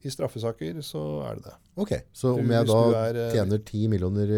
I 0.05 0.11
straffesaker 0.13 0.83
så 0.85 1.01
er 1.25 1.39
det 1.39 1.47
det. 1.47 1.53
Ok, 1.81 1.93
så 2.13 2.35
om 2.37 2.51
jeg 2.53 2.67
da 2.69 2.81
er, 3.07 3.17
eh, 3.23 3.31
tjener 3.33 3.61
10 3.65 3.87
millioner 3.89 4.33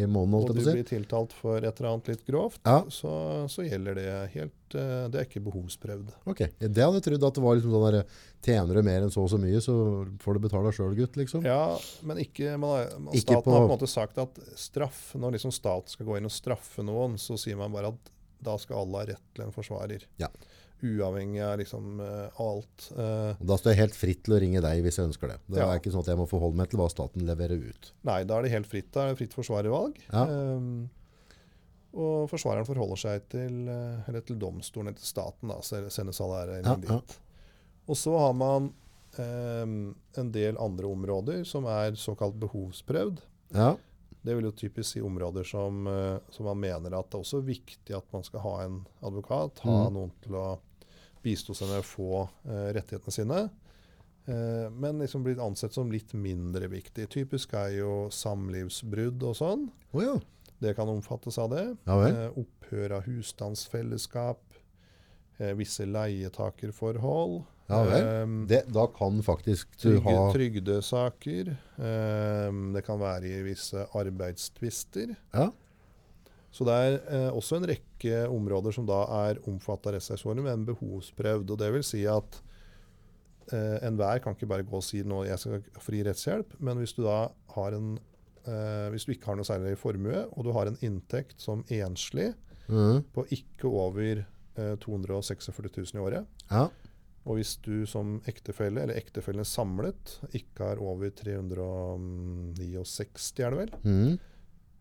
i, 0.00 0.06
måneden, 0.08 0.46
Og 0.48 0.54
du 0.56 0.60
blir 0.64 0.86
tiltalt 0.88 1.34
for 1.36 1.58
et 1.60 1.76
eller 1.76 1.90
annet 1.90 2.08
litt 2.08 2.22
grovt, 2.24 2.60
Ja. 2.64 2.78
så, 2.88 3.12
så 3.52 3.66
gjelder 3.66 3.98
det 4.00 4.06
helt 4.32 4.76
eh, 4.80 5.02
Det 5.12 5.20
er 5.20 5.26
ikke 5.28 5.42
behovsprøvd. 5.44 6.14
Ok, 6.24 6.40
det 6.56 6.72
hadde 6.80 7.02
jeg 7.02 7.04
trodd 7.10 7.26
at 7.28 7.36
det 7.36 7.44
var 7.44 7.58
liksom 7.58 7.74
sånn 7.76 7.84
der, 7.92 8.16
tjener 8.48 8.80
du 8.80 8.82
mer 8.88 9.04
enn 9.04 9.12
så 9.12 9.26
og 9.26 9.28
så 9.34 9.40
mye, 9.44 9.60
så 9.60 9.76
får 10.24 10.38
du 10.40 10.44
betale 10.48 10.72
selv, 10.72 10.96
gutt, 10.96 11.18
liksom. 11.20 11.44
Ja, 11.44 11.76
men 12.08 12.22
ikke, 12.24 12.54
man, 12.56 12.70
har- 12.78 12.96
man, 12.98 13.12
Ikke 13.12 13.26
staten 13.36 13.44
på- 13.44 13.52
har 13.58 13.66
på 13.66 13.68
en 13.68 13.74
måte 13.76 13.92
sagt 13.92 14.16
at 14.24 14.40
straff, 14.56 15.02
når 15.20 15.36
liksom 15.36 15.52
staten 15.52 15.92
skal 15.98 16.08
gå 16.08 16.16
inn 16.16 16.24
og 16.32 16.32
straffe 16.32 16.80
noen, 16.82 17.20
så 17.20 17.36
sier 17.36 17.60
man 17.60 17.76
bare 17.76 17.92
at 17.92 18.10
da 18.42 18.56
skal 18.58 18.82
alle 18.84 18.98
ha 19.02 19.08
rett 19.12 19.26
til 19.36 19.44
en 19.46 19.52
forsvarer. 19.54 20.06
Ja. 20.22 20.28
uavhengig 20.80 21.42
av 21.44 21.58
liksom 21.60 21.98
uh, 22.00 22.30
alt. 22.40 22.86
Uh, 22.96 23.34
Da 23.44 23.56
står 23.60 23.74
jeg 23.74 23.80
helt 23.82 23.96
fritt 24.00 24.22
til 24.24 24.32
å 24.32 24.38
ringe 24.40 24.62
deg 24.64 24.78
hvis 24.86 24.96
jeg 24.96 25.10
ønsker 25.10 25.28
det. 25.28 25.36
Det 25.46 25.58
Ja. 25.60 25.66
er 25.68 25.80
ikke 25.82 25.92
sånn 25.92 26.00
at 26.06 26.08
jeg 26.08 26.16
må 26.16 26.24
forholde 26.30 26.56
meg 26.56 26.70
til 26.72 26.80
hva 26.80 26.86
staten 26.88 27.26
leverer 27.28 27.60
ut. 27.68 27.90
nei, 28.08 28.22
da 28.24 28.38
er 28.38 28.42
det 28.46 28.52
helt 28.54 28.66
fritt. 28.70 28.88
Da 28.94 29.02
er 29.04 29.12
det 29.12 29.18
fritt 29.20 29.36
forsvarervalg. 29.36 29.98
Ja. 30.08 30.24
Um, 30.24 30.88
og 31.92 32.30
forsvareren 32.30 32.64
forholder 32.64 32.96
seg 33.02 33.28
til, 33.28 33.68
eller 33.68 34.20
til 34.24 34.38
domstolen 34.38 34.94
til 34.96 35.04
staten, 35.04 35.50
da, 35.50 35.58
så 35.60 35.82
sendes 35.90 36.16
salæret 36.22 36.60
inn 36.62 36.70
ja. 36.70 36.76
dit. 36.76 37.16
Og 37.90 37.96
så 37.98 38.14
har 38.16 38.32
man 38.38 38.70
um, 39.18 39.94
en 40.16 40.30
del 40.32 40.56
andre 40.62 40.86
områder 40.86 41.44
som 41.44 41.66
er 41.66 41.92
såkalt 41.98 42.38
behovsprøvd. 42.40 43.20
Ja, 43.52 43.72
Det 44.22 44.34
vil 44.36 44.44
jo 44.44 44.52
typisk 44.52 44.92
si 44.92 45.00
områder 45.00 45.44
som, 45.48 45.86
eh, 45.86 46.18
som 46.30 46.44
man 46.46 46.60
mener 46.60 46.92
at 46.98 47.08
det 47.10 47.16
er 47.18 47.22
også 47.24 47.40
viktig 47.44 47.96
at 47.96 48.04
man 48.12 48.22
skal 48.26 48.40
ha 48.44 48.54
en 48.66 48.86
advokat, 49.02 49.58
ha 49.64 49.88
Mm. 49.88 49.94
noen 49.94 50.10
til 50.22 50.32
å 50.36 50.58
bistå 51.24 51.54
seg 51.56 51.68
med 51.68 51.80
å 51.80 51.88
få 51.88 52.28
eh, 52.46 52.72
rettighetene 52.76 53.12
sine. 53.12 53.50
Eh, 54.26 54.68
men 54.70 54.98
liksom 55.00 55.24
blitt 55.24 55.38
ansett 55.40 55.72
som 55.72 55.90
litt 55.90 56.12
mindre 56.12 56.68
viktig. 56.68 57.08
Typisk 57.08 57.54
er 57.54 57.78
jo 57.78 58.08
samlivsbrudd 58.10 59.22
og 59.22 59.34
sånn. 59.36 59.70
Oh, 59.94 60.02
ja. 60.04 60.18
Det 60.60 60.74
kan 60.76 60.88
omfattes 60.88 61.38
av 61.38 61.48
det. 61.50 61.76
Ja. 61.86 61.96
Eh, 62.06 62.30
opphør 62.36 62.98
av 62.98 63.04
husstandsfellesskap. 63.08 64.38
Eh, 65.38 65.54
visse 65.54 65.86
leietakerforhold. 65.88 67.44
Ja 67.70 67.80
vel. 67.86 68.02
Eh, 68.02 68.36
Det, 68.50 68.60
da 68.74 68.86
kan 68.92 69.22
faktisk 69.24 69.70
du 69.78 69.88
trygge, 69.88 70.04
ha 70.04 70.28
Trygdesaker. 70.34 71.50
Eh, 71.78 72.60
det 72.76 72.84
kan 72.86 73.00
være 73.00 73.30
i 73.30 73.42
visse 73.46 73.86
arbeidstvister. 73.96 75.14
Ja. 75.34 75.50
Så 76.50 76.66
det 76.66 76.74
er 76.74 76.96
eh, 77.06 77.30
også 77.30 77.60
en 77.60 77.68
rekke 77.70 78.24
områder 78.28 78.74
som 78.74 78.86
da 78.88 79.04
er 79.22 79.38
omfattet 79.48 79.92
av 79.92 79.98
rettssaksordningen, 79.98 80.50
men 80.50 80.66
behovsprøvd. 80.66 81.52
Og 81.54 81.60
det 81.62 81.70
vil 81.76 81.86
si 81.86 82.02
at 82.10 82.40
eh, 83.54 83.78
enhver 83.86 84.22
kan 84.22 84.34
ikke 84.34 84.50
bare 84.50 84.66
gå 84.66 84.80
og 84.80 84.86
si 84.86 85.04
nå 85.06 85.22
jeg 85.28 85.38
skal 85.38 85.60
ha 85.60 85.84
fri 85.84 86.02
rettshjelp, 86.06 86.58
men 86.58 86.82
hvis 86.82 86.96
du 86.98 87.04
da 87.06 87.28
har 87.54 87.78
en 87.78 87.94
eh, 88.48 88.88
hvis 88.92 89.06
du 89.06 89.14
ikke 89.14 89.30
har 89.30 89.38
noe 89.38 89.46
særlig 89.46 89.76
formue, 89.78 90.26
og 90.34 90.46
du 90.46 90.52
har 90.56 90.70
en 90.70 90.78
inntekt 90.86 91.38
som 91.42 91.62
enslig 91.70 92.32
mm. 92.66 93.06
på 93.14 93.26
ikke 93.36 93.70
over 93.70 94.24
eh, 94.24 94.74
246 94.82 95.52
000 95.54 95.98
i 96.00 96.04
året, 96.04 96.38
Ja. 96.50 96.68
Og 97.28 97.36
hvis 97.36 97.52
du 97.60 97.84
som 97.86 98.22
ektefelle, 98.30 98.80
eller 98.82 98.96
ektefellen 98.96 99.44
samlet, 99.44 100.18
ikke 100.36 100.64
er 100.72 100.80
over 100.80 101.10
369, 101.12 103.40
er 103.44 103.50
det 103.52 103.58
vel, 103.60 103.72
mm. 103.84 104.12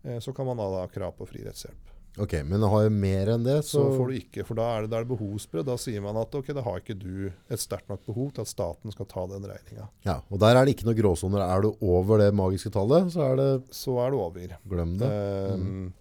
eh, 0.08 0.20
så 0.24 0.32
kan 0.36 0.46
man 0.48 0.58
da 0.62 0.66
ha 0.80 0.88
krav 0.92 1.12
på 1.20 1.28
fri 1.30 1.40
rettshjelp. 1.46 1.84
Ok, 2.20 2.34
men 2.44 2.64
har 2.66 2.82
jeg 2.84 2.92
mer 2.92 3.30
enn 3.36 3.44
det, 3.46 3.60
Så 3.64 3.78
så, 3.78 3.84
får 3.96 4.08
du 4.10 4.14
ikke, 4.18 4.44
for 4.48 4.56
da 4.60 4.66
er 4.74 4.80
det, 4.84 4.90
da 4.92 4.98
er 5.00 5.04
det 5.06 5.14
behovsbrudd. 5.14 5.68
Da 5.70 5.76
sier 5.80 6.02
man 6.04 6.18
at 6.20 6.34
ok, 6.36 6.48
da 6.58 6.62
har 6.66 6.76
ikke 6.82 6.98
du 7.00 7.30
et 7.30 7.62
sterkt 7.62 7.88
nok 7.92 8.02
behov 8.08 8.28
til 8.36 8.44
at 8.44 8.50
staten 8.52 8.92
skal 8.96 9.08
ta 9.08 9.22
den 9.30 9.46
regninga. 9.48 9.86
ja, 10.08 10.18
Og 10.28 10.38
der 10.42 10.54
er 10.58 10.64
det 10.66 10.74
ikke 10.76 10.88
noe 10.90 10.98
gråsoner. 10.98 11.42
Er 11.46 11.60
du 11.64 11.70
over 11.86 12.16
det 12.20 12.32
magiske 12.36 12.72
tallet, 12.76 13.04
så 13.14 13.20
er 13.30 13.36
det 13.40 13.50
Så 13.76 13.92
er 14.04 14.08
det 14.12 14.20
over. 14.20 14.48
glem 14.74 14.92
det. 15.00 15.08
Ehm, 15.08 15.94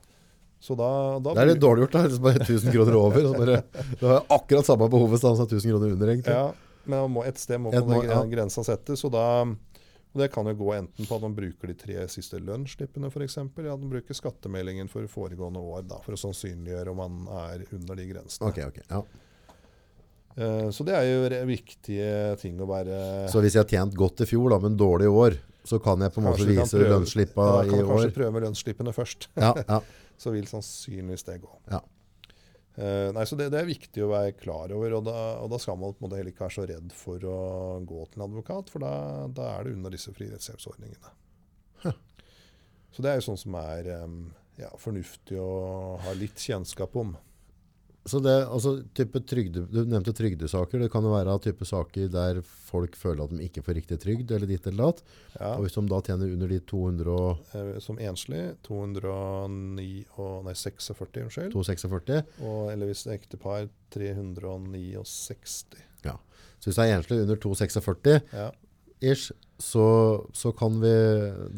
Så 0.61 0.75
da, 0.75 1.19
da 1.23 1.35
Det 1.37 1.43
er 1.45 1.51
litt 1.53 1.63
dårlig 1.63 1.85
gjort, 1.87 1.93
da. 1.95 2.01
Hvis 2.09 2.19
bare 2.23 2.41
1000 2.43 2.73
kroner 2.75 2.97
over. 2.99 3.29
Bare, 3.39 3.61
du 4.01 4.07
har 4.11 4.25
akkurat 4.35 4.67
samme 4.67 4.89
behovet 4.91 5.21
som 5.23 5.37
1000 5.39 5.71
kroner 5.71 5.93
under, 5.95 6.11
egentlig. 6.15 6.35
Ja, 6.35 6.49
men 6.89 7.13
må, 7.15 7.23
et 7.29 7.39
sted 7.39 7.61
må 7.63 7.71
Et 7.73 7.87
må- 7.87 8.03
ja. 8.05 8.19
grensa 8.27 8.65
settes. 8.67 9.05
Og, 9.07 9.13
da, 9.15 9.45
og 9.45 10.19
det 10.23 10.33
kan 10.35 10.47
jo 10.51 10.55
gå 10.59 10.73
enten 10.75 11.07
på 11.07 11.15
at 11.15 11.23
man 11.23 11.37
bruker 11.37 11.71
de 11.71 11.75
tre 11.79 12.09
siste 12.11 12.41
lønnsslippene 12.43 13.07
f.eks., 13.13 13.39
eller 13.39 13.71
at 13.77 13.79
man 13.85 13.93
bruker 13.93 14.19
skattemeldingen 14.19 14.91
for 14.91 15.07
foregående 15.07 15.63
år 15.63 15.87
da, 15.87 16.01
for 16.03 16.17
å 16.17 16.21
sannsynliggjøre 16.27 16.91
om 16.91 17.03
man 17.05 17.21
er 17.53 17.65
under 17.79 17.95
de 17.95 18.09
grensene. 18.11 18.51
Okay, 18.51 18.67
okay, 18.67 18.83
Ja. 18.91 19.03
Eh, 20.39 20.69
så 20.71 20.85
det 20.87 20.95
er 20.95 21.07
jo 21.09 21.47
viktige 21.49 22.11
ting 22.39 22.59
å 22.63 22.67
være 22.69 23.27
Så 23.31 23.41
hvis 23.43 23.57
jeg 23.57 23.65
har 23.65 23.71
tjent 23.73 23.95
godt 23.99 24.21
i 24.23 24.27
fjor, 24.31 24.53
da, 24.55 24.59
men 24.63 24.77
dårlig 24.79 25.09
i 25.09 25.15
år, 25.23 25.39
så 25.67 25.81
kan 25.83 25.99
jeg 26.01 26.13
på 26.15 26.23
en 26.23 26.29
måte 26.31 26.47
vise 26.47 26.79
du 26.79 26.85
i 26.85 26.89
lønnsslippet 26.89 27.35
Da 27.37 27.65
kan 27.67 27.83
kanskje 27.89 28.11
år. 28.11 28.15
prøve 28.15 28.43
lønnsslippene 28.47 28.95
først. 28.95 29.27
Ja, 29.37 29.55
ja. 29.69 29.81
så 30.19 30.35
vil 30.35 30.49
sannsynligvis 30.51 31.27
det 31.29 31.39
gå. 31.45 31.53
Ja. 31.71 31.83
Uh, 32.79 33.09
nei, 33.11 33.25
så 33.27 33.35
det, 33.39 33.49
det 33.51 33.59
er 33.59 33.67
viktig 33.67 34.05
å 34.05 34.11
være 34.13 34.37
klar 34.39 34.71
over, 34.75 34.99
og 35.01 35.07
da, 35.09 35.17
og 35.43 35.49
da 35.51 35.59
skal 35.59 35.79
man 35.79 35.97
på 35.97 36.03
en 36.03 36.07
måte 36.07 36.19
heller 36.21 36.31
ikke 36.31 36.45
være 36.45 36.57
så 36.61 36.67
redd 36.71 36.93
for 36.95 37.25
å 37.27 37.39
gå 37.83 38.05
til 38.07 38.21
en 38.21 38.27
advokat, 38.29 38.71
for 38.71 38.85
da, 38.87 38.93
da 39.35 39.49
er 39.57 39.67
det 39.67 39.79
under 39.79 39.95
disse 39.95 40.15
fri 40.15 40.29
rettshjelpsordningene. 40.31 41.15
Så 42.95 43.05
det 43.05 43.11
er 43.11 43.19
jo 43.21 43.27
sånn 43.29 43.41
som 43.41 43.57
er 43.61 43.89
um, 44.03 44.21
ja, 44.59 44.71
fornuftig 44.81 45.37
å 45.39 45.99
ha 46.03 46.15
litt 46.19 46.41
kjennskap 46.41 46.97
om. 46.99 47.13
Så 48.09 48.21
det, 48.25 48.35
altså, 48.49 48.73
trygde, 49.29 49.65
du 49.69 49.79
nevnte 49.85 50.15
trygdesaker. 50.17 50.81
Det 50.81 50.91
kan 50.93 51.05
jo 51.05 51.13
være 51.13 51.35
type 51.45 51.67
saker 51.69 52.09
der 52.13 52.41
folk 52.43 52.97
føler 52.97 53.25
at 53.25 53.33
de 53.35 53.45
ikke 53.47 53.63
får 53.65 53.79
riktig 53.79 53.99
trygd, 54.03 54.33
eller 54.35 54.49
ditt 54.51 54.67
eller 54.69 54.91
datt. 54.91 55.03
Ja, 55.39 55.55
Og 55.57 55.67
hvis 55.67 55.77
de 55.77 55.85
da 55.91 56.01
tjener 56.05 56.33
under 56.35 56.53
de 56.53 56.61
200 56.69 57.13
og 57.15 57.57
eh, 57.57 57.75
som 57.85 58.01
enslig 58.03 58.43
209 58.69 59.89
og, 60.17 60.47
nei, 60.49 60.55
46, 60.57 61.25
unnskyld. 61.27 61.53
246, 61.55 62.33
Og, 62.43 62.63
eller 62.73 62.91
hvis 62.91 63.05
ektepar 63.13 63.69
369. 63.95 65.85
Ja. 66.05 66.17
så 66.59 66.71
hvis 66.71 66.79
det 66.79 66.87
er 66.89 66.97
enslig 66.99 67.21
under 67.25 67.41
246 67.45 68.21
Ja, 68.33 68.49
ish, 69.01 69.33
så, 69.59 69.85
så 70.39 70.53
kan 70.55 70.77
vi, 70.79 70.91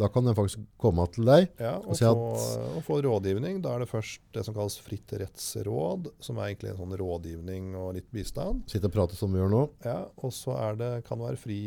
da 0.00 0.08
kan 0.08 0.24
den 0.24 0.36
faktisk 0.36 0.62
komme 0.80 1.04
til 1.12 1.26
deg. 1.28 1.50
Ja, 1.60 1.74
Og 1.82 1.90
og, 1.92 1.96
si 1.98 2.06
få, 2.08 2.30
og 2.78 2.84
få 2.86 2.96
rådgivning. 3.04 3.58
Da 3.60 3.74
er 3.76 3.82
det 3.84 3.90
først 3.90 4.22
det 4.32 4.44
som 4.46 4.56
kalles 4.56 4.78
fritt 4.80 5.12
rettsråd, 5.20 6.08
som 6.24 6.40
er 6.40 6.48
egentlig 6.50 6.72
en 6.72 6.80
sånn 6.80 6.96
rådgivning 6.96 7.74
og 7.76 7.92
litt 7.98 8.08
bistand. 8.14 8.62
Sitte 8.72 8.88
og 8.88 8.94
prate 8.96 9.18
som 9.18 9.32
vi 9.34 9.42
gjør 9.42 9.52
nå. 9.52 9.62
Ja, 9.84 9.98
Og 10.24 10.32
så 10.32 10.56
er 10.56 10.80
det, 10.80 10.90
kan 11.08 11.20
det 11.20 11.28
være 11.28 11.42
fri 11.44 11.60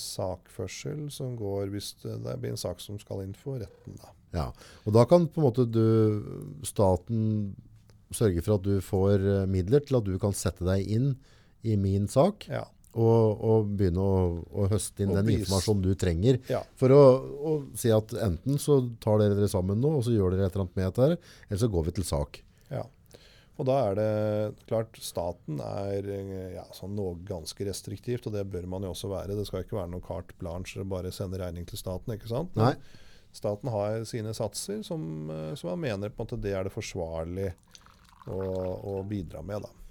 sakførsel 0.00 1.06
som 1.12 1.36
går 1.38 1.68
hvis 1.74 1.92
det, 2.02 2.16
det 2.24 2.38
blir 2.40 2.54
en 2.54 2.60
sak 2.64 2.80
som 2.82 2.98
skal 3.02 3.24
inn 3.24 3.36
for 3.36 3.60
retten. 3.60 3.98
da. 4.00 4.12
Ja, 4.34 4.48
og 4.88 4.96
da 4.96 5.04
kan 5.06 5.28
på 5.30 5.40
en 5.42 5.46
måte 5.46 5.68
du, 5.70 5.84
staten 6.66 7.54
sørge 8.14 8.42
for 8.46 8.56
at 8.58 8.64
du 8.66 8.78
får 8.84 9.22
eh, 9.22 9.44
midler 9.50 9.82
til 9.84 9.98
at 9.98 10.06
du 10.06 10.16
kan 10.22 10.34
sette 10.36 10.66
deg 10.66 10.86
inn 10.90 11.12
i 11.64 11.76
min 11.80 12.04
sak, 12.10 12.44
Ja, 12.52 12.66
og, 12.94 13.44
og 13.44 13.70
begynne 13.78 14.02
å, 14.02 14.16
å 14.54 14.66
høste 14.70 15.04
inn 15.04 15.12
Og 15.12 15.20
den 15.20 15.32
informasjonen 15.36 15.84
du 15.84 15.92
trenger. 15.98 16.40
ja, 16.50 16.62
For 16.80 16.94
å, 16.94 17.02
å 17.50 17.54
si 17.78 17.92
at 17.94 18.14
enten 18.24 18.58
så 18.62 18.80
tar 19.02 19.22
dere 19.22 19.38
dere 19.38 19.50
sammen 19.50 19.80
nå, 19.82 19.96
og 19.98 20.04
så 20.06 20.14
gjør 20.14 20.34
dere 20.34 20.48
et 20.48 20.54
eller 20.54 20.66
annet 20.66 20.76
med 20.78 20.86
dette, 20.88 21.08
her, 21.08 21.16
eller 21.48 21.62
så 21.64 21.70
går 21.74 21.88
vi 21.88 21.96
til 22.00 22.08
sak. 22.10 22.42
ja. 22.74 22.84
Og 23.54 23.68
da 23.68 23.74
er 23.86 23.94
det 23.94 24.64
klart 24.66 24.96
staten 24.98 25.60
er 25.62 26.08
ja, 26.56 26.64
sånn 26.74 26.96
noe 26.98 27.12
ganske 27.22 27.62
restriktivt, 27.68 28.26
og 28.26 28.34
det 28.34 28.42
bør 28.50 28.66
man 28.66 28.82
jo 28.82 28.90
også 28.90 29.12
være. 29.12 29.36
Det 29.38 29.44
skal 29.46 29.62
ikke 29.62 29.76
være 29.78 29.92
noe 29.92 30.02
carte 30.02 30.34
blanche 30.40 30.82
bare 30.90 31.12
sende 31.14 31.38
regning 31.38 31.62
til 31.70 31.78
staten. 31.78 32.16
ikke 32.16 32.32
sant? 32.32 32.50
Nei, 32.58 32.72
Staten 33.34 33.70
har 33.70 34.04
sine 34.06 34.30
satser 34.34 34.82
som, 34.86 35.30
eh, 35.30 35.54
som 35.54 35.70
man 35.70 35.80
mener 35.80 36.10
på 36.10 36.22
en 36.22 36.26
måte 36.26 36.40
det 36.40 36.52
er 36.54 36.66
det 36.66 36.74
forsvarlig 36.74 37.48
å, 38.30 38.42
å 38.94 39.02
bidra 39.06 39.42
med. 39.42 39.62
da. 39.66 39.83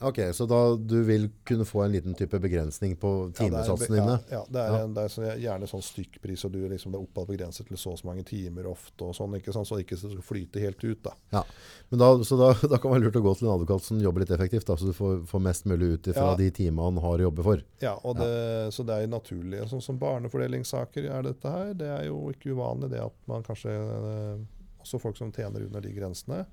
Ok, 0.00 0.18
så 0.34 0.46
da 0.48 0.58
du 0.76 1.02
vil 1.04 1.28
kunne 1.46 1.64
få 1.68 1.82
en 1.84 1.92
liten 1.92 2.14
type 2.16 2.38
begrensning 2.40 2.96
på 3.00 3.10
timesatsene 3.36 3.96
dine? 3.98 4.16
Ja, 4.30 4.38
ja, 4.38 4.44
det 4.48 4.60
er, 4.62 4.70
Ja. 4.74 4.78
En, 4.84 4.94
det 4.96 5.04
er 5.04 5.12
så, 5.12 5.22
gjerne 5.38 5.68
sånn 5.70 5.82
stykkpris, 5.84 6.44
og 6.48 6.52
du 6.54 6.58
liksom, 6.68 6.92
det 6.94 6.98
er 7.00 7.04
oppad 7.04 7.28
begrenset 7.28 7.68
til 7.68 7.76
så 7.80 7.92
og 7.92 7.98
så 8.00 8.06
mange 8.08 8.24
timer 8.24 8.66
ofte, 8.70 9.04
og 9.04 9.14
sånn, 9.16 9.36
ikke 9.38 9.52
sant? 9.52 9.68
så 9.68 9.76
det 9.78 9.84
ikke 9.86 9.98
skal 10.00 10.22
flyte 10.24 10.60
helt 10.64 10.84
ut. 10.84 11.02
da. 11.04 11.12
Ja, 11.36 11.42
men 11.90 12.02
da, 12.02 12.08
så 12.24 12.38
da, 12.40 12.50
da 12.72 12.78
kan 12.80 12.90
det 12.90 12.94
være 12.96 13.04
lurt 13.08 13.20
å 13.20 13.24
gå 13.28 13.34
til 13.38 13.48
en 13.48 13.54
advokat 13.58 13.84
som 13.88 14.00
jobber 14.00 14.24
litt 14.24 14.30
effektivt, 14.36 14.66
da, 14.66 14.76
så 14.80 14.90
du 14.90 14.94
får, 14.96 15.20
får 15.30 15.44
mest 15.48 15.66
mulig 15.70 15.92
ut 15.98 16.10
fra 16.14 16.30
Ja. 16.32 16.36
de 16.40 16.50
timene 16.50 16.88
han 16.90 17.02
har 17.04 17.18
å 17.18 17.26
jobbe 17.28 17.42
for. 17.50 17.64
Ja, 17.84 17.96
og 18.04 18.16
det, 18.20 18.30
Så 18.72 18.84
det 18.86 18.94
er 18.96 19.04
jo 19.06 19.12
naturlig. 19.16 19.64
Sånn 19.68 19.82
som 19.84 19.98
barnefordelingssaker 19.98 21.10
er 21.10 21.22
dette 21.26 21.50
her. 21.50 21.74
Det 21.74 21.88
er 21.90 22.04
jo 22.08 22.30
ikke 22.32 22.54
uvanlig 22.54 22.90
det 22.92 23.00
at 23.04 23.16
man 23.30 23.42
kanskje 23.46 23.72
eh, 23.74 24.40
Også 24.80 24.96
folk 25.02 25.18
som 25.18 25.28
tjener 25.32 25.66
under 25.66 25.82
de 25.84 25.90
grensene, 25.92 26.46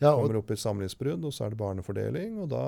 Ja, 0.00 0.12
og, 0.14 0.26
kommer 0.26 0.38
opp 0.42 0.50
i 0.52 0.56
samlivsbrudd, 0.60 1.24
og 1.24 1.32
så 1.32 1.46
er 1.46 1.50
det 1.54 1.58
barnefordeling, 1.58 2.38
og 2.44 2.48
da 2.52 2.64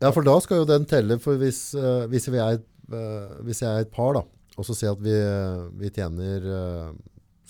ja, 0.00 0.10
for 0.16 0.22
da 0.24 0.38
skal 0.40 0.62
jo 0.62 0.64
den 0.68 0.86
telle, 0.88 1.18
for 1.20 1.36
hvis, 1.36 1.74
uh, 1.76 2.06
hvis, 2.08 2.28
vi 2.32 2.38
er, 2.40 2.60
eh, 2.88 3.32
hvis 3.44 3.58
jeg 3.60 3.68
er 3.68 3.80
et 3.84 3.90
par 3.92 4.14
da, 4.16 4.22
og 4.56 4.64
så 4.64 4.72
sier 4.78 4.94
at 4.94 5.02
vi, 5.04 5.12
vi 5.82 5.90
tjener 5.92 6.46
uh, 6.46 6.94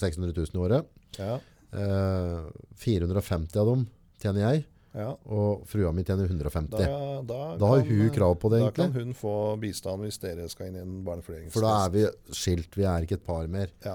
600 0.01 0.33
000 0.35 0.57
i 0.57 0.65
året, 0.65 0.89
Ja. 1.21 1.37
eh, 1.75 2.51
450 2.81 3.57
av 3.61 3.67
dem 3.71 3.87
tjener 4.23 4.41
jeg, 4.49 4.65
ja 4.97 5.13
og 5.31 5.63
frua 5.71 5.93
mi 5.95 6.03
tjener 6.03 6.27
150. 6.27 6.71
da, 6.75 6.89
Da, 7.23 7.57
da, 7.61 7.67
har 7.71 7.83
kan- 7.85 7.89
hun 7.91 8.11
krav 8.11 8.35
på 8.43 8.51
det 8.51 8.59
Da 8.59 8.67
egentlig, 8.71 8.93
kan 8.93 9.05
hun 9.05 9.15
få 9.15 9.35
bistand 9.63 10.03
hvis 10.03 10.19
dere 10.19 10.49
skal 10.51 10.67
inn 10.73 10.77
i 10.77 10.83
en 10.83 11.05
barnefordelingsfest. 11.07 11.55
for 11.55 11.63
da 11.63 11.85
er 11.85 11.91
vi 11.95 12.07
skilt, 12.35 12.75
vi 12.75 12.83
er 12.83 13.07
ikke 13.07 13.21
et 13.21 13.27
par 13.27 13.47
mer. 13.47 13.69
Ja. 13.85 13.95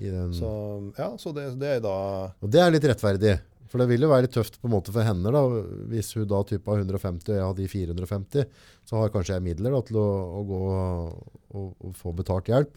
I 0.00 0.10
den, 0.10 0.32
Så, 0.34 0.50
ja, 0.98 1.12
så 1.16 1.32
det, 1.32 1.46
det 1.60 1.76
er 1.76 1.80
da 1.80 2.32
Og 2.42 2.50
det 2.50 2.60
er 2.60 2.70
litt 2.74 2.82
rettferdig. 2.90 3.38
For 3.70 3.82
det 3.82 3.88
vil 3.90 4.04
jo 4.06 4.10
være 4.12 4.30
tøft 4.30 4.60
på 4.60 4.68
en 4.68 4.74
måte 4.76 4.92
for 4.94 5.06
henne 5.06 5.32
da, 5.34 5.42
hvis 5.90 6.12
hun 6.16 6.26
da 6.30 6.40
type 6.46 6.70
har 6.70 6.82
150 6.82 7.30
og 7.32 7.34
jeg 7.34 7.44
har 7.44 7.54
de 7.58 7.68
450, 7.72 8.50
så 8.86 9.00
har 9.00 9.12
kanskje 9.14 9.36
jeg 9.36 9.46
midler 9.46 9.74
da, 9.74 9.80
til 9.88 9.98
å, 10.00 10.08
å 10.38 10.42
gå 10.46 10.60
og, 10.70 11.70
og 11.74 11.96
få 11.98 12.12
betalt 12.16 12.50
hjelp. 12.52 12.76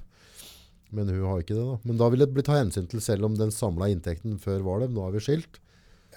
Men 0.95 1.11
hun 1.13 1.25
har 1.27 1.43
ikke 1.43 1.53
det 1.53 1.65
da. 1.67 1.75
Men 1.85 1.99
da 2.01 2.07
vil 2.09 2.23
det 2.23 2.31
bli 2.33 2.45
tatt 2.45 2.63
hensyn 2.63 2.87
til 2.89 3.03
selv 3.05 3.27
om 3.27 3.35
den 3.37 3.53
samla 3.53 3.91
inntekten 3.93 4.39
før 4.41 4.63
var 4.65 4.81
det, 4.81 4.89
nå 4.95 5.05
er 5.05 5.13
vi 5.17 5.21
skilt, 5.27 5.61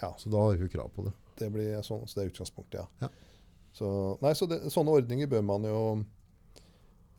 Ja, 0.00 0.08
så 0.18 0.32
da 0.32 0.46
har 0.46 0.56
hun 0.58 0.72
krav 0.72 0.88
på 0.96 1.04
det. 1.06 1.12
det 1.38 1.50
blir 1.52 1.84
sånn, 1.84 2.06
så 2.08 2.18
det 2.18 2.24
er 2.24 2.32
utgangspunktet, 2.32 2.80
ja. 2.80 2.88
Ja. 3.04 3.10
Så, 3.76 3.88
nei, 4.24 4.32
så 4.36 4.48
det, 4.48 4.58
sånne 4.72 4.92
ordninger 4.96 5.28
bør 5.32 5.44
man 5.48 5.64
jo 5.68 5.78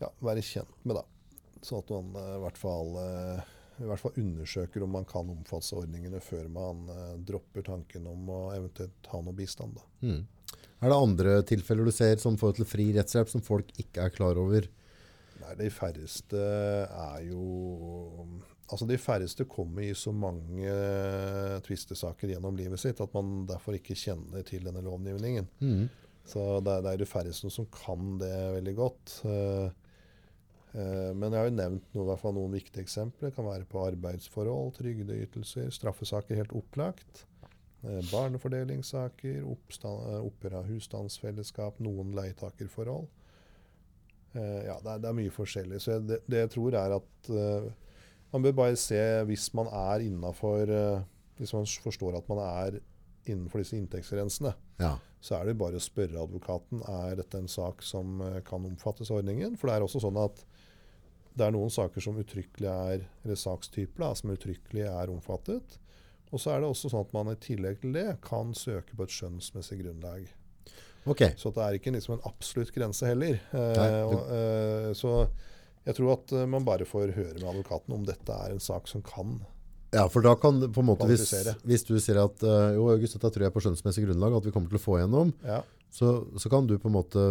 ja, 0.01 0.09
være 0.25 0.41
kjent 0.45 0.73
med, 0.83 0.97
da. 0.99 1.05
Sånn 1.63 1.81
at 1.81 1.93
man 1.93 2.09
eh, 2.19 2.33
i 2.35 2.41
hvert 2.43 2.59
fall 2.59 2.97
eh, 3.01 3.52
i 3.81 3.87
hvert 3.89 4.01
fall 4.01 4.17
undersøker 4.21 4.83
om 4.85 4.91
man 4.97 5.05
kan 5.09 5.29
omfattes 5.33 5.71
av 5.73 5.81
ordningene 5.85 6.19
før 6.21 6.47
man 6.53 6.83
eh, 6.93 7.15
dropper 7.25 7.65
tanken 7.65 8.05
om 8.11 8.29
å 8.29 8.39
eventuelt 8.55 9.09
ha 9.11 9.21
noe 9.25 9.33
bistand. 9.37 9.79
Mm. 10.05 10.21
Er 10.83 10.91
det 10.91 10.99
andre 10.99 11.35
tilfeller 11.47 11.87
du 11.87 11.93
ser 11.95 12.17
som 12.21 12.35
forhold 12.37 12.59
til 12.61 12.67
fri 12.69 12.89
rettshjelp 12.95 13.29
som 13.31 13.41
folk 13.45 13.69
ikke 13.81 14.03
er 14.05 14.13
klar 14.13 14.37
over? 14.41 14.67
Nei, 15.41 15.53
De 15.59 15.69
færreste 15.73 16.39
er 16.39 17.23
jo 17.29 17.43
Altså 18.73 18.85
De 18.89 18.95
færreste 18.97 19.45
kommer 19.49 19.83
i 19.85 19.91
så 19.97 20.13
mange 20.15 20.65
eh, 20.65 21.57
tvistesaker 21.65 22.31
gjennom 22.31 22.55
livet 22.57 22.79
sitt 22.81 23.01
at 23.03 23.11
man 23.13 23.43
derfor 23.49 23.75
ikke 23.77 23.93
kjenner 23.99 24.41
til 24.47 24.63
denne 24.65 24.81
lovgivningen. 24.81 25.45
Mm. 25.61 25.83
Så 26.25 26.39
det, 26.63 26.71
er- 26.77 26.85
det 26.85 26.93
er 26.93 27.01
de 27.03 27.09
færreste 27.09 27.51
som 27.51 27.67
kan 27.75 28.15
det 28.21 28.31
veldig 28.55 28.73
godt. 28.79 29.17
Eh, 29.27 29.67
Men 30.73 31.29
jeg 31.29 31.37
har 31.37 31.49
jo 31.51 31.55
nevnt 31.57 31.83
noe, 31.93 32.03
i 32.03 32.07
hvert 32.09 32.21
fall 32.23 32.33
noen 32.33 32.55
viktige 32.55 32.81
eksempler. 32.81 33.29
Det 33.29 33.35
kan 33.35 33.45
være 33.45 33.67
på 33.69 33.83
arbeidsforhold, 33.85 34.71
trygdeytelser, 34.79 35.67
straffesaker 35.75 36.39
helt 36.39 36.55
opplagt. 36.57 37.25
eh, 37.83 37.99
Barnefordelingssaker, 38.11 39.43
oppstand, 39.45 40.07
eh, 40.09 40.21
opphør 40.25 40.55
av 40.61 40.65
husstandsfellesskap, 40.71 41.79
noen 41.83 42.13
leietakerforhold. 42.17 43.05
Eh, 44.35 44.65
Ja, 44.65 44.79
det 44.81 44.89
er, 44.95 44.99
det 45.03 45.09
er 45.11 45.17
mye 45.19 45.29
forskjellig. 45.33 45.79
Så 45.83 45.91
jeg, 45.97 46.07
det, 46.09 46.19
det 46.27 46.39
jeg 46.45 46.49
tror 46.55 46.73
er 46.79 46.95
at 46.97 47.29
eh, 47.29 47.67
man 48.33 48.41
bør 48.47 48.55
bare 48.63 48.75
se 48.81 49.01
hvis 49.29 49.51
man 49.53 49.67
er 49.69 50.01
innafor 50.07 50.65
Hvis 51.37 51.51
man 51.53 51.65
forstår 51.65 52.15
at 52.17 52.27
man 52.29 52.39
er 52.41 52.79
innenfor 53.29 53.61
disse 53.61 53.77
inntektsgrensene 53.77 54.51
Ja. 54.81 54.95
så 55.21 55.37
er 55.39 55.45
det 55.47 55.57
bare 55.57 55.77
å 55.77 55.81
spørre 55.83 56.19
advokaten 56.25 56.81
er 56.89 57.15
dette 57.15 57.37
en 57.39 57.47
sak 57.47 57.81
som 57.85 58.19
eh, 58.21 58.41
kan 58.45 58.65
omfattes 58.65 59.11
av 59.11 59.21
ordningen. 59.21 59.55
For 59.57 59.67
det 59.69 59.75
er 59.77 59.85
også 59.85 60.01
sånn 60.03 60.17
at 60.17 60.41
det 61.35 61.45
er 61.47 61.51
noen 61.55 61.71
saker 61.73 62.01
som 62.03 62.17
uttrykkelig 62.21 62.69
er, 62.69 63.05
eller 63.25 63.39
sakstyper 63.39 64.03
da, 64.05 64.11
som 64.19 64.29
uttrykkelig 64.33 64.83
er 64.89 65.09
omfattet. 65.13 65.79
Og 66.33 66.41
så 66.41 66.51
er 66.55 66.61
det 66.63 66.69
også 66.69 66.89
sånn 66.89 67.05
at 67.05 67.13
man 67.13 67.29
i 67.33 67.37
tillegg 67.41 67.79
til 67.81 67.93
det 67.93 68.07
kan 68.25 68.53
søke 68.57 68.95
på 68.97 69.05
et 69.05 69.13
skjønnsmessig 69.13 69.79
grunnlag. 69.83 70.27
Okay. 71.05 71.33
Så 71.37 71.51
det 71.53 71.61
er 71.65 71.75
ikke 71.77 71.91
liksom 71.93 72.15
en 72.17 72.23
absolutt 72.29 72.71
grense 72.73 73.05
heller. 73.09 73.35
Eh, 73.51 73.73
Nei, 73.77 73.89
du- 73.89 74.13
og, 74.13 74.29
eh, 74.31 74.93
så 74.95 75.27
jeg 75.85 75.95
tror 75.97 76.13
at 76.13 76.31
eh, 76.31 76.45
man 76.47 76.63
bare 76.65 76.85
får 76.87 77.11
høre 77.13 77.33
med 77.41 77.43
advokaten 77.49 77.93
om 77.97 78.05
dette 78.07 78.31
er 78.31 78.53
en 78.55 78.59
sak 78.63 78.87
som 78.87 79.01
kan. 79.03 79.41
Ja, 79.93 80.07
for 80.09 80.21
da 80.25 80.33
kan 80.41 80.57
på 80.73 80.79
en 80.81 80.87
måte, 80.87 81.05
hvis, 81.05 81.27
hvis 81.67 81.83
du 81.85 81.99
sier 81.99 82.23
at 82.23 82.41
eh, 82.41 82.73
jo, 82.79 82.87
August, 82.89 83.13
dette 83.19 83.29
tror 83.35 83.45
jeg 83.45 83.53
på 83.53 83.61
skjønnsmessig 83.61 84.05
grunnlag 84.07 84.37
at 84.39 84.45
vi 84.47 84.51
kommer 84.55 84.71
til 84.71 84.79
å 84.79 84.85
få 84.85 84.95
igjennom, 85.01 85.33
Ja, 85.45 85.59
så, 85.93 86.23
så 86.41 86.49
kan 86.49 86.65
du 86.65 86.79
på 86.81 86.89
en 86.89 86.95
måte 86.95 87.25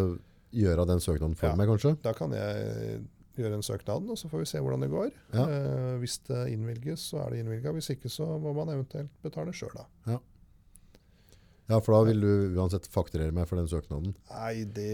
gjøre 0.54 0.84
den 0.86 1.00
søknaden 1.02 1.34
for 1.34 1.48
Ja. 1.48 1.56
meg, 1.56 1.66
kanskje? 1.72 1.96
Da 2.04 2.12
kan 2.14 2.30
jeg 2.36 3.00
gjøre 3.40 3.56
en 3.56 3.64
søknad, 3.64 4.10
og 4.12 4.18
så 4.20 4.28
får 4.28 4.42
vi 4.42 4.50
se 4.50 4.60
hvordan 4.60 4.84
det 4.84 4.90
går. 4.92 5.08
Ja. 5.32 5.46
Eh, 5.46 5.94
hvis 6.02 6.18
det 6.28 6.42
innvilges, 6.52 7.08
så 7.12 7.22
er 7.22 7.32
det 7.32 7.42
innvilga. 7.42 7.72
Hvis 7.76 7.92
ikke, 7.94 8.12
så 8.12 8.28
må 8.42 8.52
man 8.56 8.74
eventuelt 8.74 9.14
betale 9.24 9.54
sjøl, 9.56 9.72
da. 9.78 10.18
Ja, 11.70 11.78
for 11.80 11.94
da 11.94 12.00
vil 12.10 12.20
du 12.20 12.58
uansett 12.58 12.88
fakturere 12.92 13.32
meg 13.32 13.46
for 13.48 13.56
den 13.56 13.70
søknaden. 13.70 14.12
Nei, 14.32 14.64
det, 14.76 14.90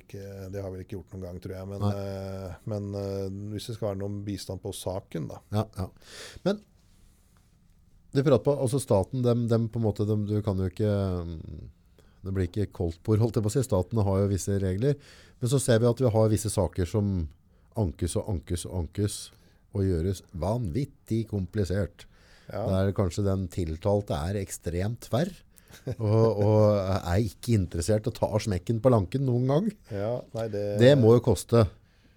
ikke, 0.00 0.22
det 0.50 0.62
har 0.64 0.72
vi 0.72 0.78
vel 0.78 0.84
ikke 0.86 0.96
gjort 0.96 1.14
noen 1.14 1.26
gang, 1.28 1.38
tror 1.44 1.54
jeg. 1.54 1.68
Men, 1.70 1.84
eh, 1.90 2.56
men 2.72 2.88
eh, 2.98 3.26
hvis 3.52 3.68
det 3.68 3.76
skal 3.76 3.92
være 3.92 4.00
noen 4.00 4.20
bistand 4.26 4.64
på 4.64 4.72
saken, 4.74 5.28
da. 5.30 5.38
Ja, 5.54 5.66
ja. 5.78 5.86
Men 6.48 6.62
du 8.10 8.22
prater 8.24 8.42
på, 8.48 8.56
altså 8.58 8.80
staten, 8.82 9.22
dem, 9.22 9.44
dem 9.50 9.68
på 9.70 9.78
en 9.78 9.86
måte, 9.86 10.08
dem, 10.08 10.24
du 10.26 10.40
kan 10.42 10.58
jo 10.58 10.66
ikke, 10.72 10.90
mm, 11.28 11.68
det 12.20 12.32
blir 12.36 12.48
ikke 12.48 12.68
koldtbord, 12.76 13.22
holdt 13.22 13.38
jeg 13.38 13.44
på 13.46 13.50
å 13.50 13.54
si. 13.54 13.64
Staten 13.64 14.00
har 14.04 14.22
jo 14.22 14.30
visse 14.30 14.56
regler. 14.60 14.96
Men 15.40 15.52
så 15.52 15.60
ser 15.62 15.80
vi 15.80 15.88
at 15.88 16.00
vi 16.02 16.12
har 16.12 16.32
visse 16.32 16.52
saker 16.52 16.88
som 16.88 17.12
ankes 17.80 18.16
og 18.20 18.28
ankes 18.34 18.66
og 18.68 18.78
ankes 18.82 19.18
og 19.70 19.86
gjøres 19.86 20.24
vanvittig 20.36 21.24
komplisert. 21.30 22.06
Ja, 22.50 22.64
Der 22.66 22.92
kanskje 22.92 23.24
den 23.24 23.46
tiltalte 23.52 24.18
er 24.18 24.40
ekstremt 24.40 25.06
tverr. 25.06 25.30
og, 26.02 26.40
og 26.42 26.62
er 26.98 27.20
ikke 27.22 27.54
interessert 27.54 28.08
og 28.10 28.16
tar 28.16 28.42
smekken 28.42 28.80
på 28.82 28.90
lanken 28.90 29.22
noen 29.22 29.46
gang. 29.52 29.68
ja 29.94 30.16
nei, 30.34 30.48
det, 30.50 30.64
Det 30.82 30.96
må 30.98 31.14
jo 31.16 31.22
koste. 31.30 31.62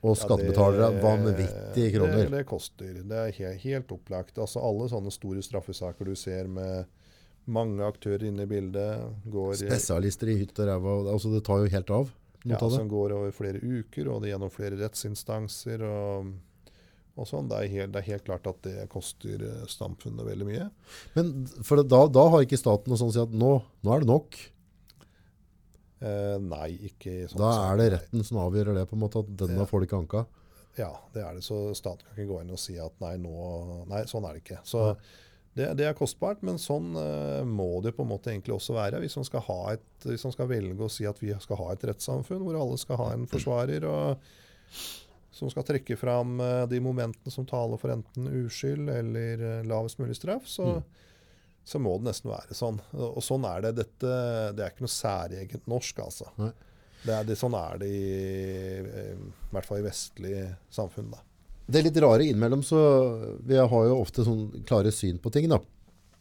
Og 0.04 0.18
skattebetalere 0.20 0.90
ja, 0.90 1.00
vanvittige 1.00 1.94
kroner. 1.94 2.26
Det, 2.26 2.34
det 2.34 2.48
koster. 2.50 2.98
Det 3.08 3.20
er 3.22 3.38
helt, 3.38 3.62
helt 3.64 3.94
opplagt. 3.96 4.36
Altså 4.42 4.60
Alle 4.60 4.90
sånne 4.92 5.14
store 5.16 5.44
straffesaker 5.46 6.10
du 6.10 6.18
ser 6.20 6.50
med 6.52 6.90
mange 7.46 7.84
aktører 7.86 8.24
inne 8.30 8.46
i 8.46 8.50
bildet, 8.50 9.04
går 9.34 9.56
Spesialister 9.60 10.32
i 10.32 10.38
hytt 10.42 10.60
og 10.64 10.70
ræva. 10.70 10.96
Altså 11.14 11.32
det 11.34 11.44
tar 11.48 11.64
jo 11.64 11.72
helt 11.74 11.94
av. 11.94 12.12
Ja, 12.44 12.58
av 12.60 12.74
som 12.74 12.90
går 12.92 13.14
over 13.16 13.32
flere 13.36 13.60
uker, 13.64 14.10
og 14.12 14.24
det 14.24 14.34
gjennom 14.34 14.52
flere 14.52 14.80
rettsinstanser. 14.82 15.84
og, 15.88 16.34
og 17.16 17.28
sånn. 17.30 17.48
Det 17.52 17.60
er, 17.60 17.70
helt, 17.72 17.94
det 17.94 18.02
er 18.02 18.10
helt 18.14 18.26
klart 18.28 18.48
at 18.50 18.60
det 18.66 18.88
koster 18.92 19.44
eh, 19.48 19.66
samfunnet 19.72 20.28
veldig 20.28 20.48
mye. 20.50 20.70
Men 21.16 21.34
for 21.64 21.84
da, 21.84 22.06
da 22.12 22.26
har 22.34 22.44
ikke 22.44 22.60
staten 22.60 22.92
noe 22.92 23.00
sånn 23.00 23.14
å 23.14 23.16
si 23.16 23.24
at 23.24 23.36
nå, 23.38 23.54
nå 23.86 23.96
er 23.96 24.04
det 24.04 24.12
nok. 24.12 24.40
Eh, 26.04 26.38
nei, 26.44 26.70
ikke 26.90 27.30
sånn 27.32 27.40
Da 27.40 27.52
er 27.70 27.78
det 27.80 27.92
retten 27.94 28.26
som 28.28 28.42
avgjør 28.44 28.74
det, 28.76 28.88
på 28.90 28.98
en 28.98 29.04
måte, 29.06 29.24
at 29.24 29.36
denne 29.40 29.62
Ja. 29.64 29.68
har 29.72 29.86
ikke 29.88 30.02
anka. 30.02 30.26
Ja, 30.76 30.90
det 31.14 31.22
er 31.24 31.38
det. 31.38 31.44
Så 31.46 31.60
staten 31.78 32.04
kan 32.08 32.18
ikke 32.18 32.32
gå 32.34 32.42
inn 32.42 32.52
og 32.52 32.60
si 32.60 32.76
at 32.82 32.96
nei, 33.00 33.16
nå 33.22 33.86
Nei, 33.88 34.04
sånn 34.10 34.26
er 34.28 34.34
det 34.36 34.44
ikke. 34.44 34.60
Så 34.68 34.82
Nei. 34.90 34.96
Det, 35.54 35.68
det 35.78 35.86
er 35.86 35.94
kostbart, 35.98 36.42
men 36.42 36.58
sånn 36.62 36.96
uh, 36.98 37.44
må 37.46 37.82
det 37.86 37.92
på 37.94 38.02
en 38.06 38.10
måte 38.10 38.32
egentlig 38.32 38.56
også 38.56 38.74
være. 38.74 39.00
Hvis 39.04 39.16
man, 39.20 39.28
skal 39.28 39.44
ha 39.46 39.58
et, 39.76 39.86
hvis 40.08 40.24
man 40.26 40.34
skal 40.34 40.50
velge 40.50 40.82
å 40.82 40.90
si 40.90 41.06
at 41.06 41.20
vi 41.22 41.30
skal 41.44 41.60
ha 41.62 41.68
et 41.76 41.86
rettssamfunn 41.92 42.42
hvor 42.42 42.58
alle 42.58 42.80
skal 42.82 42.98
ha 43.04 43.12
en 43.14 43.28
forsvarer 43.30 43.86
og 43.86 44.18
som 45.34 45.50
skal 45.50 45.66
trekke 45.66 45.98
fram 45.98 46.36
uh, 46.42 46.66
de 46.70 46.82
momentene 46.82 47.34
som 47.34 47.46
taler 47.50 47.80
for 47.82 47.94
enten 47.94 48.28
uskyld 48.44 48.90
eller 48.94 49.42
uh, 49.42 49.64
lavest 49.70 50.02
mulig 50.02 50.18
straff, 50.20 50.46
så, 50.50 50.76
Mm. 50.78 50.84
så 51.66 51.80
må 51.80 51.96
det 51.98 52.10
nesten 52.10 52.30
være 52.34 52.58
sånn. 52.58 52.80
Og 52.98 53.18
og 53.18 53.24
sånn 53.24 53.46
er 53.50 53.62
det. 53.64 53.76
Dette, 53.82 54.14
det 54.58 54.66
er 54.66 54.74
ikke 54.74 54.86
noe 54.86 54.94
særegent 54.94 55.68
norsk, 55.72 56.02
altså. 56.04 56.28
Det 57.04 57.12
er, 57.14 57.24
det, 57.28 57.36
sånn 57.40 57.56
er 57.60 57.78
det 57.82 57.88
i, 57.92 58.04
i, 58.80 59.06
i 59.14 59.52
hvert 59.52 59.68
fall 59.68 59.82
i 59.82 59.86
vestlig 59.86 60.36
samfunn. 60.72 61.10
da. 61.12 61.22
Det 61.70 61.80
er 61.80 61.86
litt 61.88 61.98
rare 62.04 62.26
innimellom, 62.28 62.62
så 62.66 62.80
vi 63.48 63.56
har 63.56 63.70
jo 63.88 64.00
ofte 64.02 64.26
sånn 64.28 64.64
klare 64.68 64.92
syn 64.92 65.20
på 65.24 65.32
ting 65.32 65.48
da. 65.52 65.60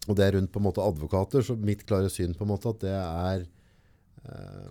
Og 0.08 0.16
det 0.18 0.24
er 0.26 0.36
rundt 0.36 0.52
på 0.54 0.60
en 0.60 0.66
måte 0.68 0.82
advokater, 0.82 1.42
så 1.46 1.56
mitt 1.58 1.84
klare 1.86 2.10
syn 2.10 2.34
på 2.34 2.42
en 2.46 2.50
måte 2.52 2.70
at 2.70 2.80
det 2.82 2.94
er 2.94 3.44
eh, 4.26 4.68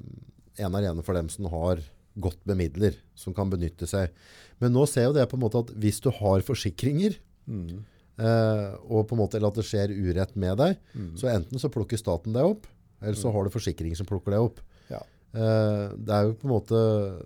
en 0.66 0.76
alene 0.78 1.04
for 1.04 1.14
dem 1.18 1.30
som 1.32 1.48
har 1.52 1.82
godt 2.22 2.42
med 2.50 2.58
midler, 2.60 2.96
som 3.16 3.34
kan 3.36 3.50
benytte 3.52 3.88
seg. 3.88 4.12
Men 4.60 4.74
nå 4.76 4.84
ser 4.88 5.08
jo 5.10 5.14
det 5.16 5.28
på 5.32 5.38
en 5.40 5.44
måte 5.46 5.62
at 5.64 5.72
hvis 5.80 6.02
du 6.04 6.10
har 6.12 6.44
forsikringer, 6.48 7.18
Mm. 7.48 7.84
eh, 8.22 8.76
og 8.86 9.08
på 9.10 9.16
en 9.16 9.22
måte, 9.24 9.36
eller 9.40 9.48
at 9.50 9.56
det 9.58 9.66
skjer 9.66 9.90
urett 9.92 10.36
med 10.38 10.58
deg, 10.58 10.78
Mm. 10.96 11.16
så 11.18 11.28
enten 11.36 11.58
så 11.60 11.72
plukker 11.74 11.98
staten 11.98 12.32
deg 12.34 12.44
opp, 12.46 12.68
eller 13.02 13.16
så 13.16 13.28
Mm. 13.30 13.34
har 13.34 13.44
du 13.44 13.50
forsikring 13.50 13.96
som 13.98 14.06
plukker 14.06 14.32
deg 14.32 14.40
opp. 14.40 14.60
Ja. 14.90 15.00
Eh, 15.34 15.90
det 15.98 16.10
er 16.10 16.24
jo 16.28 16.34
på 16.34 16.46
en 16.46 16.54
måte 16.54 17.24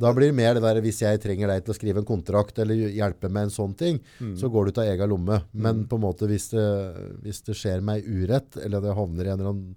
Da 0.00 0.12
blir 0.16 0.30
det 0.32 0.34
mer 0.38 0.54
det 0.54 0.62
der 0.64 0.80
hvis 0.80 1.00
jeg 1.04 1.20
trenger 1.20 1.48
deg 1.52 1.64
til 1.64 1.74
å 1.74 1.76
skrive 1.78 1.98
en 2.02 2.08
kontrakt 2.08 2.58
eller 2.58 2.74
hjelpe 2.90 3.28
med 3.30 3.42
en 3.48 3.54
sånn 3.54 3.76
ting, 3.76 4.00
Mm. 4.20 4.34
så 4.40 4.48
går 4.50 4.64
du 4.64 4.70
ut 4.72 4.78
av 4.78 4.84
egen 4.92 5.08
lomme. 5.10 5.42
Men 5.52 5.82
Mm. 5.84 5.88
på 5.88 5.96
en 5.96 6.02
måte 6.02 6.26
hvis 6.28 6.50
det, 6.50 7.20
hvis 7.22 7.42
det 7.44 7.54
skjer 7.54 7.80
meg 7.82 8.04
urett, 8.06 8.56
eller 8.64 8.80
det 8.80 8.94
havner 8.96 9.24
i 9.26 9.28
en 9.32 9.40
eller 9.40 9.50
annen 9.50 9.76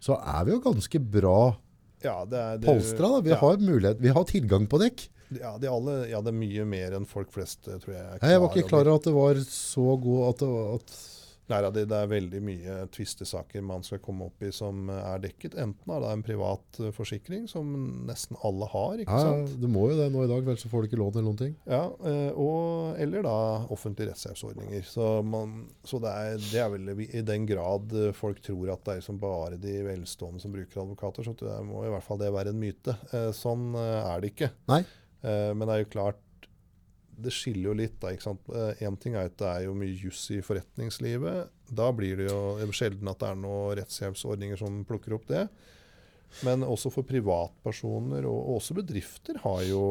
så 0.00 0.14
er 0.22 0.44
vi 0.44 0.52
jo 0.52 0.60
ganske 0.60 0.98
bra 1.10 1.56
ja, 2.04 2.24
det 2.24 2.38
er, 2.38 2.58
det, 2.58 2.66
polstra. 2.68 3.08
Da. 3.08 3.20
Vi, 3.20 3.30
ja, 3.30 3.36
har 3.36 3.56
mulighet, 3.58 3.98
vi 4.00 4.08
har 4.14 4.24
tilgang 4.24 4.68
på 4.68 4.78
dekk. 4.78 5.08
ja, 5.40 5.58
de 5.58 5.66
alle, 5.66 6.08
ja, 6.08 6.20
det 6.22 6.28
er 6.32 6.38
mye 6.38 6.64
mer 6.64 6.92
enn 6.96 7.04
folk 7.04 7.32
flest, 7.32 7.62
tror 7.64 7.90
jeg. 7.92 7.98
er 8.04 8.18
Nei, 8.22 8.30
Jeg 8.30 8.40
var 8.40 8.48
ikke 8.54 8.68
klar 8.68 8.86
over. 8.86 8.94
at 8.94 9.02
det 9.04 9.12
var 9.14 9.34
så 9.34 10.00
god 10.00 10.28
at 10.28 10.42
at 10.80 11.17
Nei, 11.48 11.62
ja, 11.64 11.70
det, 11.72 11.86
er 11.96 12.10
veldig 12.10 12.40
mye 12.44 12.74
tvistesaker 12.92 13.62
man 13.64 13.84
skal 13.86 14.02
komme 14.04 14.26
opp 14.28 14.42
i 14.44 14.50
som 14.52 14.90
er 14.92 15.22
dekket. 15.22 15.56
Enten 15.60 15.94
er 15.94 16.02
det 16.04 16.10
en 16.12 16.24
privat 16.26 16.80
eh, 16.82 16.92
forsikring, 16.92 17.46
som 17.48 17.70
nesten 18.08 18.36
alle 18.44 18.68
har, 18.68 19.00
ikke 19.00 19.16
ja, 19.16 19.30
sant? 19.30 19.54
Du 19.62 19.64
må 19.72 19.86
jo 19.88 19.96
det 19.96 20.10
nå 20.12 20.26
i 20.26 20.28
dag, 20.30 20.42
ellers 20.44 20.66
får 20.68 20.84
du 20.84 20.90
ikke 20.90 21.00
lån 21.00 21.14
eller 21.14 21.26
noen 21.30 21.40
ting. 21.40 21.56
Ja, 21.68 21.82
eh, 22.10 22.36
og, 22.36 23.00
eller 23.00 23.24
da 23.24 23.38
offentlige 23.72 24.12
rettshjelpsordninger. 24.12 24.84
Så, 24.88 25.08
man, 25.24 25.56
så 25.88 26.02
det, 26.04 26.12
er, 26.12 26.44
det 26.44 26.62
er 26.66 26.70
vel 26.76 26.92
i 27.08 27.24
den 27.32 27.48
grad 27.48 27.96
eh, 27.96 28.12
folk 28.16 28.44
tror 28.44 28.74
at 28.74 28.84
det 28.84 28.94
er 28.94 29.02
liksom 29.02 29.22
bare 29.22 29.60
de 29.62 29.78
velstående 29.88 30.44
som 30.44 30.52
bruker 30.52 30.84
advokater, 30.84 31.24
så 31.24 31.36
det 31.40 31.58
må 31.64 31.86
i 31.86 31.92
hvert 31.94 32.04
fall 32.04 32.20
det 32.20 32.32
være 32.34 32.52
en 32.52 32.60
myte. 32.60 32.98
Sånn 33.36 33.72
er 33.78 34.20
det 34.20 34.34
ikke. 34.34 34.52
Nei. 34.68 34.82
Men 35.22 35.64
det 35.64 35.74
er 35.74 35.80
jo 35.82 35.90
klart, 35.90 36.20
det 37.18 37.32
skiller 37.34 37.70
jo 37.70 37.78
litt. 37.78 37.96
da, 38.02 38.12
ikke 38.14 38.28
sant? 38.28 38.52
Én 38.84 38.98
ting 39.00 39.16
er 39.16 39.26
at 39.28 39.38
det 39.40 39.48
er 39.48 39.64
jo 39.66 39.74
mye 39.78 39.96
juss 39.96 40.28
i 40.34 40.38
forretningslivet. 40.44 41.50
Da 41.74 41.90
blir 41.92 42.20
det 42.20 42.28
jo 42.30 42.70
sjelden 42.76 43.10
at 43.10 43.18
det 43.20 43.32
er 43.32 43.40
noen 43.42 43.74
rettshjelpsordninger 43.80 44.60
som 44.60 44.84
plukker 44.88 45.16
opp 45.16 45.26
det. 45.30 45.48
Men 46.44 46.62
også 46.66 46.92
for 46.92 47.08
privatpersoner 47.08 48.26
og 48.28 48.38
og 48.38 48.60
også 48.60 48.76
bedrifter 48.76 49.40
har 49.42 49.62
jo 49.66 49.82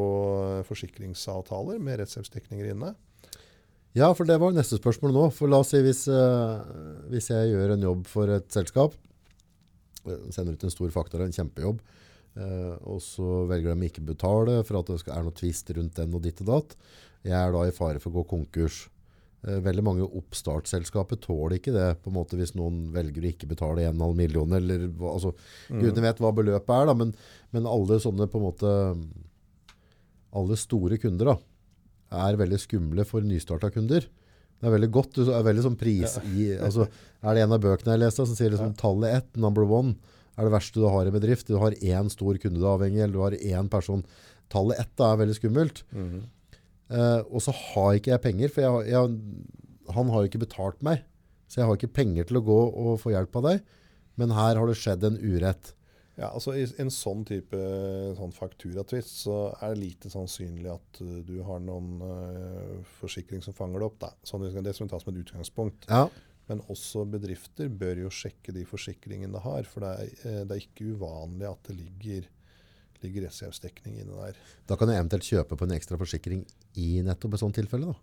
forsikringsavtaler 0.69 1.81
med 1.83 1.99
rettshjelpsdekninger 2.01 2.71
inne. 2.73 2.93
Ja, 3.97 4.11
for 4.13 4.29
det 4.29 4.37
var 4.37 4.53
neste 4.53 4.77
spørsmål 4.77 5.13
nå. 5.15 5.25
For 5.33 5.49
la 5.49 5.61
oss 5.63 5.71
si 5.73 5.81
hvis, 5.81 6.05
eh, 6.11 6.73
hvis 7.09 7.31
jeg 7.31 7.53
gjør 7.53 7.73
en 7.73 7.85
jobb 7.87 8.07
for 8.09 8.29
et 8.29 8.47
selskap, 8.53 8.93
eh, 10.05 10.29
sender 10.29 10.53
ut 10.53 10.63
en 10.63 10.73
stor 10.73 10.91
faktor, 10.93 11.23
en 11.25 11.33
kjempejobb. 11.33 11.79
Eh, 12.37 12.75
og 12.85 13.01
så 13.01 13.47
velger 13.49 13.73
de 13.73 13.89
ikke 13.89 14.05
betale 14.05 14.63
for 14.63 14.77
at 14.77 14.85
det 14.91 15.09
er 15.09 15.23
noe 15.25 15.33
tvist 15.33 15.71
rundt 15.73 15.95
den 15.97 16.13
og 16.13 16.21
ditt 16.21 16.41
og 16.45 16.51
datt. 16.51 16.75
Jeg 17.25 17.37
er 17.39 17.51
da 17.55 17.65
i 17.67 17.73
fare 17.75 17.99
for 18.03 18.11
å 18.11 18.19
gå 18.19 18.27
konkurs. 18.29 18.83
Eh, 19.45 19.59
veldig 19.63 19.83
mange 19.85 20.05
oppstartsselskaper 20.05 21.19
tåler 21.23 21.57
ikke 21.59 21.73
det 21.75 21.87
på 22.01 22.11
en 22.11 22.17
måte 22.17 22.39
hvis 22.39 22.55
noen 22.57 22.87
velger 22.95 23.25
å 23.25 23.31
ikke 23.31 23.49
betale 23.51 23.85
1,5 23.89 24.15
million. 24.17 24.57
Eller, 24.57 24.87
altså, 25.09 25.33
Gudene 25.69 26.07
vet 26.07 26.21
hva 26.23 26.33
beløpet 26.35 26.73
er, 26.73 26.89
da, 26.89 26.97
men, 26.97 27.13
men 27.55 27.69
alle 27.69 27.99
sånne 28.03 28.29
på 28.31 28.41
en 28.41 28.47
måte 28.47 28.75
alle 30.37 30.57
store 30.59 30.99
kunder 31.01 31.31
da, 31.33 31.37
er 32.27 32.37
veldig 32.39 32.59
skumle 32.61 33.05
for 33.07 33.25
nystarta 33.25 33.71
kunder. 33.73 34.05
Det 34.57 34.65
er 34.67 34.73
veldig 34.73 34.89
godt. 34.93 35.17
Det 35.19 35.33
er 35.33 35.45
veldig 35.45 35.65
sånn 35.67 35.79
pris 35.79 36.15
i 36.33 36.49
altså, 36.55 36.87
Er 37.21 37.35
det 37.37 37.43
en 37.43 37.53
av 37.53 37.61
bøkene 37.61 37.93
jeg 37.93 38.01
leste 38.05 38.25
som 38.25 38.37
sier 38.37 38.53
liksom, 38.53 38.73
tallet 38.79 39.19
ett, 39.19 39.29
number 39.37 39.67
one, 39.69 39.95
er 40.37 40.47
det 40.47 40.53
verste 40.53 40.81
du 40.81 40.87
har 40.89 41.09
i 41.09 41.13
bedrift? 41.13 41.49
Du 41.49 41.59
har 41.61 41.75
én 41.77 42.09
stor 42.13 42.37
kunde 42.41 42.59
du 42.61 42.65
er 42.65 42.73
avhengig 42.75 43.03
eller 43.03 43.13
du 43.17 43.23
har 43.23 43.37
én 43.37 43.69
person. 43.69 44.03
Tallet 44.53 44.81
ett 44.81 44.93
da, 44.97 45.11
er 45.13 45.21
veldig 45.23 45.37
skummelt. 45.37 45.83
Mhm. 45.93 46.25
Eh, 46.89 47.21
og 47.27 47.41
så 47.43 47.51
har 47.55 47.95
ikke 47.97 48.13
jeg 48.15 48.23
penger, 48.23 48.53
for 48.53 48.63
jeg, 48.63 48.91
jeg, 48.93 49.17
han 49.95 50.11
har 50.13 50.23
jo 50.23 50.29
ikke 50.31 50.43
betalt 50.45 50.83
meg. 50.85 51.03
Så 51.47 51.61
jeg 51.61 51.67
har 51.69 51.79
ikke 51.79 51.93
penger 51.95 52.27
til 52.27 52.39
å 52.41 52.45
gå 52.47 52.59
og 52.67 52.99
få 53.01 53.13
hjelp 53.15 53.35
av 53.39 53.49
deg. 53.51 53.73
Men 54.19 54.33
her 54.35 54.57
har 54.59 54.67
det 54.67 54.77
skjedd 54.79 55.03
en 55.07 55.19
urett. 55.21 55.73
Ja, 56.17 56.31
altså 56.33 56.55
I 56.57 56.63
en 56.81 56.89
sånn 56.89 57.19
type 57.29 57.57
sånn 58.17 58.31
fakturatvist 58.33 59.19
så 59.21 59.35
er 59.61 59.75
det 59.75 59.83
lite 59.83 60.09
sannsynlig 60.09 60.71
at 60.73 61.01
uh, 61.05 61.19
du 61.27 61.35
har 61.45 61.59
noen 61.61 61.99
uh, 62.01 62.79
forsikring 62.97 63.43
som 63.45 63.53
fanger 63.53 63.83
det 63.83 63.85
opp. 63.91 63.99
Da. 64.01 64.09
Sånn, 64.25 64.41
det 64.41 64.49
skal- 64.55 64.65
det 64.65 64.73
skal 64.73 64.87
vi 64.87 64.93
ta 64.95 64.99
som 65.03 65.13
et 65.13 65.21
utgangspunkt. 65.21 65.85
Ja, 65.91 66.07
Men 66.49 66.61
også 66.71 67.03
bedrifter 67.11 67.67
bør 67.69 68.01
jo 68.05 68.09
sjekke 68.09 68.53
de 68.55 68.63
forsikringene 68.65 69.35
de 69.35 69.39
har. 69.43 69.63
For 69.67 69.83
det 69.83 69.89
er, 69.93 70.11
eh, 70.31 70.43
det 70.47 70.55
er 70.55 70.63
ikke 70.63 70.93
uvanlig 70.95 71.49
at 71.51 71.63
det 71.69 71.75
ligger, 71.77 72.27
ligger 73.05 73.27
rettshjelpsdekning 73.27 73.99
inne 74.01 74.15
der. 74.25 74.37
Da 74.69 74.75
kan 74.79 74.89
jeg 74.91 75.01
eventuelt 75.01 75.27
kjøpe 75.27 75.57
på 75.59 75.67
en 75.67 75.75
ekstra 75.77 75.97
forsikring 75.99 76.45
i 76.81 77.01
nettopp 77.05 77.33
et 77.37 77.43
sånt 77.43 77.55
tilfelle. 77.59 77.93
da. 77.93 77.97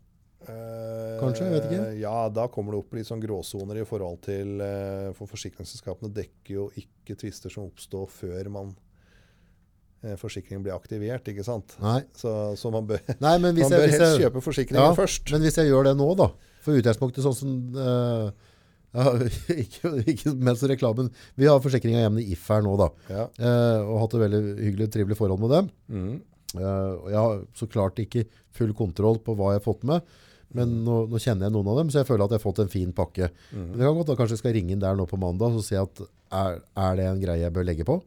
Eh, 0.45 1.19
Kanskje, 1.23 1.47
jeg 1.49 1.55
vet 1.57 1.69
ikke. 1.71 1.85
Ja, 2.03 2.29
da 2.29 2.47
kommer 2.53 2.75
det 2.77 2.83
opp 2.83 2.93
litt 2.99 3.09
sånn 3.09 3.23
gråsoner 3.23 3.79
i 3.81 3.85
forhold 3.89 4.19
til 4.27 4.59
eh, 4.61 5.07
For 5.17 5.31
forsikringsselskapene 5.31 6.11
dekker 6.13 6.53
jo 6.59 6.67
ikke 6.77 7.17
tvister 7.17 7.49
som 7.55 7.71
oppstår 7.71 8.11
før 8.13 8.51
man 8.53 8.75
eh, 10.05 10.17
forsikringen 10.21 10.63
blir 10.67 10.75
aktivert, 10.77 11.27
ikke 11.33 11.47
sant. 11.47 11.77
Nei, 11.81 12.03
Så, 12.19 12.35
så 12.61 12.73
man 12.75 12.85
bør, 12.91 13.01
Nei 13.25 13.37
men 13.41 13.55
hvis 13.57 13.71
man 13.71 13.79
jeg, 13.79 13.81
bør 13.81 13.89
hvis 13.89 13.97
helst 13.99 14.19
jeg, 14.19 14.27
kjøpe 14.27 14.45
forsikringen 14.45 14.83
Ja, 14.85 14.91
først. 14.99 15.33
men 15.33 15.47
hvis 15.49 15.57
jeg 15.63 15.71
gjør 15.73 15.89
det 15.89 15.95
nå, 16.03 16.11
da 16.21 16.29
For 16.67 16.77
utgangspunktet 16.81 17.25
sånn 17.25 17.39
som 17.41 17.55
eh, 17.81 18.53
ja, 18.95 19.15
ikke, 19.65 19.91
ikke 20.15 20.35
mens 20.39 20.63
reklamen 20.71 21.11
Vi 21.39 21.49
har 21.51 21.63
forsikring 21.63 21.97
av 21.99 22.21
i 22.21 22.29
If 22.35 22.47
her 22.53 22.63
nå, 22.65 22.77
da. 22.81 22.91
Ja. 23.11 23.25
eh, 23.39 23.81
og 23.83 24.05
hatt 24.05 24.15
et 24.17 24.25
veldig 24.27 24.43
hyggelig 24.61 24.91
trivelig 24.95 25.19
forhold 25.19 25.43
med 25.43 25.55
dem. 25.57 25.73
Mm. 25.91 26.15
Eh, 26.55 26.93
jeg 27.11 27.19
har 27.19 27.43
så 27.59 27.69
klart 27.71 27.99
ikke 28.03 28.27
full 28.55 28.75
kontroll 28.79 29.19
på 29.25 29.35
hva 29.35 29.55
jeg 29.55 29.63
har 29.63 29.67
fått 29.67 29.87
med. 29.89 30.15
Men 30.55 30.71
nå, 30.87 31.01
nå 31.11 31.19
kjenner 31.19 31.49
jeg 31.49 31.55
noen 31.57 31.69
av 31.73 31.81
dem, 31.81 31.89
så 31.91 32.01
jeg 32.01 32.07
føler 32.07 32.29
at 32.29 32.35
jeg 32.35 32.39
har 32.39 32.45
fått 32.45 32.61
en 32.63 32.71
fin 32.71 32.93
pakke. 32.95 33.31
Mm. 33.51 33.63
Men 33.63 33.73
det 33.75 33.87
kan 33.89 33.97
godt 33.99 34.13
da 34.13 34.19
kanskje 34.21 34.37
jeg 34.37 34.43
skal 34.45 34.55
ringe 34.55 34.75
inn 34.77 34.83
der 34.85 34.99
nå 34.99 35.07
på 35.11 35.19
mandag 35.19 35.57
og 35.59 35.65
si 35.67 35.75
at 35.79 36.05
er, 36.35 36.61
er 36.79 37.01
det 37.01 37.09
en 37.11 37.23
greie 37.23 37.43
jeg 37.43 37.55
bør 37.55 37.67
legge 37.67 37.87
på? 37.89 37.99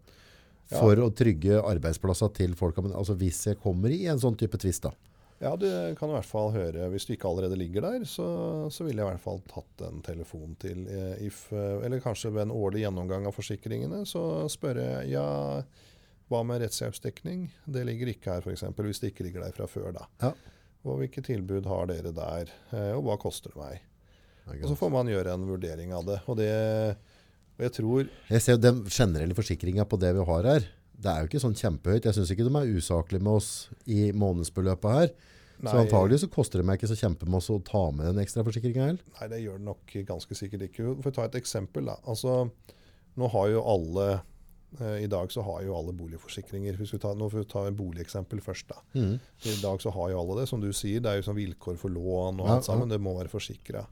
Ja. 0.72 0.80
For 0.80 1.00
å 1.04 1.10
trygge 1.16 1.60
arbeidsplasser 1.64 2.32
til 2.36 2.56
folk. 2.60 2.80
Altså 2.88 3.16
hvis 3.20 3.42
jeg 3.50 3.60
kommer 3.64 3.92
i 3.92 4.06
en 4.12 4.20
sånn 4.20 4.36
type 4.40 4.60
tvist, 4.60 4.88
da. 4.88 4.94
Ja, 5.40 5.52
du 5.56 5.68
kan 6.00 6.10
i 6.10 6.16
hvert 6.16 6.26
fall 6.26 6.48
høre 6.56 6.88
Hvis 6.90 7.06
du 7.06 7.12
ikke 7.14 7.30
allerede 7.30 7.58
ligger 7.60 7.84
der, 7.86 8.06
så, 8.10 8.26
så 8.74 8.88
ville 8.88 9.04
jeg 9.04 9.06
i 9.06 9.12
hvert 9.12 9.22
fall 9.22 9.42
tatt 9.52 9.84
en 9.86 10.00
telefon 10.06 10.56
til 10.62 10.88
eh, 10.90 11.20
If. 11.28 11.44
eh, 11.54 11.84
Eller 11.86 12.02
kanskje 12.02 12.32
ved 12.34 12.48
en 12.48 12.56
årlig 12.56 12.82
gjennomgang 12.82 13.28
av 13.30 13.36
forsikringene, 13.38 14.02
så 14.10 14.24
spørre 14.50 15.04
ja, 15.06 15.28
hva 16.32 16.40
med 16.44 16.64
rettshjelpsdekning? 16.64 17.46
Det 17.70 17.86
ligger 17.86 18.10
ikke 18.16 18.34
her, 18.34 18.42
f.eks. 18.48 18.66
Hvis 18.82 19.04
det 19.04 19.14
ikke 19.14 19.28
ligger 19.28 19.46
der 19.46 19.54
fra 19.56 19.70
før, 19.70 19.92
da. 20.00 20.08
Ja. 20.26 20.34
Og 20.88 21.04
hvilke 21.04 21.22
tilbud 21.26 21.70
har 21.70 21.86
dere 21.92 22.16
der, 22.16 22.50
eh, 22.74 22.92
og 22.98 23.06
hva 23.06 23.20
koster 23.22 23.54
det 23.54 23.62
meg? 23.62 23.86
Og 24.58 24.70
så 24.72 24.80
får 24.80 24.92
man 24.94 25.10
gjøre 25.12 25.34
en 25.36 25.46
vurdering 25.48 25.94
av 25.94 26.06
det. 26.08 26.22
Og 26.32 26.38
det 26.40 26.52
og 27.58 27.64
jeg 27.66 27.74
tror 27.74 28.10
Jeg 28.30 28.42
ser 28.46 28.56
jo 28.56 28.62
den 28.62 28.84
generelle 28.86 29.36
forsikringa 29.38 29.86
på 29.90 29.98
det 30.00 30.12
vi 30.14 30.26
har 30.30 30.46
her. 30.46 30.68
Det 30.98 31.12
er 31.12 31.22
jo 31.22 31.30
ikke 31.30 31.42
sånn 31.44 31.58
kjempehøyt. 31.58 32.08
Jeg 32.10 32.18
syns 32.18 32.32
ikke 32.34 32.46
de 32.48 32.54
er 32.58 32.78
usaklige 32.78 33.24
med 33.24 33.40
oss 33.40 33.50
i 33.86 34.08
månedsbeløpet 34.18 34.96
her. 34.98 35.12
Så 35.58 35.74
antagelig 35.80 36.20
så 36.22 36.30
koster 36.30 36.62
det 36.62 36.68
meg 36.70 36.78
ikke 36.78 36.90
så 36.92 36.98
kjempemasse 37.00 37.54
å 37.54 37.62
ta 37.66 37.88
med 37.90 38.12
den 38.12 38.22
ekstra 38.22 38.44
forsikringa 38.46 38.90
heller. 38.92 39.06
Nei, 39.18 39.30
det 39.32 39.40
gjør 39.42 39.58
det 39.58 39.66
nok 39.66 39.94
ganske 40.06 40.38
sikkert 40.38 40.68
ikke. 40.68 40.92
For 41.02 41.10
å 41.10 41.16
ta 41.16 41.26
et 41.26 41.38
eksempel, 41.40 41.88
da. 41.90 41.98
Altså, 42.10 42.44
nå 43.18 43.30
har 43.34 43.48
jo 43.50 43.64
alle 43.66 44.08
eh, 44.14 45.00
I 45.06 45.10
dag 45.10 45.34
så 45.34 45.42
har 45.48 45.64
jo 45.66 45.74
alle 45.78 45.96
boligforsikringer. 45.98 46.78
Hvis 46.78 46.94
vi 46.94 47.02
tar, 47.02 47.18
nå 47.18 47.30
får 47.34 47.42
vi 47.42 47.50
ta 47.56 47.66
en 47.66 47.80
boligeksempel 47.80 48.44
først. 48.46 48.70
da. 48.70 48.84
Mm. 48.94 49.18
I 49.50 49.58
dag 49.64 49.82
så 49.82 49.94
har 49.98 50.14
jo 50.14 50.22
alle 50.22 50.44
det. 50.44 50.48
Som 50.54 50.62
du 50.62 50.70
sier, 50.70 51.02
det 51.02 51.14
er 51.14 51.22
jo 51.22 51.28
sånn 51.32 51.40
vilkår 51.40 51.82
for 51.82 51.94
lån 51.94 52.44
og 52.44 52.52
Ja, 52.52 52.60
alt 52.60 52.70
sammen. 52.70 52.94
Det 52.94 53.02
må 53.02 53.18
være 53.18 53.34
forsikra. 53.34 53.88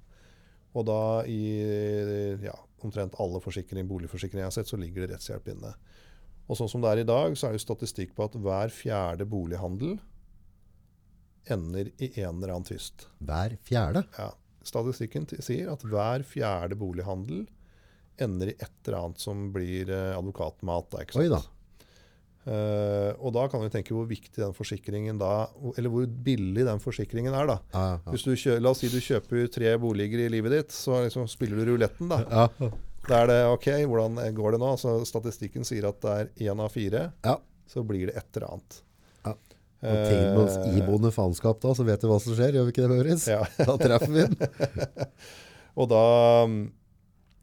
Og 0.76 0.86
da 0.86 1.02
i 1.32 1.42
ja, 2.44 2.56
omtrent 2.86 3.18
alle 3.24 3.42
forsikring, 3.42 3.88
boligforsikringer 3.90 4.44
jeg 4.44 4.52
har 4.52 4.58
sett, 4.60 4.70
så 4.70 4.78
ligger 4.78 5.06
det 5.06 5.16
rettshjelp 5.16 5.50
inne. 5.56 5.74
Og 6.46 6.60
sånn 6.60 6.70
som 6.70 6.84
det 6.84 6.92
er 6.92 7.02
i 7.02 7.08
dag, 7.10 7.36
så 7.38 7.50
er 7.50 7.56
det 7.56 7.64
statistikk 7.64 8.14
på 8.18 8.28
at 8.28 8.38
hver 8.38 8.74
fjerde 8.74 9.26
bolighandel 9.30 9.98
ender 11.52 11.92
i 12.02 12.12
en 12.22 12.38
eller 12.38 12.56
annen 12.56 12.68
tvist. 12.68 13.08
Hver 13.26 13.58
fjerde. 13.66 14.06
Ja, 14.18 14.32
statistikken 14.66 15.28
sier 15.30 15.74
at 15.74 15.86
hver 15.86 16.26
fjerde 16.28 16.78
bolighandel 16.80 17.46
ender 18.22 18.54
i 18.54 18.56
et 18.58 18.88
eller 18.88 19.02
annet 19.02 19.22
som 19.22 19.50
blir 19.54 19.92
eh, 19.92 20.14
advokatmat. 20.16 20.90
Da, 20.94 21.04
ikke 21.04 21.18
sant? 21.18 21.26
Oi 21.26 21.34
da. 21.34 21.44
Uh, 22.46 23.10
og 23.26 23.32
da 23.34 23.48
kan 23.50 23.64
vi 23.64 23.72
tenke 23.74 23.96
hvor 23.96 24.06
viktig 24.06 24.38
den 24.38 24.52
forsikringen 24.54 25.18
da, 25.18 25.48
eller 25.80 25.90
hvor 25.90 26.06
billig 26.06 26.68
den 26.68 26.82
forsikringen 26.84 27.34
er. 27.34 27.48
da. 27.50 27.56
Ja, 27.74 27.86
ja. 27.96 28.12
Hvis 28.14 28.26
du 28.28 28.36
kjø, 28.38 28.60
la 28.62 28.70
oss 28.70 28.84
si 28.84 28.90
du 28.94 29.00
kjøper 29.02 29.48
tre 29.50 29.72
boliger 29.82 30.22
i 30.22 30.30
livet 30.30 30.54
ditt, 30.54 30.76
så 30.76 31.02
liksom 31.08 31.26
spiller 31.32 31.58
du 31.58 31.72
ruletten. 31.72 32.12
da. 32.12 32.22
Ja. 32.30 32.70
Da 33.06 33.20
er 33.22 33.28
det 33.30 33.40
OK, 33.54 33.68
hvordan 33.90 34.16
går 34.38 34.56
det 34.56 34.60
nå? 34.64 34.72
Så 34.82 34.96
Statistikken 35.06 35.66
sier 35.68 35.86
at 35.92 36.00
det 36.02 36.14
er 36.16 36.32
én 36.50 36.62
av 36.64 36.72
fire. 36.74 37.12
Ja. 37.26 37.36
Så 37.70 37.84
blir 37.86 38.08
det 38.10 38.16
et 38.18 38.38
eller 38.40 38.48
annet. 38.56 38.80
Ja. 39.26 39.34
Og 39.86 40.00
ting 40.10 40.22
med 40.24 40.40
oss 40.42 40.56
Eh, 40.58 40.78
iboende 40.80 41.12
faenskap 41.14 41.60
da, 41.62 41.74
så 41.78 41.86
vet 41.86 42.02
vi 42.02 42.10
hva 42.10 42.18
som 42.24 42.34
skjer. 42.38 42.56
Gjør 42.58 42.66
vi 42.70 42.74
ikke 42.74 42.86
det, 42.88 42.90
Mauritz? 42.96 43.28
ja. 43.30 43.44
Da 43.60 43.76
treffer 43.78 44.10
vi 44.16 44.26
den. 44.26 45.06
Og 45.80 45.90
da 45.92 46.02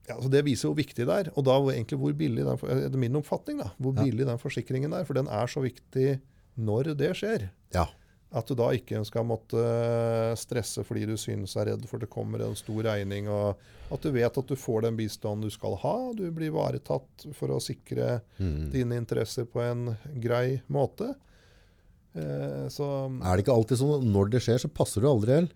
ja, 0.09 0.17
så 0.19 0.31
Det 0.33 0.41
viser 0.49 0.67
hvor 0.73 0.79
viktig 0.81 1.07
det 1.07 1.15
er. 1.21 1.31
Og 1.39 1.45
da 1.47 1.55
egentlig 1.71 1.99
hvor 2.01 2.15
billig 2.19 2.43
den, 2.49 2.59
for- 2.59 2.73
etter 2.75 2.99
min 2.99 3.15
oppfatning 3.21 3.61
da, 3.63 3.71
hvor 3.79 3.95
billig 3.95 4.27
den 4.27 4.41
forsikringen 4.43 4.95
er. 4.99 5.07
For 5.07 5.15
den 5.15 5.29
er 5.31 5.47
så 5.53 5.63
viktig 5.63 6.17
når 6.59 6.91
det 6.99 7.13
skjer. 7.21 7.47
Ja. 7.77 7.87
At 8.33 8.49
du 8.49 8.55
da 8.57 8.71
ikke 8.73 9.03
skal 9.05 9.27
måtte 9.29 9.63
stresse 10.41 10.81
fordi 10.89 11.05
du 11.11 11.17
synes 11.21 11.53
er 11.61 11.67
redd 11.73 11.83
for 11.91 12.01
det 12.01 12.09
kommer 12.13 12.41
en 12.47 12.57
stor 12.57 12.83
regning. 12.87 13.29
og 13.29 13.59
At 13.93 14.01
du 14.07 14.11
vet 14.15 14.39
at 14.41 14.49
du 14.49 14.55
får 14.57 14.87
den 14.87 14.97
bistanden 14.97 15.45
du 15.45 15.51
skal 15.53 15.77
ha. 15.83 15.97
Du 16.17 16.25
blir 16.33 16.49
ivaretatt 16.49 17.27
for 17.37 17.49
å 17.53 17.61
sikre 17.61 18.23
Mm. 18.41 18.71
dine 18.73 18.97
interesser 18.97 19.45
på 19.45 19.61
en 19.61 19.97
grei 20.21 20.63
måte. 20.71 21.15
Eh, 22.15 22.69
så 22.73 22.87
Er 23.23 23.37
det 23.37 23.45
ikke 23.47 23.55
alltid 23.57 23.79
sånn 23.81 23.95
at 24.01 24.07
når 24.09 24.31
det 24.35 24.41
skjer, 24.45 24.59
så 24.65 24.69
passer 24.73 25.01
du 25.05 25.09
aldri 25.09 25.33
helt? 25.41 25.53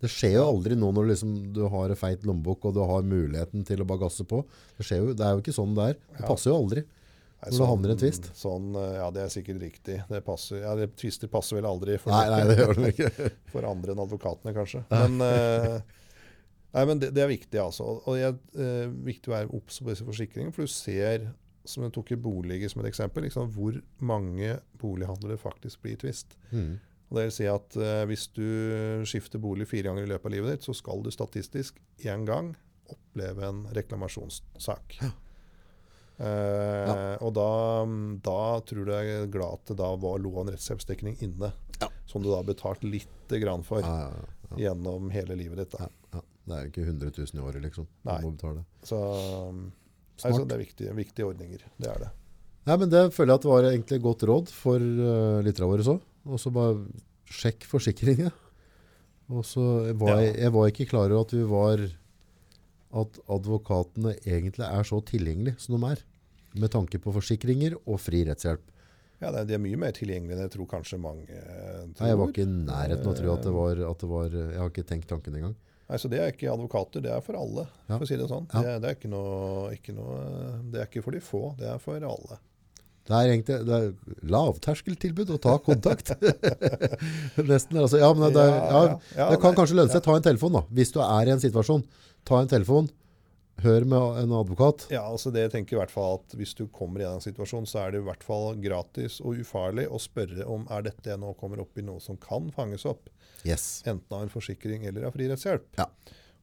Det 0.00 0.10
skjer 0.10 0.34
jo 0.36 0.48
aldri 0.50 0.76
nå 0.76 0.90
når 0.92 1.06
liksom 1.12 1.52
du 1.56 1.62
har 1.72 1.94
feit 1.96 2.24
lommebok 2.28 2.64
og 2.68 2.74
du 2.76 2.80
har 2.84 3.02
muligheten 3.06 3.64
til 3.64 3.80
å 3.80 3.86
bare 3.88 4.02
gasse 4.02 4.24
på. 4.28 4.42
Det, 4.76 4.84
jo, 4.90 5.14
det 5.16 5.24
er 5.24 5.32
jo 5.36 5.40
ikke 5.40 5.54
sånn 5.56 5.74
det 5.76 5.86
er. 5.94 5.96
Det 6.18 6.26
passer 6.28 6.50
jo 6.50 6.58
aldri. 6.60 6.82
Nei, 7.44 7.52
sånn, 7.52 7.60
du 7.60 7.68
havner 7.68 7.92
en 7.92 8.00
tvist. 8.00 8.28
Sånn, 8.38 8.68
eh, 8.80 8.94
ja, 8.96 9.08
det 9.12 9.24
er 9.24 9.32
sikkert 9.32 9.60
riktig. 9.60 9.98
Det 10.08 10.20
passer, 10.24 10.62
ja, 10.62 10.72
det, 10.78 10.88
Tvister 11.00 11.28
passer 11.28 11.58
vel 11.58 11.68
aldri 11.68 11.98
for, 12.00 12.14
Nei, 12.14 12.30
nei, 12.32 12.40
det 12.48 12.56
gjør 12.56 12.78
det 12.78 12.92
ikke. 12.94 13.30
for 13.52 13.68
andre 13.68 13.92
enn 13.92 14.02
advokatene, 14.06 14.54
kanskje. 14.56 14.80
Men, 14.88 15.18
uh, 15.20 15.76
nei, 16.76 16.84
men 16.88 17.02
det, 17.02 17.10
det 17.16 17.24
er 17.24 17.28
viktig, 17.34 17.60
altså. 17.60 17.90
Og 18.00 18.16
det 18.16 18.30
er 18.30 18.38
uh, 18.56 18.94
viktig 19.10 19.28
å 19.28 19.34
være 19.36 19.52
obs 19.60 19.82
på 19.82 19.90
disse 19.90 20.06
forsikringene, 20.08 20.54
for 20.56 20.64
du 20.64 20.72
ser, 20.72 21.28
som 21.68 21.84
jeg 21.84 21.92
tok 21.96 22.14
i 22.16 22.20
boliger 22.24 22.72
som 22.72 22.80
et 22.80 22.88
eksempel, 22.88 23.26
liksom, 23.28 23.52
hvor 23.52 23.76
mange 24.00 24.56
bolighandlere 24.80 25.36
faktisk 25.40 25.84
blir 25.84 26.00
tvist. 26.00 26.38
Mm. 26.54 26.78
Og 27.10 27.18
det 27.18 27.26
vil 27.26 27.34
si 27.36 27.48
at 27.50 27.76
uh, 27.76 28.06
Hvis 28.08 28.24
du 28.32 28.46
skifter 29.04 29.42
bolig 29.42 29.68
fire 29.68 29.90
ganger 29.90 30.06
i 30.06 30.12
løpet 30.14 30.30
av 30.30 30.32
livet 30.38 30.56
ditt, 30.56 30.64
så 30.64 30.72
skal 30.76 31.04
du 31.04 31.12
statistisk 31.12 31.76
én 32.08 32.24
gang 32.24 32.54
oppleve 32.88 33.44
en 33.44 33.66
reklamasjonssak. 33.76 34.96
Eh, 36.18 37.16
Og 37.24 37.32
da, 37.34 37.48
da 38.22 38.38
tror 38.66 38.86
du 38.86 38.92
jeg 38.94 39.14
er 39.24 39.30
glad 39.32 39.58
at 39.58 39.72
det 39.72 39.76
da 39.80 39.88
var 39.98 40.20
lå 40.22 40.30
en 40.40 40.52
rettshjelpsdekning 40.54 41.16
inne. 41.26 41.52
Ja. 41.80 41.88
Som 42.06 42.22
du 42.22 42.30
da 42.30 42.36
har 42.38 42.46
betalt 42.46 42.84
lite 42.86 43.40
grann 43.42 43.64
for 43.66 43.82
Ja, 43.82 44.08
ja, 44.12 44.26
ja. 44.50 44.56
gjennom 44.68 45.10
hele 45.10 45.34
livet 45.40 45.58
ditt. 45.64 45.74
Da. 45.74 45.88
Ja, 45.88 46.20
ja. 46.20 46.22
Det 46.44 46.54
er 46.58 46.62
jo 46.66 46.70
ikke 46.70 46.84
100 46.86 47.10
000 47.18 47.40
i 47.40 47.42
året, 47.48 47.62
liksom. 47.64 47.86
Du 47.88 48.10
Nei. 48.10 48.18
må 48.22 48.30
betale. 48.36 48.62
Så 48.84 48.98
altså, 50.22 50.44
det 50.46 50.54
er 50.54 50.62
viktige, 50.62 50.94
viktige 50.94 51.26
ordninger. 51.26 51.64
Det 51.80 51.88
er 51.90 52.04
det. 52.04 52.10
Nei, 52.68 52.76
men 52.80 52.88
det 52.92 53.02
føler 53.12 53.32
jeg 53.34 53.40
at 53.40 53.44
det 53.44 53.50
var 53.52 53.66
egentlig 53.70 54.00
godt 54.04 54.22
råd 54.28 54.52
for 54.54 54.80
uh, 54.80 55.40
lytterne 55.44 55.68
våre 55.72 55.84
så. 55.84 55.98
Og 56.24 56.40
så 56.40 56.52
bare 56.54 56.78
sjekk 57.28 57.64
forsikringen. 57.68 58.30
Og 59.32 59.42
så 59.48 59.64
var 59.96 60.14
Ja. 60.14 60.20
jeg, 60.28 60.36
jeg 60.44 60.52
var 60.52 60.68
ikke 60.70 60.86
klar 60.88 61.08
over 61.10 61.24
at 61.24 61.32
vi 61.34 61.42
var 61.48 61.82
at 62.94 63.18
advokatene 63.32 64.14
egentlig 64.22 64.66
er 64.66 64.86
så 64.86 65.00
tilgjengelige 65.08 65.58
som 65.62 65.76
de 65.78 65.90
er. 65.94 66.04
med 66.54 66.70
tanke 66.70 67.00
på 67.02 67.10
forsikringer 67.10 67.74
og 67.82 67.98
fri 67.98 68.20
rettshjelp. 68.28 68.62
Ja, 69.18 69.32
de 69.32 69.56
er 69.56 69.62
mye 69.62 69.78
mer 69.80 69.94
tilgjengelige 69.96 70.36
enn 70.36 70.44
jeg 70.44 70.52
tror 70.52 70.68
kanskje 70.70 71.00
mange 71.02 71.26
eh, 71.26 71.80
tror. 71.96 72.04
Nei, 72.04 72.10
jeg 72.12 72.18
var 72.20 72.30
ikke 72.30 72.44
i 72.44 72.50
nærheten 72.52 73.08
av 73.08 73.10
å 73.10 73.16
tro 73.18 73.32
at 73.32 73.46
det 73.46 73.54
var, 73.56 73.80
at 73.90 74.02
det 74.04 74.10
var 74.10 74.36
Jeg 74.38 74.60
har 74.60 74.70
ikke 74.70 74.86
tenkt 74.86 75.08
tanken 75.10 75.38
engang. 75.38 75.56
Nei, 75.88 75.98
så 76.00 76.08
Det 76.08 76.20
er 76.20 76.32
ikke 76.32 76.52
advokater, 76.52 77.02
det 77.04 77.12
er 77.12 77.24
for 77.24 77.36
alle. 77.38 77.66
Ja. 77.88 77.96
for 77.96 78.06
å 78.06 78.08
si 78.08 78.16
Det 78.20 78.28
sånn. 78.30 78.46
Ja. 78.52 78.62
Det, 78.62 78.74
det, 78.84 78.90
er 78.90 78.98
ikke 78.98 79.12
noe, 79.12 79.72
ikke 79.74 79.96
noe, 79.96 80.18
det 80.72 80.80
er 80.80 80.88
ikke 80.88 81.04
for 81.04 81.16
de 81.16 81.22
få, 81.24 81.42
det 81.58 81.68
er 81.74 81.82
for 81.82 82.06
alle. 82.08 82.38
Det 83.04 83.12
er 83.12 83.30
egentlig 83.34 83.56
det 83.68 83.76
er 83.76 83.88
lavterskeltilbud 84.32 85.34
å 85.34 85.40
ta 85.44 85.58
kontakt. 85.60 86.14
Nesten. 87.50 87.76
Altså, 87.82 88.00
ja, 88.00 88.08
men 88.16 88.32
det, 88.32 88.44
ja, 88.48 88.82
ja, 89.12 89.26
det 89.28 89.40
kan 89.42 89.56
kanskje 89.56 89.76
lønne 89.76 89.92
seg. 89.92 90.04
Ta 90.06 90.16
en 90.16 90.24
telefon, 90.24 90.56
da. 90.56 90.62
Hvis 90.72 90.94
du 90.94 91.02
er 91.04 91.28
i 91.28 91.34
en 91.34 91.42
situasjon. 91.42 91.84
Ta 92.24 92.40
en 92.40 92.48
telefon. 92.48 92.88
Hør 93.62 93.84
med 93.86 94.22
en 94.22 94.32
advokat. 94.34 94.86
Ja, 94.90 95.04
altså 95.06 95.30
det 95.30 95.44
jeg 95.44 95.52
tenker 95.52 95.76
i 95.76 95.78
hvert 95.78 95.92
fall 95.92 96.16
at 96.16 96.32
Hvis 96.34 96.56
du 96.58 96.64
kommer 96.74 97.04
i 97.04 97.06
en 97.06 97.22
situasjon, 97.22 97.68
så 97.70 97.84
er 97.84 97.94
det 97.94 98.00
i 98.02 98.06
hvert 98.08 98.24
fall 98.26 98.56
gratis 98.58 99.20
og 99.22 99.38
ufarlig 99.44 99.84
å 99.86 100.00
spørre 100.02 100.48
om 100.50 100.64
er 100.74 100.88
dette 100.88 101.12
jeg 101.12 101.20
nå 101.22 101.36
kommer 101.38 101.62
opp 101.62 101.78
i 101.78 101.84
noe 101.86 102.02
som 102.02 102.18
kan 102.20 102.48
fanges 102.56 102.88
opp. 102.88 103.12
Yes. 103.46 103.84
Enten 103.86 104.16
av 104.16 104.24
en 104.24 104.32
forsikring 104.32 104.88
eller 104.88 105.06
av 105.06 105.14
fri 105.14 105.28
rettshjelp. 105.30 105.68
Ja. 105.78 105.86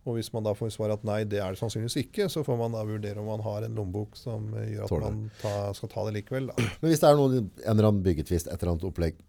Og 0.02 0.18
hvis 0.18 0.32
man 0.34 0.46
da 0.46 0.56
får 0.58 0.72
svar 0.74 0.96
at 0.96 1.04
nei, 1.06 1.20
det 1.30 1.38
er 1.44 1.54
det 1.54 1.60
sannsynligvis 1.62 2.00
ikke, 2.02 2.26
så 2.34 2.42
får 2.46 2.58
man 2.58 2.74
da 2.74 2.82
vurdere 2.88 3.22
om 3.22 3.28
man 3.30 3.44
har 3.46 3.68
en 3.68 3.76
lommebok 3.78 4.16
som 4.18 4.48
eh, 4.58 4.72
gjør 4.74 4.88
at 4.88 5.04
man 5.04 5.20
ta, 5.44 5.52
skal 5.78 5.92
ta 5.92 6.06
det 6.08 6.16
likevel. 6.16 6.50
Da. 6.50 6.56
Men 6.82 6.90
hvis 6.90 7.04
det 7.04 7.12
er 7.12 7.20
noen, 7.20 7.52
en 7.62 7.74
eller 7.76 7.90
annen 7.92 8.06
byggetvist, 8.08 8.50
et 8.50 8.56
eller 8.58 8.74
annet 8.74 8.88
opplegg, 8.90 9.20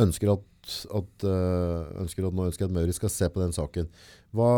ønsker 0.00 0.32
at, 0.32 0.72
at, 0.96 1.26
øh, 1.28 1.92
ønsker 2.02 2.26
at, 2.26 2.34
nå 2.34 2.48
ønsker 2.48 2.66
at 2.66 2.74
Møri 2.74 2.96
skal 2.96 3.12
se 3.14 3.30
på 3.30 3.42
den 3.42 3.54
saken, 3.54 3.86
hva, 4.34 4.50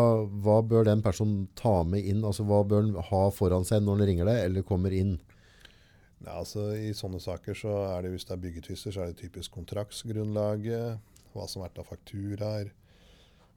hva 0.45 0.59
bør 0.65 0.89
den 0.89 1.05
personen 1.05 1.47
ta 1.59 1.81
med 1.89 2.09
inn? 2.09 2.25
Altså, 2.25 2.47
hva 2.49 2.63
bør 2.69 2.87
han 2.87 2.97
ha 3.13 3.23
foran 3.37 3.69
seg 3.69 3.85
når 3.85 3.99
han 3.99 4.11
ringer 4.13 4.33
deg, 4.33 4.43
eller 4.49 4.69
kommer 4.69 4.97
inn? 4.97 5.19
Ja, 6.23 6.39
altså 6.39 6.71
I 6.79 6.93
sånne 6.95 7.21
saker 7.21 7.57
så 7.59 7.73
er 7.91 8.05
det 8.05 8.13
hvis 8.15 8.29
det 8.29 8.37
er 8.37 8.45
byggetvister, 8.45 8.95
så 8.95 9.05
er 9.05 9.13
det 9.13 9.21
typisk 9.25 9.57
kontraktsgrunnlaget, 9.57 11.03
hva 11.33 11.49
som 11.49 11.63
har 11.63 11.71
vært 11.71 11.83
av 11.83 11.89
fakturaer. 11.91 12.71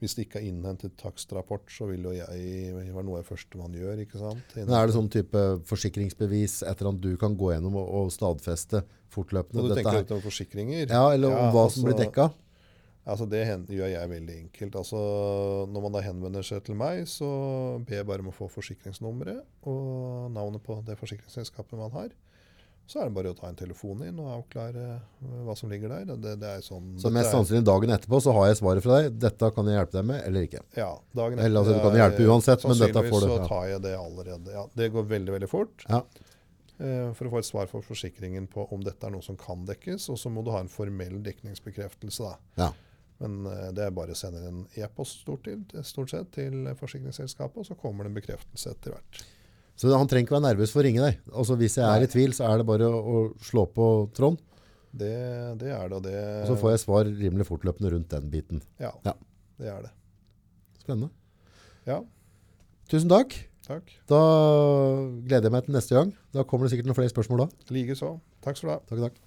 Hvis 0.04 0.16
det 0.18 0.26
ikke 0.26 0.42
er 0.42 0.48
innhentet 0.50 0.98
takstrapport, 1.00 1.70
så 1.72 1.88
vil 1.88 2.04
jo 2.04 2.12
jeg 2.12 2.74
være 2.76 3.04
noe 3.08 3.20
av 3.20 3.24
det 3.24 3.30
første 3.30 3.60
man 3.60 3.76
gjør. 3.76 4.02
ikke 4.04 4.20
sant? 4.20 4.56
Innhentet. 4.56 4.76
er 4.76 4.90
det 4.90 4.96
sånn 4.98 5.12
type 5.14 5.44
forsikringsbevis, 5.70 6.58
etter 6.68 6.90
at 6.92 7.00
du 7.02 7.14
kan 7.22 7.38
gå 7.40 7.54
gjennom 7.54 7.78
og, 7.80 7.88
og 8.02 8.12
stadfeste 8.14 8.84
fortløpende? 9.16 9.62
Når 9.62 9.72
du 9.72 9.80
tenker 9.80 10.02
litt 10.02 10.16
om 10.18 10.26
forsikringer? 10.26 10.90
Ja, 10.90 11.06
eller 11.14 11.32
om 11.32 11.54
hva 11.56 11.68
altså- 11.68 11.80
som 11.80 11.88
blir 11.88 12.00
dekka? 12.02 12.34
Altså 13.06 13.28
Det 13.30 13.44
gjør 13.70 13.92
jeg 13.92 14.10
veldig 14.10 14.36
enkelt. 14.36 14.76
Altså 14.76 15.00
Når 15.70 15.82
man 15.82 15.94
da 15.94 16.02
henvender 16.02 16.46
seg 16.46 16.64
til 16.66 16.76
meg, 16.76 17.06
så 17.08 17.28
ber 17.86 18.02
jeg 18.02 18.08
bare 18.10 18.26
om 18.26 18.32
å 18.32 18.36
få 18.36 18.50
forsikringsnummeret 18.50 19.44
og 19.70 20.32
navnet 20.34 20.64
på 20.66 20.80
det 20.88 20.98
forsikringsselskapet 20.98 21.78
man 21.78 21.94
har. 21.94 22.10
Så 22.86 23.00
er 23.02 23.08
det 23.10 23.16
bare 23.16 23.32
å 23.34 23.36
ta 23.38 23.48
en 23.50 23.56
telefon 23.58 24.04
inn 24.06 24.20
og 24.22 24.28
avklare 24.36 24.82
eh, 25.00 25.40
hva 25.48 25.56
som 25.58 25.72
ligger 25.74 25.90
der. 25.90 26.12
Det, 26.22 26.36
det 26.42 26.50
er 26.60 26.62
sånn, 26.62 26.92
Så 27.02 27.10
mest 27.14 27.32
sannsynlig 27.34 27.66
dagen 27.66 27.90
etterpå 27.96 28.20
så 28.22 28.34
har 28.38 28.52
jeg 28.52 28.60
svaret 28.60 28.86
fra 28.86 29.00
deg. 29.02 29.16
Dette 29.24 29.50
kan 29.56 29.66
jeg 29.72 29.80
hjelpe 29.80 29.98
deg 29.98 30.06
med, 30.12 30.22
eller 30.28 30.46
ikke. 30.46 30.62
Ja, 30.78 30.92
dagen 31.18 31.42
Eller, 31.42 31.64
altså, 31.64 31.74
du 31.74 31.82
kan 31.82 31.98
hjelpe 31.98 32.28
uansett, 32.30 32.68
men 32.70 32.78
dette 32.78 32.94
får 32.94 33.02
du, 33.04 33.10
Sannsynligvis 33.10 33.42
så 33.42 33.50
tar 33.50 33.66
jeg 33.72 33.82
det 33.88 33.96
allerede. 33.98 34.54
Ja, 34.54 34.66
det 34.78 34.90
går 34.94 35.10
veldig 35.16 35.34
veldig 35.40 35.50
fort. 35.50 35.86
Ja. 35.90 36.04
eh, 36.78 37.10
For 37.18 37.26
å 37.26 37.34
få 37.34 37.42
et 37.42 37.50
svar 37.50 37.72
fra 37.74 37.82
forsikringen 37.82 38.46
på 38.54 38.68
om 38.76 38.86
dette 38.86 39.10
er 39.10 39.16
noe 39.18 39.26
som 39.26 39.38
kan 39.42 39.66
dekkes. 39.66 40.06
Og 40.14 40.22
så 40.22 40.30
må 40.30 40.46
du 40.46 40.52
ha 40.54 40.62
en 40.62 40.70
formell 40.70 41.18
dekningsbekreftelse. 41.26 42.22
da. 42.30 42.38
Ja. 42.68 42.70
Men 43.24 43.46
eh, 43.50 43.70
det 43.74 43.88
er 43.88 43.94
bare 43.96 44.14
å 44.14 44.20
sende 44.20 44.46
en 44.46 44.66
e-post 44.78 45.24
stort, 45.26 45.50
stort 45.88 46.14
sett 46.14 46.34
til 46.38 46.68
forsikringsselskapet, 46.78 47.64
og 47.64 47.66
så 47.66 47.78
kommer 47.80 48.06
det 48.06 48.12
en 48.14 48.20
bekreftelse 48.22 48.76
etter 48.76 48.94
hvert. 48.94 49.26
Så 49.76 49.92
han 49.92 50.08
trenger 50.08 50.28
ikke 50.30 50.38
være 50.38 50.46
nervøs 50.54 50.72
for 50.72 50.80
å 50.80 50.86
ringe 50.88 51.04
deg. 51.04 51.18
Altså 51.36 51.58
Hvis 51.60 51.76
jeg 51.76 51.84
er 51.86 52.06
i 52.06 52.08
tvil, 52.12 52.32
så 52.38 52.46
er 52.48 52.62
det 52.62 52.66
bare 52.70 52.88
å, 52.88 53.00
å 53.04 53.24
slå 53.44 53.66
på 53.76 53.88
Trond, 54.16 54.38
Det, 54.96 55.10
det 55.60 55.72
er 55.76 55.90
det, 55.92 55.98
og 55.98 56.04
det 56.06 56.14
og 56.16 56.48
så 56.48 56.56
får 56.62 56.72
jeg 56.72 56.84
svar 56.86 57.10
rimelig 57.10 57.48
fortløpende 57.50 57.92
rundt 57.92 58.14
den 58.14 58.30
biten. 58.32 58.62
Ja, 58.80 58.94
Ja. 59.04 59.14
det 59.60 59.68
er 59.68 59.82
det. 59.90 59.92
Spennende. 60.80 61.10
Ja, 61.86 62.00
Tusen 62.88 63.10
takk. 63.10 63.34
takk. 63.68 63.92
Da 64.08 64.22
gleder 65.26 65.50
jeg 65.50 65.52
meg 65.58 65.66
til 65.66 65.74
neste 65.76 65.96
gang. 65.98 66.14
Da 66.32 66.44
kommer 66.48 66.66
det 66.70 66.76
sikkert 66.76 66.88
noen 66.92 66.96
flere 67.02 67.12
spørsmål 67.12 67.44
da. 67.44 67.48
Likeså. 67.74 68.14
Takk 68.46 68.58
skal 68.62 68.70
du 68.70 68.74
ha. 68.76 68.80
Takk, 68.88 69.00
takk. 69.10 69.20